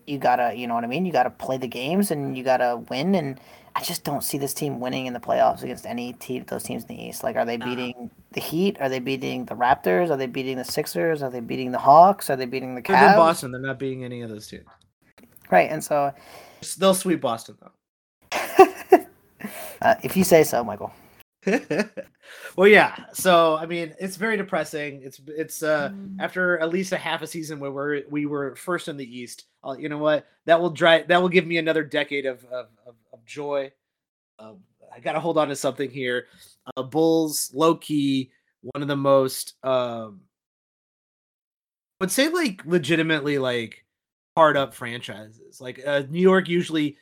you 0.06 0.18
gotta, 0.18 0.54
you 0.54 0.66
know 0.66 0.74
what 0.74 0.84
I 0.84 0.86
mean? 0.86 1.06
You 1.06 1.12
gotta 1.12 1.30
play 1.30 1.56
the 1.56 1.66
games 1.66 2.10
and 2.10 2.36
you 2.36 2.44
gotta 2.44 2.76
win. 2.88 3.14
And 3.16 3.40
I 3.74 3.82
just 3.82 4.04
don't 4.04 4.22
see 4.22 4.38
this 4.38 4.54
team 4.54 4.78
winning 4.78 5.06
in 5.06 5.12
the 5.12 5.20
playoffs 5.20 5.62
against 5.62 5.86
any 5.86 6.12
team, 6.12 6.44
those 6.46 6.62
teams 6.62 6.84
in 6.84 6.88
the 6.96 7.02
East. 7.02 7.24
Like, 7.24 7.36
are 7.36 7.44
they 7.44 7.56
beating 7.56 8.10
the 8.34 8.40
Heat? 8.40 8.76
Are 8.80 8.88
they 8.88 8.98
beating 8.98 9.46
the 9.46 9.54
Raptors? 9.54 10.10
Are 10.10 10.16
they 10.16 10.26
beating 10.26 10.56
the 10.56 10.64
Sixers? 10.64 11.22
Are 11.22 11.30
they 11.30 11.40
beating 11.40 11.72
the 11.72 11.78
Hawks? 11.78 12.28
Are 12.30 12.36
they 12.36 12.46
beating 12.46 12.74
the 12.74 12.82
Cavs? 12.82 13.00
They're 13.00 13.10
in 13.10 13.16
Boston. 13.16 13.52
They're 13.52 13.60
not 13.60 13.78
beating 13.78 14.04
any 14.04 14.22
of 14.22 14.30
those 14.30 14.46
teams. 14.46 14.66
Right, 15.50 15.70
and 15.70 15.82
so 15.82 16.12
they'll 16.78 16.94
sweep 16.94 17.20
Boston 17.20 17.56
though. 17.60 17.70
uh, 19.82 19.94
if 20.02 20.16
you 20.16 20.24
say 20.24 20.42
so, 20.42 20.64
Michael. 20.64 20.92
well, 22.56 22.66
yeah. 22.66 22.96
So 23.12 23.56
I 23.56 23.66
mean, 23.66 23.94
it's 24.00 24.16
very 24.16 24.36
depressing. 24.36 25.02
It's 25.02 25.20
it's 25.26 25.62
uh 25.62 25.90
mm. 25.90 26.16
after 26.18 26.58
at 26.58 26.70
least 26.70 26.92
a 26.92 26.96
half 26.96 27.22
a 27.22 27.26
season 27.26 27.60
where 27.60 27.70
we're 27.70 28.02
we 28.08 28.26
were 28.26 28.56
first 28.56 28.88
in 28.88 28.96
the 28.96 29.18
East. 29.18 29.44
Uh, 29.62 29.76
you 29.78 29.88
know 29.88 29.98
what? 29.98 30.26
That 30.46 30.60
will 30.60 30.70
drive. 30.70 31.08
That 31.08 31.20
will 31.20 31.28
give 31.28 31.46
me 31.46 31.58
another 31.58 31.84
decade 31.84 32.26
of 32.26 32.44
of, 32.46 32.68
of, 32.86 32.94
of 33.12 33.24
joy. 33.26 33.72
Um, 34.38 34.58
I 34.94 35.00
got 35.00 35.12
to 35.12 35.20
hold 35.20 35.38
on 35.38 35.48
to 35.48 35.56
something 35.56 35.90
here. 35.90 36.26
Uh, 36.76 36.82
Bulls, 36.82 37.50
low 37.54 37.74
key, 37.74 38.30
one 38.62 38.82
of 38.82 38.88
the 38.88 38.96
most. 38.96 39.54
Um, 39.62 40.20
I 42.00 42.04
would 42.04 42.10
say 42.10 42.28
like 42.28 42.64
legitimately 42.64 43.38
like 43.38 43.84
hard 44.36 44.56
up 44.56 44.74
franchises. 44.74 45.60
Like 45.60 45.80
uh, 45.86 46.02
New 46.08 46.20
York 46.20 46.48
usually 46.48 46.96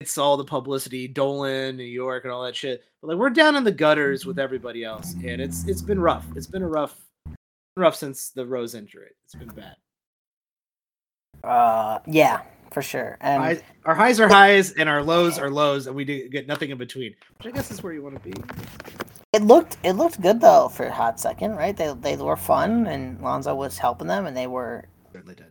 gets 0.00 0.16
all 0.18 0.36
the 0.36 0.44
publicity, 0.44 1.08
Dolan, 1.08 1.76
New 1.76 1.84
York, 1.84 2.24
and 2.24 2.32
all 2.32 2.44
that 2.44 2.56
shit. 2.56 2.84
But 3.00 3.08
like 3.08 3.18
we're 3.18 3.30
down 3.30 3.56
in 3.56 3.64
the 3.64 3.72
gutters 3.72 4.26
with 4.26 4.38
everybody 4.38 4.84
else, 4.84 5.14
and 5.14 5.40
it's 5.40 5.66
it's 5.66 5.82
been 5.82 6.00
rough. 6.00 6.26
It's 6.36 6.46
been 6.46 6.62
a 6.62 6.68
rough, 6.68 6.96
rough 7.76 7.96
since 7.96 8.30
the 8.30 8.46
Rose 8.46 8.74
injury. 8.74 9.10
It's 9.24 9.34
been 9.34 9.48
bad. 9.48 9.76
Uh, 11.42 12.00
yeah, 12.06 12.42
for 12.72 12.82
sure. 12.82 13.18
And 13.20 13.42
our 13.42 13.48
highs, 13.48 13.62
our 13.84 13.94
highs 13.94 14.20
are 14.20 14.28
highs, 14.28 14.72
and 14.72 14.88
our 14.88 15.02
lows 15.02 15.38
are 15.38 15.50
lows, 15.50 15.86
and 15.86 15.96
we 15.96 16.04
do 16.04 16.28
get 16.28 16.46
nothing 16.46 16.70
in 16.70 16.78
between. 16.78 17.14
Which 17.38 17.46
I 17.46 17.50
guess 17.50 17.70
is 17.70 17.82
where 17.82 17.92
you 17.92 18.02
want 18.02 18.22
to 18.22 18.30
be. 18.30 18.34
It 19.32 19.42
looked 19.42 19.76
it 19.84 19.92
looked 19.92 20.20
good 20.20 20.40
though 20.40 20.68
for 20.68 20.86
a 20.86 20.92
hot 20.92 21.20
second, 21.20 21.56
right? 21.56 21.76
They 21.76 21.94
they 22.00 22.16
were 22.16 22.36
fun, 22.36 22.86
and 22.86 23.20
Lonzo 23.20 23.54
was 23.54 23.78
helping 23.78 24.08
them, 24.08 24.26
and 24.26 24.36
they 24.36 24.46
were 24.46 24.88
certainly 25.12 25.34
did 25.34 25.46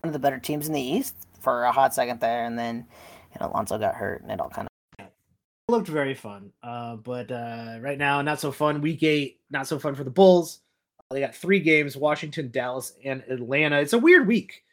one 0.00 0.08
of 0.08 0.12
the 0.12 0.18
better 0.18 0.38
teams 0.38 0.66
in 0.66 0.74
the 0.74 0.80
East 0.80 1.14
for 1.40 1.64
a 1.64 1.72
hot 1.72 1.94
second 1.94 2.20
there, 2.20 2.44
and 2.44 2.58
then 2.58 2.86
you 3.32 3.40
know 3.40 3.50
Alonso 3.52 3.78
got 3.78 3.94
hurt, 3.94 4.22
and 4.22 4.30
it 4.30 4.40
all 4.40 4.48
kind 4.48 4.66
of 4.98 5.06
looked 5.68 5.88
very 5.88 6.14
fun. 6.14 6.52
Uh, 6.62 6.96
but 6.96 7.30
uh, 7.30 7.78
right 7.80 7.98
now, 7.98 8.20
not 8.22 8.40
so 8.40 8.50
fun. 8.50 8.80
Week 8.80 9.02
eight, 9.02 9.40
not 9.50 9.68
so 9.68 9.78
fun 9.78 9.94
for 9.94 10.04
the 10.04 10.10
Bulls. 10.10 10.60
They 11.10 11.20
got 11.20 11.34
three 11.34 11.60
games: 11.60 11.96
Washington, 11.96 12.50
Dallas, 12.50 12.94
and 13.04 13.22
Atlanta. 13.28 13.80
It's 13.80 13.92
a 13.92 13.98
weird 13.98 14.26
week. 14.26 14.64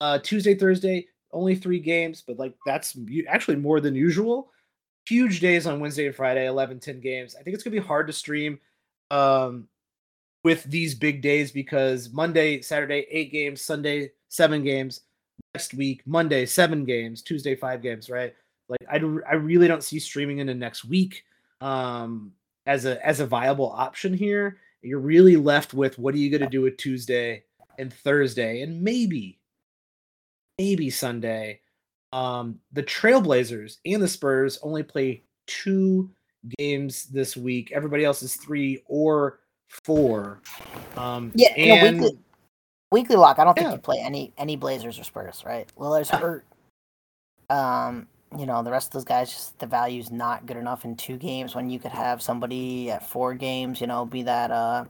Uh, 0.00 0.18
Tuesday, 0.18 0.54
Thursday, 0.54 1.08
only 1.36 1.54
three 1.54 1.78
games, 1.78 2.24
but 2.26 2.38
like 2.38 2.54
that's 2.64 2.96
actually 3.28 3.56
more 3.56 3.80
than 3.80 3.94
usual. 3.94 4.50
huge 5.06 5.38
days 5.38 5.68
on 5.68 5.78
Wednesday 5.78 6.06
and 6.06 6.16
Friday, 6.16 6.48
11, 6.48 6.80
10 6.80 7.00
games. 7.00 7.36
I 7.38 7.42
think 7.42 7.54
it's 7.54 7.62
gonna 7.62 7.76
be 7.76 7.86
hard 7.86 8.08
to 8.08 8.12
stream 8.12 8.58
um, 9.10 9.68
with 10.42 10.64
these 10.64 10.94
big 10.94 11.22
days 11.22 11.52
because 11.52 12.10
Monday, 12.12 12.60
Saturday, 12.60 13.06
eight 13.10 13.30
games, 13.30 13.60
Sunday, 13.60 14.10
seven 14.28 14.64
games, 14.64 15.02
next 15.54 15.74
week, 15.74 16.02
Monday, 16.06 16.46
seven 16.46 16.84
games, 16.84 17.22
Tuesday, 17.22 17.54
five 17.54 17.82
games, 17.82 18.10
right? 18.10 18.34
Like 18.68 18.80
I, 18.90 18.96
I 18.96 19.34
really 19.34 19.68
don't 19.68 19.84
see 19.84 19.98
streaming 19.98 20.38
into 20.38 20.54
next 20.54 20.84
week 20.84 21.24
um, 21.60 22.32
as 22.66 22.84
a 22.84 23.04
as 23.06 23.20
a 23.20 23.26
viable 23.26 23.70
option 23.70 24.12
here. 24.12 24.58
You're 24.82 25.00
really 25.00 25.36
left 25.36 25.74
with 25.74 25.98
what 25.98 26.14
are 26.14 26.18
you 26.18 26.30
going 26.30 26.42
to 26.42 26.48
do 26.48 26.62
with 26.62 26.76
Tuesday 26.76 27.44
and 27.78 27.92
Thursday 27.92 28.62
and 28.62 28.82
maybe 28.82 29.38
maybe 30.58 30.90
Sunday. 30.90 31.60
Um, 32.12 32.58
the 32.72 32.82
Trailblazers 32.82 33.78
and 33.84 34.02
the 34.02 34.08
Spurs 34.08 34.58
only 34.62 34.82
play 34.82 35.22
two 35.46 36.10
games 36.58 37.04
this 37.06 37.36
week. 37.36 37.72
Everybody 37.72 38.04
else 38.04 38.22
is 38.22 38.36
three 38.36 38.82
or 38.86 39.40
four. 39.68 40.40
Um, 40.96 41.32
Yeah, 41.34 41.54
in 41.56 41.70
a 41.72 41.82
weekly 41.82 42.18
weekly 42.92 43.16
lock. 43.16 43.38
I 43.38 43.44
don't 43.44 43.54
think 43.54 43.66
Yeah. 43.66 43.72
you 43.72 43.78
play 43.78 44.00
any 44.00 44.32
any 44.38 44.56
Blazers 44.56 44.98
or 44.98 45.04
Spurs, 45.04 45.42
right? 45.44 45.68
Lillard's 45.76 46.10
hurt. 46.10 46.44
Um, 47.50 48.06
you 48.36 48.46
know 48.46 48.62
the 48.62 48.70
rest 48.70 48.88
of 48.88 48.92
those 48.94 49.04
guys 49.04 49.30
just 49.30 49.58
the 49.58 49.66
value's 49.66 50.10
not 50.10 50.46
good 50.46 50.56
enough 50.56 50.84
in 50.84 50.96
two 50.96 51.16
games 51.16 51.54
when 51.54 51.70
you 51.70 51.78
could 51.78 51.92
have 51.92 52.22
somebody 52.22 52.90
at 52.90 53.06
four 53.08 53.34
games. 53.34 53.80
You 53.80 53.88
know, 53.88 54.04
be 54.06 54.22
that 54.22 54.50
uh, 54.50 54.84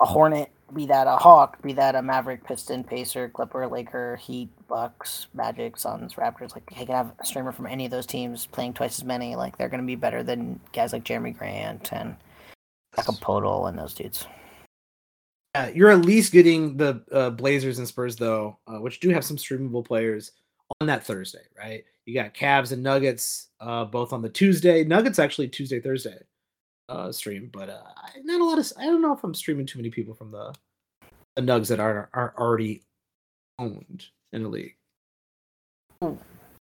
a 0.00 0.04
Hornet, 0.06 0.50
be 0.72 0.86
that 0.86 1.06
a 1.06 1.16
Hawk, 1.16 1.60
be 1.62 1.72
that 1.74 1.94
a 1.94 2.02
Maverick, 2.02 2.44
Piston, 2.44 2.84
Pacer, 2.84 3.28
Clipper, 3.28 3.66
Laker, 3.66 4.16
Heat, 4.16 4.48
Bucks, 4.68 5.26
Magic, 5.34 5.76
Suns, 5.76 6.14
Raptors. 6.14 6.54
Like 6.54 6.68
they 6.70 6.84
can 6.84 6.94
have 6.94 7.12
a 7.18 7.24
streamer 7.24 7.52
from 7.52 7.66
any 7.66 7.84
of 7.84 7.90
those 7.90 8.06
teams 8.06 8.46
playing 8.46 8.74
twice 8.74 8.98
as 8.98 9.04
many. 9.04 9.36
Like 9.36 9.58
they're 9.58 9.68
gonna 9.68 9.82
be 9.82 9.96
better 9.96 10.22
than 10.22 10.60
guys 10.72 10.92
like 10.92 11.04
Jerami 11.04 11.36
Grant 11.36 11.92
and 11.92 12.16
Podol 12.96 13.68
and 13.68 13.78
those 13.78 13.94
dudes. 13.94 14.26
Yeah, 15.54 15.68
you're 15.68 15.90
at 15.90 16.04
least 16.04 16.32
getting 16.32 16.76
the 16.76 17.02
uh, 17.12 17.30
Blazers 17.30 17.78
and 17.78 17.86
Spurs 17.86 18.16
though, 18.16 18.58
uh, 18.66 18.80
which 18.80 19.00
do 19.00 19.10
have 19.10 19.24
some 19.24 19.36
streamable 19.36 19.84
players 19.84 20.32
on 20.80 20.86
that 20.86 21.04
Thursday, 21.04 21.44
right? 21.56 21.84
You 22.06 22.14
got 22.14 22.34
Cavs 22.34 22.72
and 22.72 22.82
Nuggets 22.82 23.48
uh, 23.60 23.84
both 23.84 24.12
on 24.12 24.22
the 24.22 24.28
Tuesday. 24.28 24.84
Nuggets 24.84 25.18
actually 25.18 25.48
Tuesday 25.48 25.80
Thursday 25.80 26.18
uh, 26.88 27.12
stream, 27.12 27.50
but 27.52 27.68
uh, 27.68 27.82
not 28.24 28.40
a 28.40 28.44
lot 28.44 28.58
of. 28.58 28.72
I 28.78 28.86
don't 28.86 29.02
know 29.02 29.12
if 29.12 29.24
I'm 29.24 29.34
streaming 29.34 29.66
too 29.66 29.78
many 29.78 29.90
people 29.90 30.14
from 30.14 30.30
the 30.30 30.54
the 31.36 31.42
Nugs 31.42 31.68
that 31.68 31.80
are 31.80 32.08
are 32.12 32.34
already 32.38 32.82
owned 33.58 34.06
in 34.32 34.42
the 34.42 34.48
league. 34.48 34.76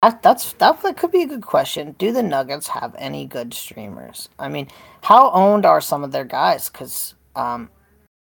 That, 0.03 0.21
that's 0.21 0.53
that, 0.53 0.81
that 0.83 0.97
could 0.97 1.11
be 1.11 1.23
a 1.23 1.27
good 1.27 1.41
question. 1.43 1.95
Do 1.97 2.11
the 2.11 2.23
Nuggets 2.23 2.67
have 2.67 2.95
any 2.97 3.25
good 3.25 3.53
streamers? 3.53 4.29
I 4.37 4.47
mean, 4.47 4.67
how 5.01 5.31
owned 5.31 5.65
are 5.65 5.81
some 5.81 6.03
of 6.03 6.11
their 6.11 6.25
guys? 6.25 6.69
Because 6.69 7.15
um, 7.35 7.69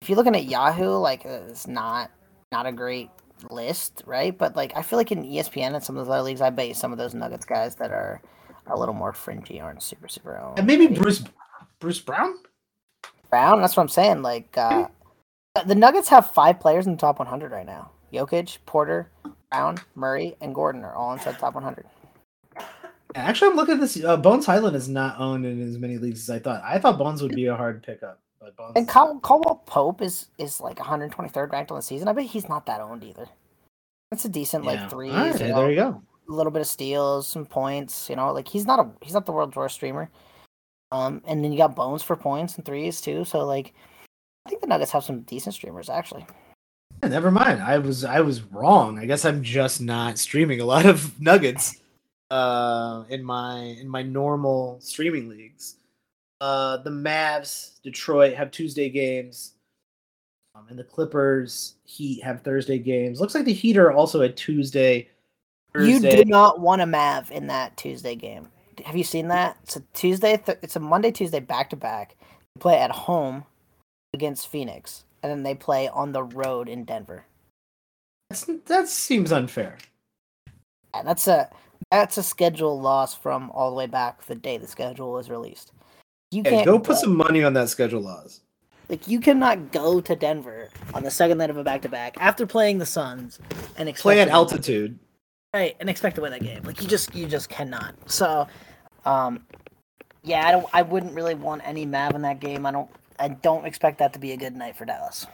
if 0.03 0.09
you're 0.09 0.17
looking 0.17 0.35
at 0.35 0.47
Yahoo, 0.47 0.97
like 0.97 1.25
uh, 1.25 1.41
it's 1.49 1.67
not 1.67 2.11
not 2.53 2.67
a 2.67 2.73
great 2.73 3.11
list, 3.51 4.03
right? 4.07 4.37
But 4.37 4.57
like 4.57 4.73
I 4.77 4.83
feel 4.83 4.99
like 4.99 5.13
in 5.13 5.23
ESPN 5.23 5.75
and 5.75 5.83
some 5.83 5.97
of 5.97 6.07
those 6.07 6.13
other 6.13 6.23
leagues, 6.23 6.41
I 6.41 6.51
bet 6.51 6.69
you 6.69 6.75
some 6.75 6.93
of 6.93 6.99
those 6.99 7.15
Nuggets 7.15 7.45
guys 7.45 7.77
that 7.77 7.93
are 7.93 8.21
a 8.67 8.79
little 8.79 8.95
more 8.95 9.13
fringy 9.13 9.61
aren't 9.61 9.83
super 9.83 10.09
super 10.09 10.39
owned. 10.39 10.59
And 10.59 10.67
maybe? 10.67 10.89
Bruce 10.89 11.23
Bruce 11.81 12.01
Brown. 12.01 12.39
Brown. 13.31 13.61
That's 13.61 13.77
what 13.77 13.83
I'm 13.83 13.89
saying. 13.89 14.23
Like 14.23 14.57
uh, 14.57 14.87
the 15.67 15.75
Nuggets 15.75 16.09
have 16.09 16.31
five 16.33 16.61
players 16.61 16.87
in 16.87 16.93
the 16.93 16.99
top 16.99 17.19
100 17.19 17.51
right 17.53 17.67
now: 17.67 17.91
Jokic, 18.13 18.59
Porter, 18.67 19.11
Brown, 19.51 19.79
Murray, 19.95 20.37
and 20.41 20.55
Gordon 20.55 20.85
are 20.85 20.95
all 20.95 21.13
inside 21.13 21.35
the 21.35 21.39
top 21.39 21.55
100. 21.55 21.87
Actually, 23.17 23.51
I'm 23.51 23.57
looking 23.57 23.75
at 23.75 23.81
this. 23.81 24.03
Uh, 24.03 24.17
Bones 24.17 24.47
Hyland 24.47 24.77
is 24.77 24.89
not 24.89 25.19
owned 25.19 25.45
in 25.45 25.61
as 25.67 25.79
many 25.79 25.99
leagues 25.99 26.21
as 26.21 26.31
I 26.31 26.39
thought. 26.39 26.63
I 26.65 26.79
thought 26.79 26.99
Bones 26.99 27.23
would 27.23 27.35
be 27.35 27.47
a 27.47 27.57
hard 27.57 27.83
pickup, 27.83 28.21
but 28.41 28.57
Bones. 28.57 28.73
And 28.77 28.89
Cal- 28.89 29.19
Caldwell 29.21 29.63
Pope 29.67 30.01
is 30.03 30.29
is 30.39 30.61
like 30.61 30.77
123rd 30.79 31.51
ranked 31.51 31.73
on 31.73 31.79
the 31.79 31.83
season. 31.83 32.07
I 32.09 32.13
bet 32.13 32.27
he's 32.27 32.49
not 32.49 32.67
that 32.67 32.81
owned 32.81 33.03
either. 33.03 33.27
That's 34.11 34.25
a 34.25 34.29
decent 34.29 34.65
Yeah. 34.65 34.71
like 34.83 34.91
three. 34.91 35.11
Right, 35.11 35.39
you 35.41 35.49
know, 35.49 35.57
there 35.57 35.71
you 35.71 35.77
go. 35.77 36.03
a 36.29 36.33
little 36.33 36.53
bit 36.53 36.61
of 36.63 36.69
steals, 36.69 37.27
some 37.27 37.47
points. 37.47 38.09
You 38.09 38.15
know, 38.17 38.33
like 38.33 38.47
he's 38.47 38.67
not 38.67 38.79
a 38.79 38.89
he's 39.01 39.15
not 39.15 39.27
the 39.27 39.33
world's 39.33 39.57
worst 39.57 39.75
streamer. 39.77 40.09
Um, 40.93 41.23
and 41.27 41.45
then 41.45 41.53
you 41.53 41.59
got 41.59 41.77
Bones 41.77 42.03
for 42.03 42.17
points 42.17 42.57
and 42.57 42.65
threes 42.65 43.01
too. 43.01 43.25
So 43.25 43.45
like, 43.45 43.75
I 44.47 44.51
think 44.51 44.61
the 44.61 44.67
Nuggets 44.67 44.93
have 44.93 45.05
some 45.05 45.21
decent 45.21 45.55
streamers 45.55 45.89
actually. 45.89 46.27
Yeah, 47.03 47.09
never 47.09 47.31
mind. 47.31 47.63
I 47.63 47.79
was 47.79 48.05
I 48.05 48.21
was 48.21 48.43
wrong. 48.43 48.99
I 48.99 49.07
guess 49.07 49.25
I'm 49.25 49.43
just 49.43 49.81
not 49.81 50.19
streaming 50.19 50.61
a 50.61 50.65
lot 50.65 50.87
of 50.87 51.21
Nuggets 51.21 51.77
uh 52.31 53.05
in 53.09 53.25
my 53.25 53.59
in 53.81 53.89
my 53.89 54.03
normal 54.03 54.79
streaming 54.81 55.29
leagues. 55.29 55.77
Uh 56.41 56.79
the 56.79 56.91
Mavs, 56.91 57.81
Detroit 57.83 58.35
have 58.35 58.51
Tuesday 58.51 58.89
games. 58.89 59.55
Um, 60.57 60.67
and 60.69 60.79
the 60.79 60.85
Clippers, 60.85 61.77
Heat 61.85 62.25
have 62.25 62.43
Thursday 62.43 62.79
games. 62.79 63.21
Looks 63.21 63.37
like 63.37 63.45
the 63.45 63.53
Heat 63.53 63.77
are 63.77 63.93
also 63.93 64.23
a 64.23 64.29
Tuesday. 64.29 65.09
You 65.77 66.01
Thursday. 66.01 66.25
do 66.25 66.29
not 66.29 66.59
want 66.59 66.83
a 66.83 66.87
Mav 66.87 67.31
in 67.31 67.47
that 67.47 67.77
Tuesday 67.77 68.17
game. 68.17 68.49
Have 68.85 68.97
you 68.97 69.05
seen 69.05 69.29
that? 69.29 69.57
It's 69.63 69.77
a 69.77 69.83
Tuesday. 69.95 70.37
Th- 70.37 70.59
it's 70.63 70.77
a 70.77 70.81
Monday 70.81 71.11
Tuesday 71.11 71.41
back 71.41 71.71
to 71.71 71.77
back. 71.77 72.17
They 72.55 72.61
play 72.61 72.79
at 72.79 72.91
home 72.91 73.45
against 74.15 74.49
Phoenix, 74.49 75.05
and 75.23 75.31
then 75.31 75.43
they 75.43 75.55
play 75.55 75.89
on 75.89 76.13
the 76.13 76.23
road 76.23 76.69
in 76.69 76.85
Denver. 76.85 77.25
That's, 78.31 78.45
that 78.67 78.89
seems 78.89 79.33
unfair. 79.33 79.79
Yeah, 80.95 81.03
that's 81.03 81.27
a 81.29 81.51
that's 81.91 82.19
a 82.19 82.23
schedule 82.23 82.81
loss 82.81 83.15
from 83.15 83.51
all 83.51 83.71
the 83.71 83.77
way 83.77 83.87
back 83.87 84.25
the 84.27 84.35
day 84.35 84.59
the 84.59 84.67
schedule 84.69 85.13
was 85.13 85.31
released. 85.31 85.73
You 86.31 86.43
Hey, 86.45 86.51
can't 86.51 86.67
go 86.67 86.79
put 86.79 86.99
some 86.99 87.17
money 87.17 87.43
on 87.43 87.55
that 87.55 87.69
schedule 87.69 88.01
loss. 88.01 88.41
like 88.89 89.09
you 89.09 89.19
cannot 89.21 89.73
go 89.73 90.01
to 90.01 90.15
Denver 90.17 90.69
on 90.95 91.03
the 91.03 91.11
second 91.11 91.39
night 91.39 91.51
of 91.51 91.57
a 91.57 91.65
back 91.65 91.83
to 91.83 91.89
back 91.89 92.17
after 92.21 92.47
playing 92.47 92.79
the 92.79 92.87
Suns 92.87 93.39
and 93.77 93.89
expect 93.89 94.03
Play 94.03 94.21
at 94.21 94.29
altitude. 94.29 94.99
right 95.55 95.77
and 95.81 95.89
expect 95.91 96.15
to 96.17 96.23
win 96.23 96.31
that 96.33 96.43
game. 96.43 96.63
Like 96.65 96.81
you 96.83 96.87
just 96.89 97.15
you 97.15 97.27
just 97.27 97.49
cannot. 97.49 97.95
So, 98.11 98.47
um, 99.05 99.45
yeah, 100.23 100.47
I 100.47 100.51
don't. 100.53 100.67
I 100.73 100.83
wouldn't 100.83 101.15
really 101.15 101.35
want 101.35 101.63
any 101.65 101.87
Mav 101.87 102.15
in 102.15 102.23
that 102.23 102.41
game. 102.41 102.67
I 102.67 102.71
don't. 102.71 102.91
I 103.19 103.29
don't 103.29 103.67
expect 103.67 103.99
that 103.99 104.13
to 104.15 104.19
be 104.19 104.33
a 104.33 104.37
good 104.37 104.55
night 104.55 104.77
for 104.77 104.85
Dallas. 104.85 105.27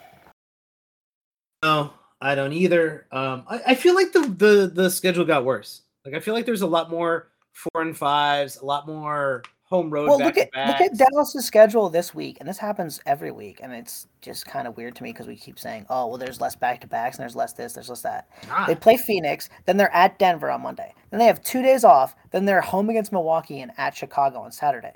No, 1.62 1.92
I 2.20 2.34
don't 2.34 2.52
either. 2.52 3.06
Um, 3.12 3.44
I, 3.48 3.60
I 3.68 3.74
feel 3.74 3.94
like 3.94 4.12
the, 4.12 4.20
the 4.20 4.70
the 4.72 4.90
schedule 4.90 5.24
got 5.24 5.44
worse. 5.44 5.82
Like 6.04 6.14
I 6.14 6.20
feel 6.20 6.34
like 6.34 6.46
there's 6.46 6.62
a 6.62 6.66
lot 6.66 6.90
more 6.90 7.30
four 7.52 7.82
and 7.82 7.96
fives, 7.96 8.58
a 8.58 8.64
lot 8.64 8.86
more 8.86 9.42
home 9.68 9.90
road. 9.90 10.08
Well, 10.08 10.18
look 10.18 10.38
at 10.38 10.48
look 10.54 10.80
at. 10.80 10.96
Dallas's 10.96 11.44
schedule 11.44 11.88
this 11.90 12.14
week, 12.14 12.38
and 12.40 12.48
this 12.48 12.58
happens 12.58 13.00
every 13.04 13.30
week, 13.30 13.60
and 13.62 13.72
it's 13.72 14.06
just 14.22 14.46
kind 14.46 14.66
of 14.66 14.76
weird 14.76 14.94
to 14.96 15.02
me 15.02 15.12
because 15.12 15.26
we 15.26 15.36
keep 15.36 15.58
saying, 15.58 15.86
"Oh, 15.90 16.06
well, 16.06 16.18
there's 16.18 16.40
less 16.40 16.54
back 16.56 16.80
to 16.82 16.86
backs, 16.86 17.16
and 17.16 17.22
there's 17.22 17.36
less 17.36 17.52
this, 17.52 17.72
there's 17.72 17.88
less 17.88 18.02
that." 18.02 18.28
Not. 18.48 18.68
They 18.68 18.74
play 18.74 18.96
Phoenix, 18.96 19.48
then 19.66 19.76
they're 19.76 19.94
at 19.94 20.18
Denver 20.18 20.50
on 20.50 20.62
Monday, 20.62 20.94
then 21.10 21.18
they 21.18 21.26
have 21.26 21.42
two 21.42 21.62
days 21.62 21.84
off, 21.84 22.14
then 22.30 22.44
they're 22.44 22.60
home 22.60 22.88
against 22.90 23.12
Milwaukee 23.12 23.60
and 23.60 23.72
at 23.76 23.94
Chicago 23.94 24.38
on 24.40 24.52
Saturday. 24.52 24.94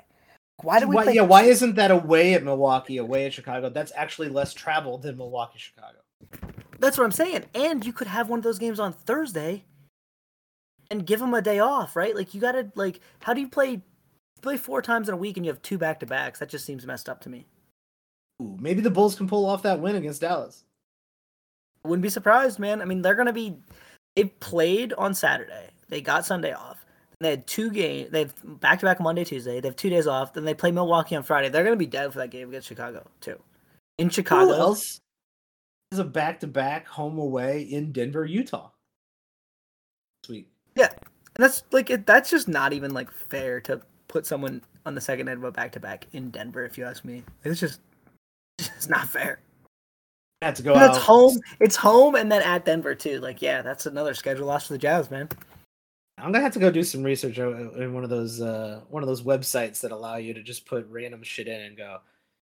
Why 0.63 0.79
do 0.79 0.87
we 0.87 0.95
Why- 0.95 1.03
play? 1.03 1.13
yeah, 1.15 1.21
why 1.23 1.43
isn't 1.43 1.75
that 1.75 1.91
away 1.91 2.33
at 2.33 2.43
Milwaukee, 2.43 2.97
away 2.97 3.25
at 3.25 3.33
Chicago? 3.33 3.69
That's 3.69 3.91
actually 3.95 4.29
less 4.29 4.53
travel 4.53 4.97
than 4.97 5.17
Milwaukee, 5.17 5.57
Chicago. 5.59 5.97
That's 6.79 6.97
what 6.97 7.03
I'm 7.03 7.11
saying. 7.11 7.45
And 7.55 7.85
you 7.85 7.93
could 7.93 8.07
have 8.07 8.29
one 8.29 8.39
of 8.39 8.43
those 8.43 8.59
games 8.59 8.79
on 8.79 8.93
Thursday 8.93 9.65
and 10.89 11.05
give 11.05 11.19
them 11.19 11.33
a 11.33 11.41
day 11.41 11.59
off, 11.59 11.95
right? 11.95 12.15
Like 12.15 12.33
you 12.33 12.41
gotta 12.41 12.71
like, 12.75 12.99
how 13.21 13.33
do 13.33 13.41
you 13.41 13.47
play? 13.49 13.81
Play 14.41 14.57
four 14.57 14.81
times 14.81 15.07
in 15.07 15.13
a 15.13 15.17
week 15.17 15.37
and 15.37 15.45
you 15.45 15.51
have 15.51 15.61
two 15.61 15.77
back 15.77 15.99
to 15.99 16.05
backs. 16.05 16.39
That 16.39 16.49
just 16.49 16.65
seems 16.65 16.85
messed 16.85 17.09
up 17.09 17.21
to 17.21 17.29
me. 17.29 17.45
Ooh, 18.41 18.57
maybe 18.59 18.81
the 18.81 18.89
Bulls 18.89 19.15
can 19.15 19.27
pull 19.27 19.45
off 19.45 19.61
that 19.63 19.79
win 19.79 19.95
against 19.95 20.21
Dallas. 20.21 20.63
Wouldn't 21.83 22.03
be 22.03 22.09
surprised, 22.09 22.59
man. 22.59 22.81
I 22.81 22.85
mean, 22.85 23.01
they're 23.01 23.15
gonna 23.15 23.33
be. 23.33 23.57
They 24.15 24.25
played 24.25 24.93
on 24.93 25.13
Saturday. 25.13 25.69
They 25.89 26.01
got 26.01 26.25
Sunday 26.25 26.53
off. 26.53 26.85
They 27.19 27.29
had 27.31 27.47
two 27.47 27.69
games. 27.69 28.11
They 28.11 28.19
have 28.19 28.59
back 28.59 28.79
to 28.79 28.85
back 28.85 28.99
Monday, 28.99 29.23
Tuesday. 29.23 29.59
They 29.59 29.67
have 29.67 29.75
two 29.75 29.89
days 29.89 30.07
off. 30.07 30.33
Then 30.33 30.43
they 30.43 30.53
play 30.53 30.71
Milwaukee 30.71 31.15
on 31.15 31.23
Friday. 31.23 31.49
They're 31.49 31.63
gonna 31.63 31.75
be 31.75 31.85
dead 31.85 32.11
for 32.11 32.19
that 32.19 32.31
game 32.31 32.49
against 32.49 32.67
Chicago 32.67 33.07
too. 33.19 33.39
In 33.97 34.07
Who 34.07 34.13
Chicago, 34.13 34.53
else 34.53 34.99
is 35.91 35.99
a 35.99 36.03
back-to-back 36.03 36.87
home 36.87 37.19
away 37.19 37.61
in 37.61 37.91
Denver, 37.91 38.25
Utah? 38.25 38.71
Sweet. 40.25 40.47
Yeah, 40.75 40.89
and 40.89 41.43
that's 41.43 41.63
like 41.71 41.89
it, 41.89 42.05
that's 42.05 42.29
just 42.29 42.47
not 42.47 42.73
even 42.73 42.93
like 42.93 43.11
fair 43.11 43.59
to 43.61 43.81
put 44.11 44.25
someone 44.25 44.61
on 44.85 44.93
the 44.93 45.01
second 45.01 45.25
night 45.25 45.37
of 45.37 45.43
a 45.43 45.51
back 45.51 45.71
to 45.73 45.79
back 45.79 46.05
in 46.13 46.29
Denver. 46.29 46.65
If 46.65 46.77
you 46.77 46.85
ask 46.85 47.03
me, 47.05 47.23
it's 47.43 47.59
just 47.59 47.79
it's 48.59 48.89
not 48.89 49.07
fair. 49.07 49.39
To 50.41 50.63
go 50.63 50.75
out. 50.75 50.95
it's 50.95 51.03
home. 51.03 51.39
It's 51.59 51.75
home, 51.75 52.15
and 52.15 52.31
then 52.31 52.41
at 52.41 52.65
Denver 52.65 52.95
too. 52.95 53.19
Like, 53.19 53.43
yeah, 53.43 53.61
that's 53.61 53.85
another 53.85 54.15
schedule 54.15 54.47
loss 54.47 54.65
for 54.65 54.73
the 54.73 54.79
Jazz, 54.79 55.11
man. 55.11 55.29
I'm 56.17 56.31
gonna 56.31 56.43
have 56.43 56.53
to 56.53 56.59
go 56.59 56.71
do 56.71 56.83
some 56.83 57.03
research 57.03 57.37
in 57.37 57.93
one 57.93 58.03
of 58.03 58.09
those 58.09 58.41
uh, 58.41 58.81
one 58.89 59.03
of 59.03 59.07
those 59.07 59.21
websites 59.21 59.81
that 59.81 59.91
allow 59.91 60.15
you 60.15 60.33
to 60.33 60.41
just 60.41 60.65
put 60.65 60.87
random 60.89 61.21
shit 61.21 61.47
in 61.47 61.61
and 61.61 61.77
go. 61.77 61.99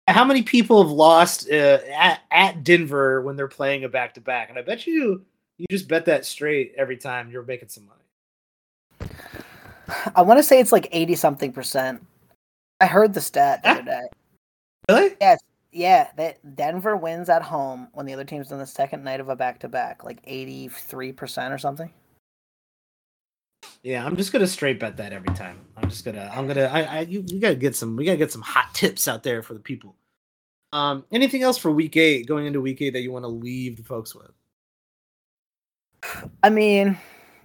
How 0.08 0.26
many 0.26 0.44
people 0.44 0.82
have 0.82 0.92
lost 0.92 1.50
uh, 1.50 1.80
at 1.94 2.22
at 2.30 2.64
Denver 2.64 3.22
when 3.22 3.38
they're 3.38 3.48
playing 3.48 3.86
a 3.86 3.90
back 3.90 4.14
to 4.16 4.22
back? 4.22 4.50
And 4.50 4.60
I 4.60 4.64
bet 4.64 4.86
you 4.86 5.26
you 5.58 5.66
just 5.70 5.88
bet 5.88 6.06
that 6.06 6.26
straight 6.26 6.74
every 6.78 6.98
time 6.98 7.32
you're 7.32 7.44
making 7.44 7.70
some 7.70 7.86
money. 7.86 8.07
I 10.16 10.22
want 10.22 10.38
to 10.40 10.44
say 10.44 10.60
it's 10.60 10.72
like 10.72 10.88
eighty 10.92 11.16
something 11.16 11.52
percent. 11.52 12.06
I 12.80 12.88
heard 12.88 13.14
the 13.14 13.22
stat 13.22 13.64
the 13.64 13.70
other 13.70 13.82
day. 13.84 14.04
Really? 14.90 15.16
Yes, 15.20 15.40
yeah. 15.72 16.10
That 16.18 16.56
Denver 16.56 16.96
wins 16.96 17.30
at 17.30 17.42
home 17.42 17.88
when 17.94 18.06
the 18.06 18.14
other 18.14 18.26
team's 18.26 18.52
on 18.52 18.60
the 18.60 18.66
second 18.66 19.04
night 19.04 19.20
of 19.20 19.30
a 19.30 19.36
back 19.36 19.60
to 19.60 19.68
back, 19.68 20.04
like 20.04 20.20
eighty 20.26 20.68
three 20.68 21.12
percent 21.12 21.54
or 21.54 21.58
something. 21.58 21.92
Yeah, 23.84 24.06
I'm 24.06 24.18
just 24.18 24.32
gonna 24.32 24.48
straight 24.48 24.80
bet 24.80 24.98
that 24.98 25.14
every 25.14 25.34
time. 25.34 25.60
I'm 25.76 25.90
just 25.90 26.04
gonna, 26.06 26.32
I'm 26.34 26.48
gonna, 26.48 26.66
I, 26.66 26.82
I, 26.82 27.00
you, 27.02 27.22
we 27.22 27.40
gotta 27.40 27.56
get 27.56 27.76
some, 27.76 27.96
we 27.96 28.06
gotta 28.06 28.18
get 28.18 28.32
some 28.32 28.42
hot 28.42 28.74
tips 28.74 29.08
out 29.08 29.24
there 29.24 29.42
for 29.42 29.54
the 29.54 29.60
people. 29.60 29.96
Um, 30.74 31.06
anything 31.12 31.42
else 31.42 31.58
for 31.58 31.72
week 31.72 31.96
eight, 31.98 32.28
going 32.28 32.46
into 32.46 32.62
week 32.62 32.82
eight 32.82 32.92
that 32.92 33.02
you 33.02 33.12
want 33.12 33.24
to 33.24 33.30
leave 33.30 33.78
the 33.78 33.84
folks 33.84 34.14
with? 34.14 34.32
I 36.44 36.50
mean, 36.50 36.98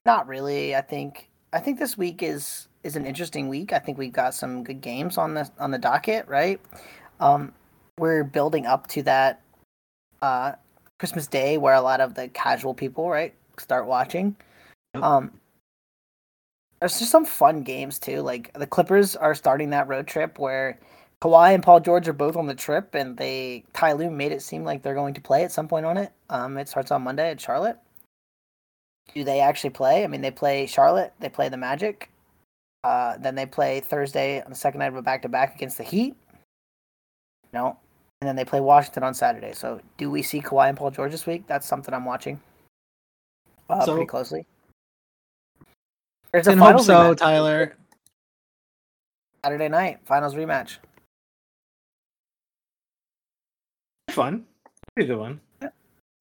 not 0.05 0.27
really. 0.27 0.75
I 0.75 0.81
think 0.81 1.29
I 1.53 1.61
think 1.61 1.79
this 1.79 1.99
week 1.99 2.23
is 2.23 2.69
is 2.83 2.97
an 2.97 3.07
interesting 3.07 3.49
week. 3.49 3.73
I 3.73 3.79
think 3.79 3.99
we've 3.99 4.13
got 4.13 4.35
some 4.35 4.65
good 4.65 4.81
games 4.81 5.19
on 5.19 5.35
the 5.35 5.51
on 5.59 5.71
the 5.71 5.79
docket, 5.79 6.27
right? 6.27 6.61
Um, 7.21 7.53
we're 7.99 8.25
building 8.25 8.67
up 8.67 8.87
to 8.89 9.03
that 9.05 9.43
uh, 10.23 10.53
Christmas 10.99 11.27
Day 11.27 11.59
where 11.59 11.75
a 11.75 11.81
lot 11.81 12.01
of 12.01 12.15
the 12.15 12.29
casual 12.29 12.75
people, 12.75 13.11
right, 13.11 13.35
start 13.59 13.87
watching. 13.87 14.35
Um, 14.95 15.33
there's 16.81 16.99
just 16.99 17.11
some 17.11 17.25
fun 17.25 17.63
games 17.63 17.99
too. 17.99 18.23
Like 18.23 18.53
the 18.55 18.67
Clippers 18.67 19.15
are 19.15 19.35
starting 19.35 19.71
that 19.71 19.89
road 19.89 20.07
trip 20.07 20.39
where 20.39 20.79
Kawhi 21.21 21.55
and 21.55 21.63
Paul 21.63 21.81
George 21.81 22.09
are 22.09 22.13
both 22.13 22.37
on 22.37 22.47
the 22.47 22.55
trip, 22.55 22.95
and 22.95 23.17
they 23.17 23.65
Ty 23.75 23.93
Lue 23.93 24.11
made 24.11 24.33
it 24.33 24.43
seem 24.43 24.65
like 24.65 24.83
they're 24.83 24.95
going 24.95 25.15
to 25.15 25.21
play 25.21 25.45
at 25.45 25.53
some 25.53 25.69
point 25.69 25.87
on 25.87 25.99
it. 25.99 26.13
Um, 26.31 26.57
it 26.57 26.69
starts 26.69 26.91
on 26.91 27.03
Monday 27.03 27.31
at 27.31 27.41
Charlotte. 27.41 27.79
Do 29.15 29.25
they 29.25 29.41
actually 29.41 29.71
play? 29.71 30.05
I 30.05 30.07
mean, 30.07 30.21
they 30.21 30.31
play 30.31 30.67
Charlotte, 30.67 31.13
they 31.21 31.29
play 31.29 31.49
the 31.49 31.57
Magic, 31.57 32.11
uh, 32.85 33.17
then 33.19 33.35
they 33.35 33.47
play 33.47 33.81
Thursday 33.81 34.43
on 34.43 34.51
the 34.51 34.57
second 34.57 34.79
night 34.81 34.87
of 34.89 34.97
a 34.97 35.03
back 35.03 35.23
to 35.23 35.29
back 35.29 35.55
against 35.55 35.77
the 35.79 35.85
Heat. 35.85 36.17
No, 37.53 37.77
and 38.21 38.29
then 38.29 38.37
they 38.37 38.45
play 38.45 38.61
Washington 38.61 39.03
on 39.03 39.13
Saturday. 39.15 39.53
So, 39.53 39.81
do 39.99 40.11
we 40.11 40.23
see 40.23 40.41
Kawhi 40.41 40.69
and 40.69 40.79
Paul 40.79 40.91
George 40.91 41.13
this 41.13 41.27
week? 41.27 41.47
That's 41.47 41.67
something 41.67 41.93
I'm 41.93 42.05
watching 42.05 42.41
uh, 43.69 43.85
So- 43.85 43.93
pretty 43.95 44.07
closely. 44.07 44.47
There's 46.33 46.47
a 46.47 46.57
finals 46.57 46.87
so, 46.87 47.13
rematch 47.13 47.19
Tyler. 47.19 47.77
Saturday 49.45 49.69
night 49.69 49.99
finals 50.07 50.35
rematch. 50.35 50.79
Fun, 54.09 54.47
be 54.97 55.05
a 55.05 55.07
good 55.07 55.19
one. 55.19 55.41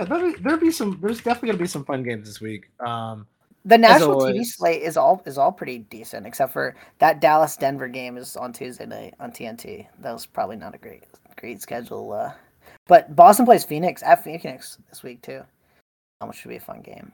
Yeah. 0.01 0.05
There'll 0.05 0.31
be, 0.33 0.39
there'll 0.39 0.59
be 0.59 0.71
some. 0.71 0.99
There's 1.01 1.17
definitely 1.17 1.49
gonna 1.49 1.59
be 1.59 1.67
some 1.67 1.85
fun 1.85 2.03
games 2.03 2.27
this 2.27 2.41
week. 2.41 2.69
Um, 2.79 3.27
The 3.65 3.77
national 3.77 4.21
TV 4.21 4.43
slate 4.45 4.81
is 4.81 4.97
all 4.97 5.21
is 5.25 5.37
all 5.37 5.51
pretty 5.51 5.79
decent, 5.79 6.25
except 6.25 6.51
for 6.51 6.75
that 6.99 7.21
Dallas 7.21 7.55
Denver 7.57 7.87
game 7.87 8.17
is 8.17 8.35
on 8.35 8.53
Tuesday 8.53 8.85
night 8.85 9.13
on 9.19 9.31
TNT. 9.31 9.87
That 9.99 10.13
was 10.13 10.25
probably 10.25 10.55
not 10.55 10.75
a 10.75 10.77
great 10.77 11.03
great 11.35 11.61
schedule. 11.61 12.11
Uh, 12.11 12.31
but 12.87 13.15
Boston 13.15 13.45
plays 13.45 13.63
Phoenix 13.63 14.01
at 14.03 14.23
Phoenix 14.23 14.77
this 14.89 15.03
week 15.03 15.21
too, 15.21 15.41
um, 16.19 16.27
which 16.27 16.37
should 16.37 16.49
be 16.49 16.55
a 16.55 16.59
fun 16.59 16.81
game. 16.81 17.11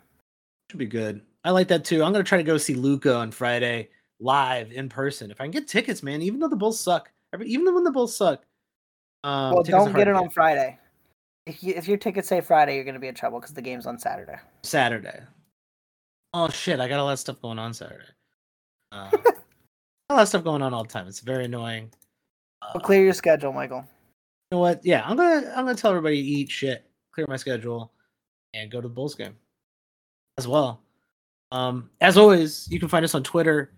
should 0.71 0.79
be 0.79 0.85
good. 0.85 1.21
I 1.43 1.51
like 1.51 1.67
that 1.67 1.85
too. 1.85 2.03
I'm 2.03 2.11
gonna 2.11 2.23
try 2.23 2.37
to 2.37 2.43
go 2.43 2.57
see 2.57 2.75
Luka 2.75 3.13
on 3.13 3.31
Friday 3.31 3.89
live 4.19 4.71
in 4.71 4.89
person. 4.89 5.31
If 5.31 5.39
I 5.41 5.43
can 5.45 5.51
get 5.51 5.67
tickets, 5.67 6.01
man, 6.01 6.21
even 6.21 6.39
though 6.39 6.47
the 6.49 6.55
Bulls 6.55 6.79
suck, 6.79 7.11
every, 7.33 7.47
even 7.47 7.73
when 7.73 7.83
the 7.83 7.91
Bulls 7.91 8.15
suck. 8.15 8.43
Um, 9.23 9.53
well, 9.53 9.63
don't 9.63 9.93
get 9.93 10.07
it 10.07 10.15
on 10.15 10.29
Friday. 10.29 10.79
If 11.47 11.63
you, 11.63 11.73
if 11.75 11.87
your 11.87 11.97
tickets 11.97 12.27
say 12.27 12.41
Friday, 12.41 12.75
you're 12.75 12.83
gonna 12.83 12.99
be 12.99 13.07
in 13.07 13.15
trouble 13.15 13.39
because 13.39 13.53
the 13.53 13.61
game's 13.61 13.85
on 13.87 13.97
Saturday. 13.97 14.35
Saturday. 14.63 15.21
Oh 16.33 16.49
shit! 16.49 16.79
I 16.79 16.87
got 16.87 16.99
a 16.99 17.03
lot 17.03 17.13
of 17.13 17.19
stuff 17.19 17.41
going 17.41 17.57
on 17.57 17.73
Saturday. 17.73 18.03
Uh, 18.91 19.09
a 20.09 20.13
lot 20.13 20.21
of 20.23 20.27
stuff 20.27 20.43
going 20.43 20.61
on 20.61 20.73
all 20.73 20.83
the 20.83 20.89
time. 20.89 21.07
It's 21.07 21.21
very 21.21 21.45
annoying. 21.45 21.89
Uh, 22.61 22.73
So 22.73 22.79
clear 22.79 23.03
your 23.03 23.13
schedule, 23.13 23.53
Michael. 23.53 23.85
you 24.51 24.55
know 24.57 24.59
what? 24.59 24.85
Yeah, 24.85 25.03
I'm 25.05 25.15
gonna 25.15 25.47
I'm 25.55 25.65
gonna 25.65 25.75
tell 25.75 25.91
everybody 25.91 26.21
to 26.21 26.27
eat 26.27 26.49
shit, 26.51 26.85
clear 27.13 27.25
my 27.29 27.37
schedule, 27.37 27.93
and 28.53 28.69
go 28.69 28.81
to 28.81 28.87
the 28.87 28.93
Bulls 28.93 29.15
game 29.15 29.35
as 30.37 30.47
well. 30.47 30.81
Um, 31.53 31.89
as 32.01 32.17
always, 32.17 32.67
you 32.69 32.77
can 32.79 32.89
find 32.89 33.05
us 33.05 33.15
on 33.15 33.23
Twitter 33.23 33.71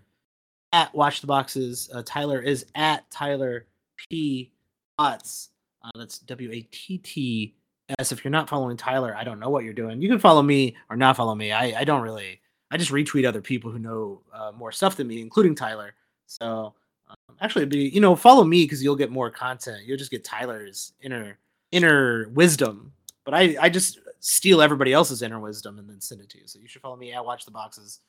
at 0.72 0.92
Watch 0.92 1.20
the 1.20 1.28
Boxes. 1.28 1.88
Uh, 1.94 2.02
Tyler 2.04 2.40
is 2.40 2.66
at 2.74 3.08
Tyler 3.12 3.66
P 3.96 4.50
Watts. 4.98 5.50
Uh, 5.84 5.90
that's 5.96 6.18
W 6.18 6.50
A 6.52 6.60
T 6.72 6.98
T 6.98 7.54
S. 7.98 8.12
If 8.12 8.24
you're 8.24 8.30
not 8.30 8.48
following 8.48 8.76
Tyler, 8.76 9.14
I 9.16 9.24
don't 9.24 9.40
know 9.40 9.50
what 9.50 9.64
you're 9.64 9.72
doing. 9.72 10.00
You 10.00 10.08
can 10.08 10.18
follow 10.18 10.42
me 10.42 10.76
or 10.88 10.96
not 10.96 11.16
follow 11.16 11.34
me. 11.34 11.52
I, 11.52 11.80
I 11.80 11.84
don't 11.84 12.02
really. 12.02 12.40
I 12.70 12.76
just 12.76 12.92
retweet 12.92 13.26
other 13.26 13.42
people 13.42 13.70
who 13.70 13.78
know 13.80 14.22
uh, 14.32 14.52
more 14.56 14.70
stuff 14.70 14.96
than 14.96 15.08
me, 15.08 15.20
including 15.20 15.54
Tyler. 15.56 15.94
So 16.26 16.74
um, 17.08 17.36
actually, 17.40 17.66
be 17.66 17.88
you 17.88 18.00
know 18.00 18.14
follow 18.14 18.44
me 18.44 18.64
because 18.64 18.82
you'll 18.82 18.96
get 18.96 19.10
more 19.10 19.30
content. 19.30 19.84
You'll 19.84 19.98
just 19.98 20.10
get 20.10 20.24
Tyler's 20.24 20.92
inner 21.02 21.38
inner 21.72 22.28
wisdom. 22.30 22.92
But 23.24 23.34
I 23.34 23.56
I 23.60 23.68
just 23.68 23.98
steal 24.20 24.62
everybody 24.62 24.92
else's 24.92 25.22
inner 25.22 25.40
wisdom 25.40 25.78
and 25.78 25.88
then 25.88 26.00
send 26.00 26.20
it 26.20 26.28
to 26.30 26.38
you. 26.38 26.46
So 26.46 26.58
you 26.58 26.68
should 26.68 26.82
follow 26.82 26.96
me 26.96 27.12
at 27.12 27.24
Watch 27.24 27.44
the 27.44 27.50
Boxes. 27.50 28.00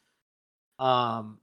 Um, 0.77 1.39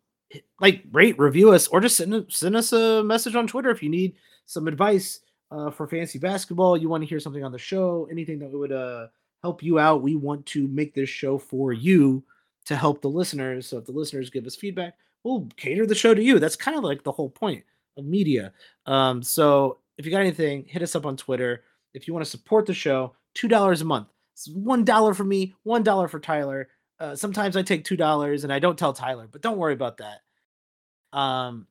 like 0.60 0.84
rate, 0.92 1.18
review 1.18 1.52
us, 1.52 1.68
or 1.68 1.80
just 1.80 1.96
send 1.96 2.26
send 2.30 2.56
us 2.56 2.72
a 2.72 3.02
message 3.02 3.34
on 3.34 3.46
Twitter 3.46 3.70
if 3.70 3.82
you 3.82 3.88
need 3.88 4.14
some 4.46 4.68
advice 4.68 5.20
uh, 5.50 5.70
for 5.70 5.86
fantasy 5.86 6.18
basketball. 6.18 6.76
You 6.76 6.88
want 6.88 7.02
to 7.02 7.08
hear 7.08 7.20
something 7.20 7.44
on 7.44 7.52
the 7.52 7.58
show, 7.58 8.08
anything 8.10 8.38
that 8.40 8.50
would 8.50 8.72
uh, 8.72 9.08
help 9.42 9.62
you 9.62 9.78
out. 9.78 10.02
We 10.02 10.16
want 10.16 10.44
to 10.46 10.68
make 10.68 10.94
this 10.94 11.08
show 11.08 11.38
for 11.38 11.72
you 11.72 12.22
to 12.66 12.76
help 12.76 13.00
the 13.00 13.08
listeners. 13.08 13.66
So 13.66 13.78
if 13.78 13.86
the 13.86 13.92
listeners 13.92 14.30
give 14.30 14.46
us 14.46 14.56
feedback, 14.56 14.94
we'll 15.24 15.48
cater 15.56 15.86
the 15.86 15.94
show 15.94 16.14
to 16.14 16.22
you. 16.22 16.38
That's 16.38 16.56
kind 16.56 16.76
of 16.76 16.84
like 16.84 17.02
the 17.02 17.12
whole 17.12 17.30
point 17.30 17.64
of 17.96 18.04
media. 18.04 18.52
Um, 18.86 19.22
so 19.22 19.78
if 19.96 20.04
you 20.04 20.12
got 20.12 20.20
anything, 20.20 20.64
hit 20.66 20.82
us 20.82 20.94
up 20.94 21.06
on 21.06 21.16
Twitter. 21.16 21.64
If 21.94 22.06
you 22.06 22.14
want 22.14 22.24
to 22.24 22.30
support 22.30 22.66
the 22.66 22.74
show, 22.74 23.14
two 23.34 23.48
dollars 23.48 23.80
a 23.80 23.84
month. 23.84 24.08
It's 24.34 24.48
one 24.48 24.84
dollar 24.84 25.14
for 25.14 25.24
me, 25.24 25.54
one 25.62 25.82
dollar 25.82 26.08
for 26.08 26.20
Tyler. 26.20 26.68
Uh, 27.00 27.14
sometimes 27.14 27.56
I 27.56 27.62
take 27.62 27.84
two 27.84 27.96
dollars 27.96 28.44
and 28.44 28.52
I 28.52 28.58
don't 28.58 28.78
tell 28.78 28.92
Tyler, 28.92 29.28
but 29.30 29.40
don't 29.40 29.58
worry 29.58 29.72
about 29.72 29.98
that. 29.98 30.20
Um, 31.16 31.66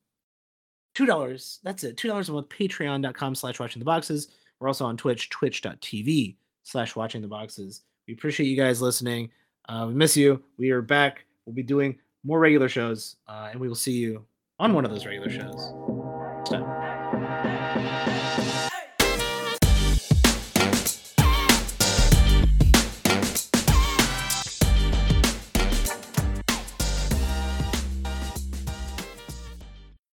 two 0.98 1.06
dollars. 1.06 1.60
That's 1.64 1.84
it. 1.84 1.96
Two 1.96 2.08
dollars 2.08 2.28
a 2.30 2.34
month. 2.34 2.50
Patreon.com 2.50 3.36
slash 3.36 3.60
watching 3.60 3.80
the 3.80 3.86
boxes. 3.86 4.30
We're 4.60 4.68
also 4.68 4.84
on 4.86 4.98
Twitch, 4.98 5.30
twitch.tv 5.30 6.36
slash 6.64 6.96
watching 6.96 7.22
the 7.22 7.28
boxes. 7.28 7.82
We 8.08 8.16
appreciate 8.16 8.48
you 8.48 8.58
guys 8.58 8.82
listening. 8.82 9.30
Uh, 9.70 9.86
we 9.88 9.94
miss 9.94 10.18
you. 10.18 10.44
We 10.58 10.72
are 10.72 10.82
back. 10.82 11.26
We'll 11.46 11.54
be 11.54 11.62
doing 11.62 12.00
more 12.24 12.40
regular 12.40 12.68
shows, 12.68 13.18
uh, 13.28 13.50
and 13.52 13.60
we 13.60 13.68
will 13.68 13.76
see 13.76 13.92
you 13.92 14.26
on 14.58 14.74
one 14.74 14.86
of 14.86 14.92
those 14.92 15.06
regular 15.06 15.30
shows. 15.30 15.87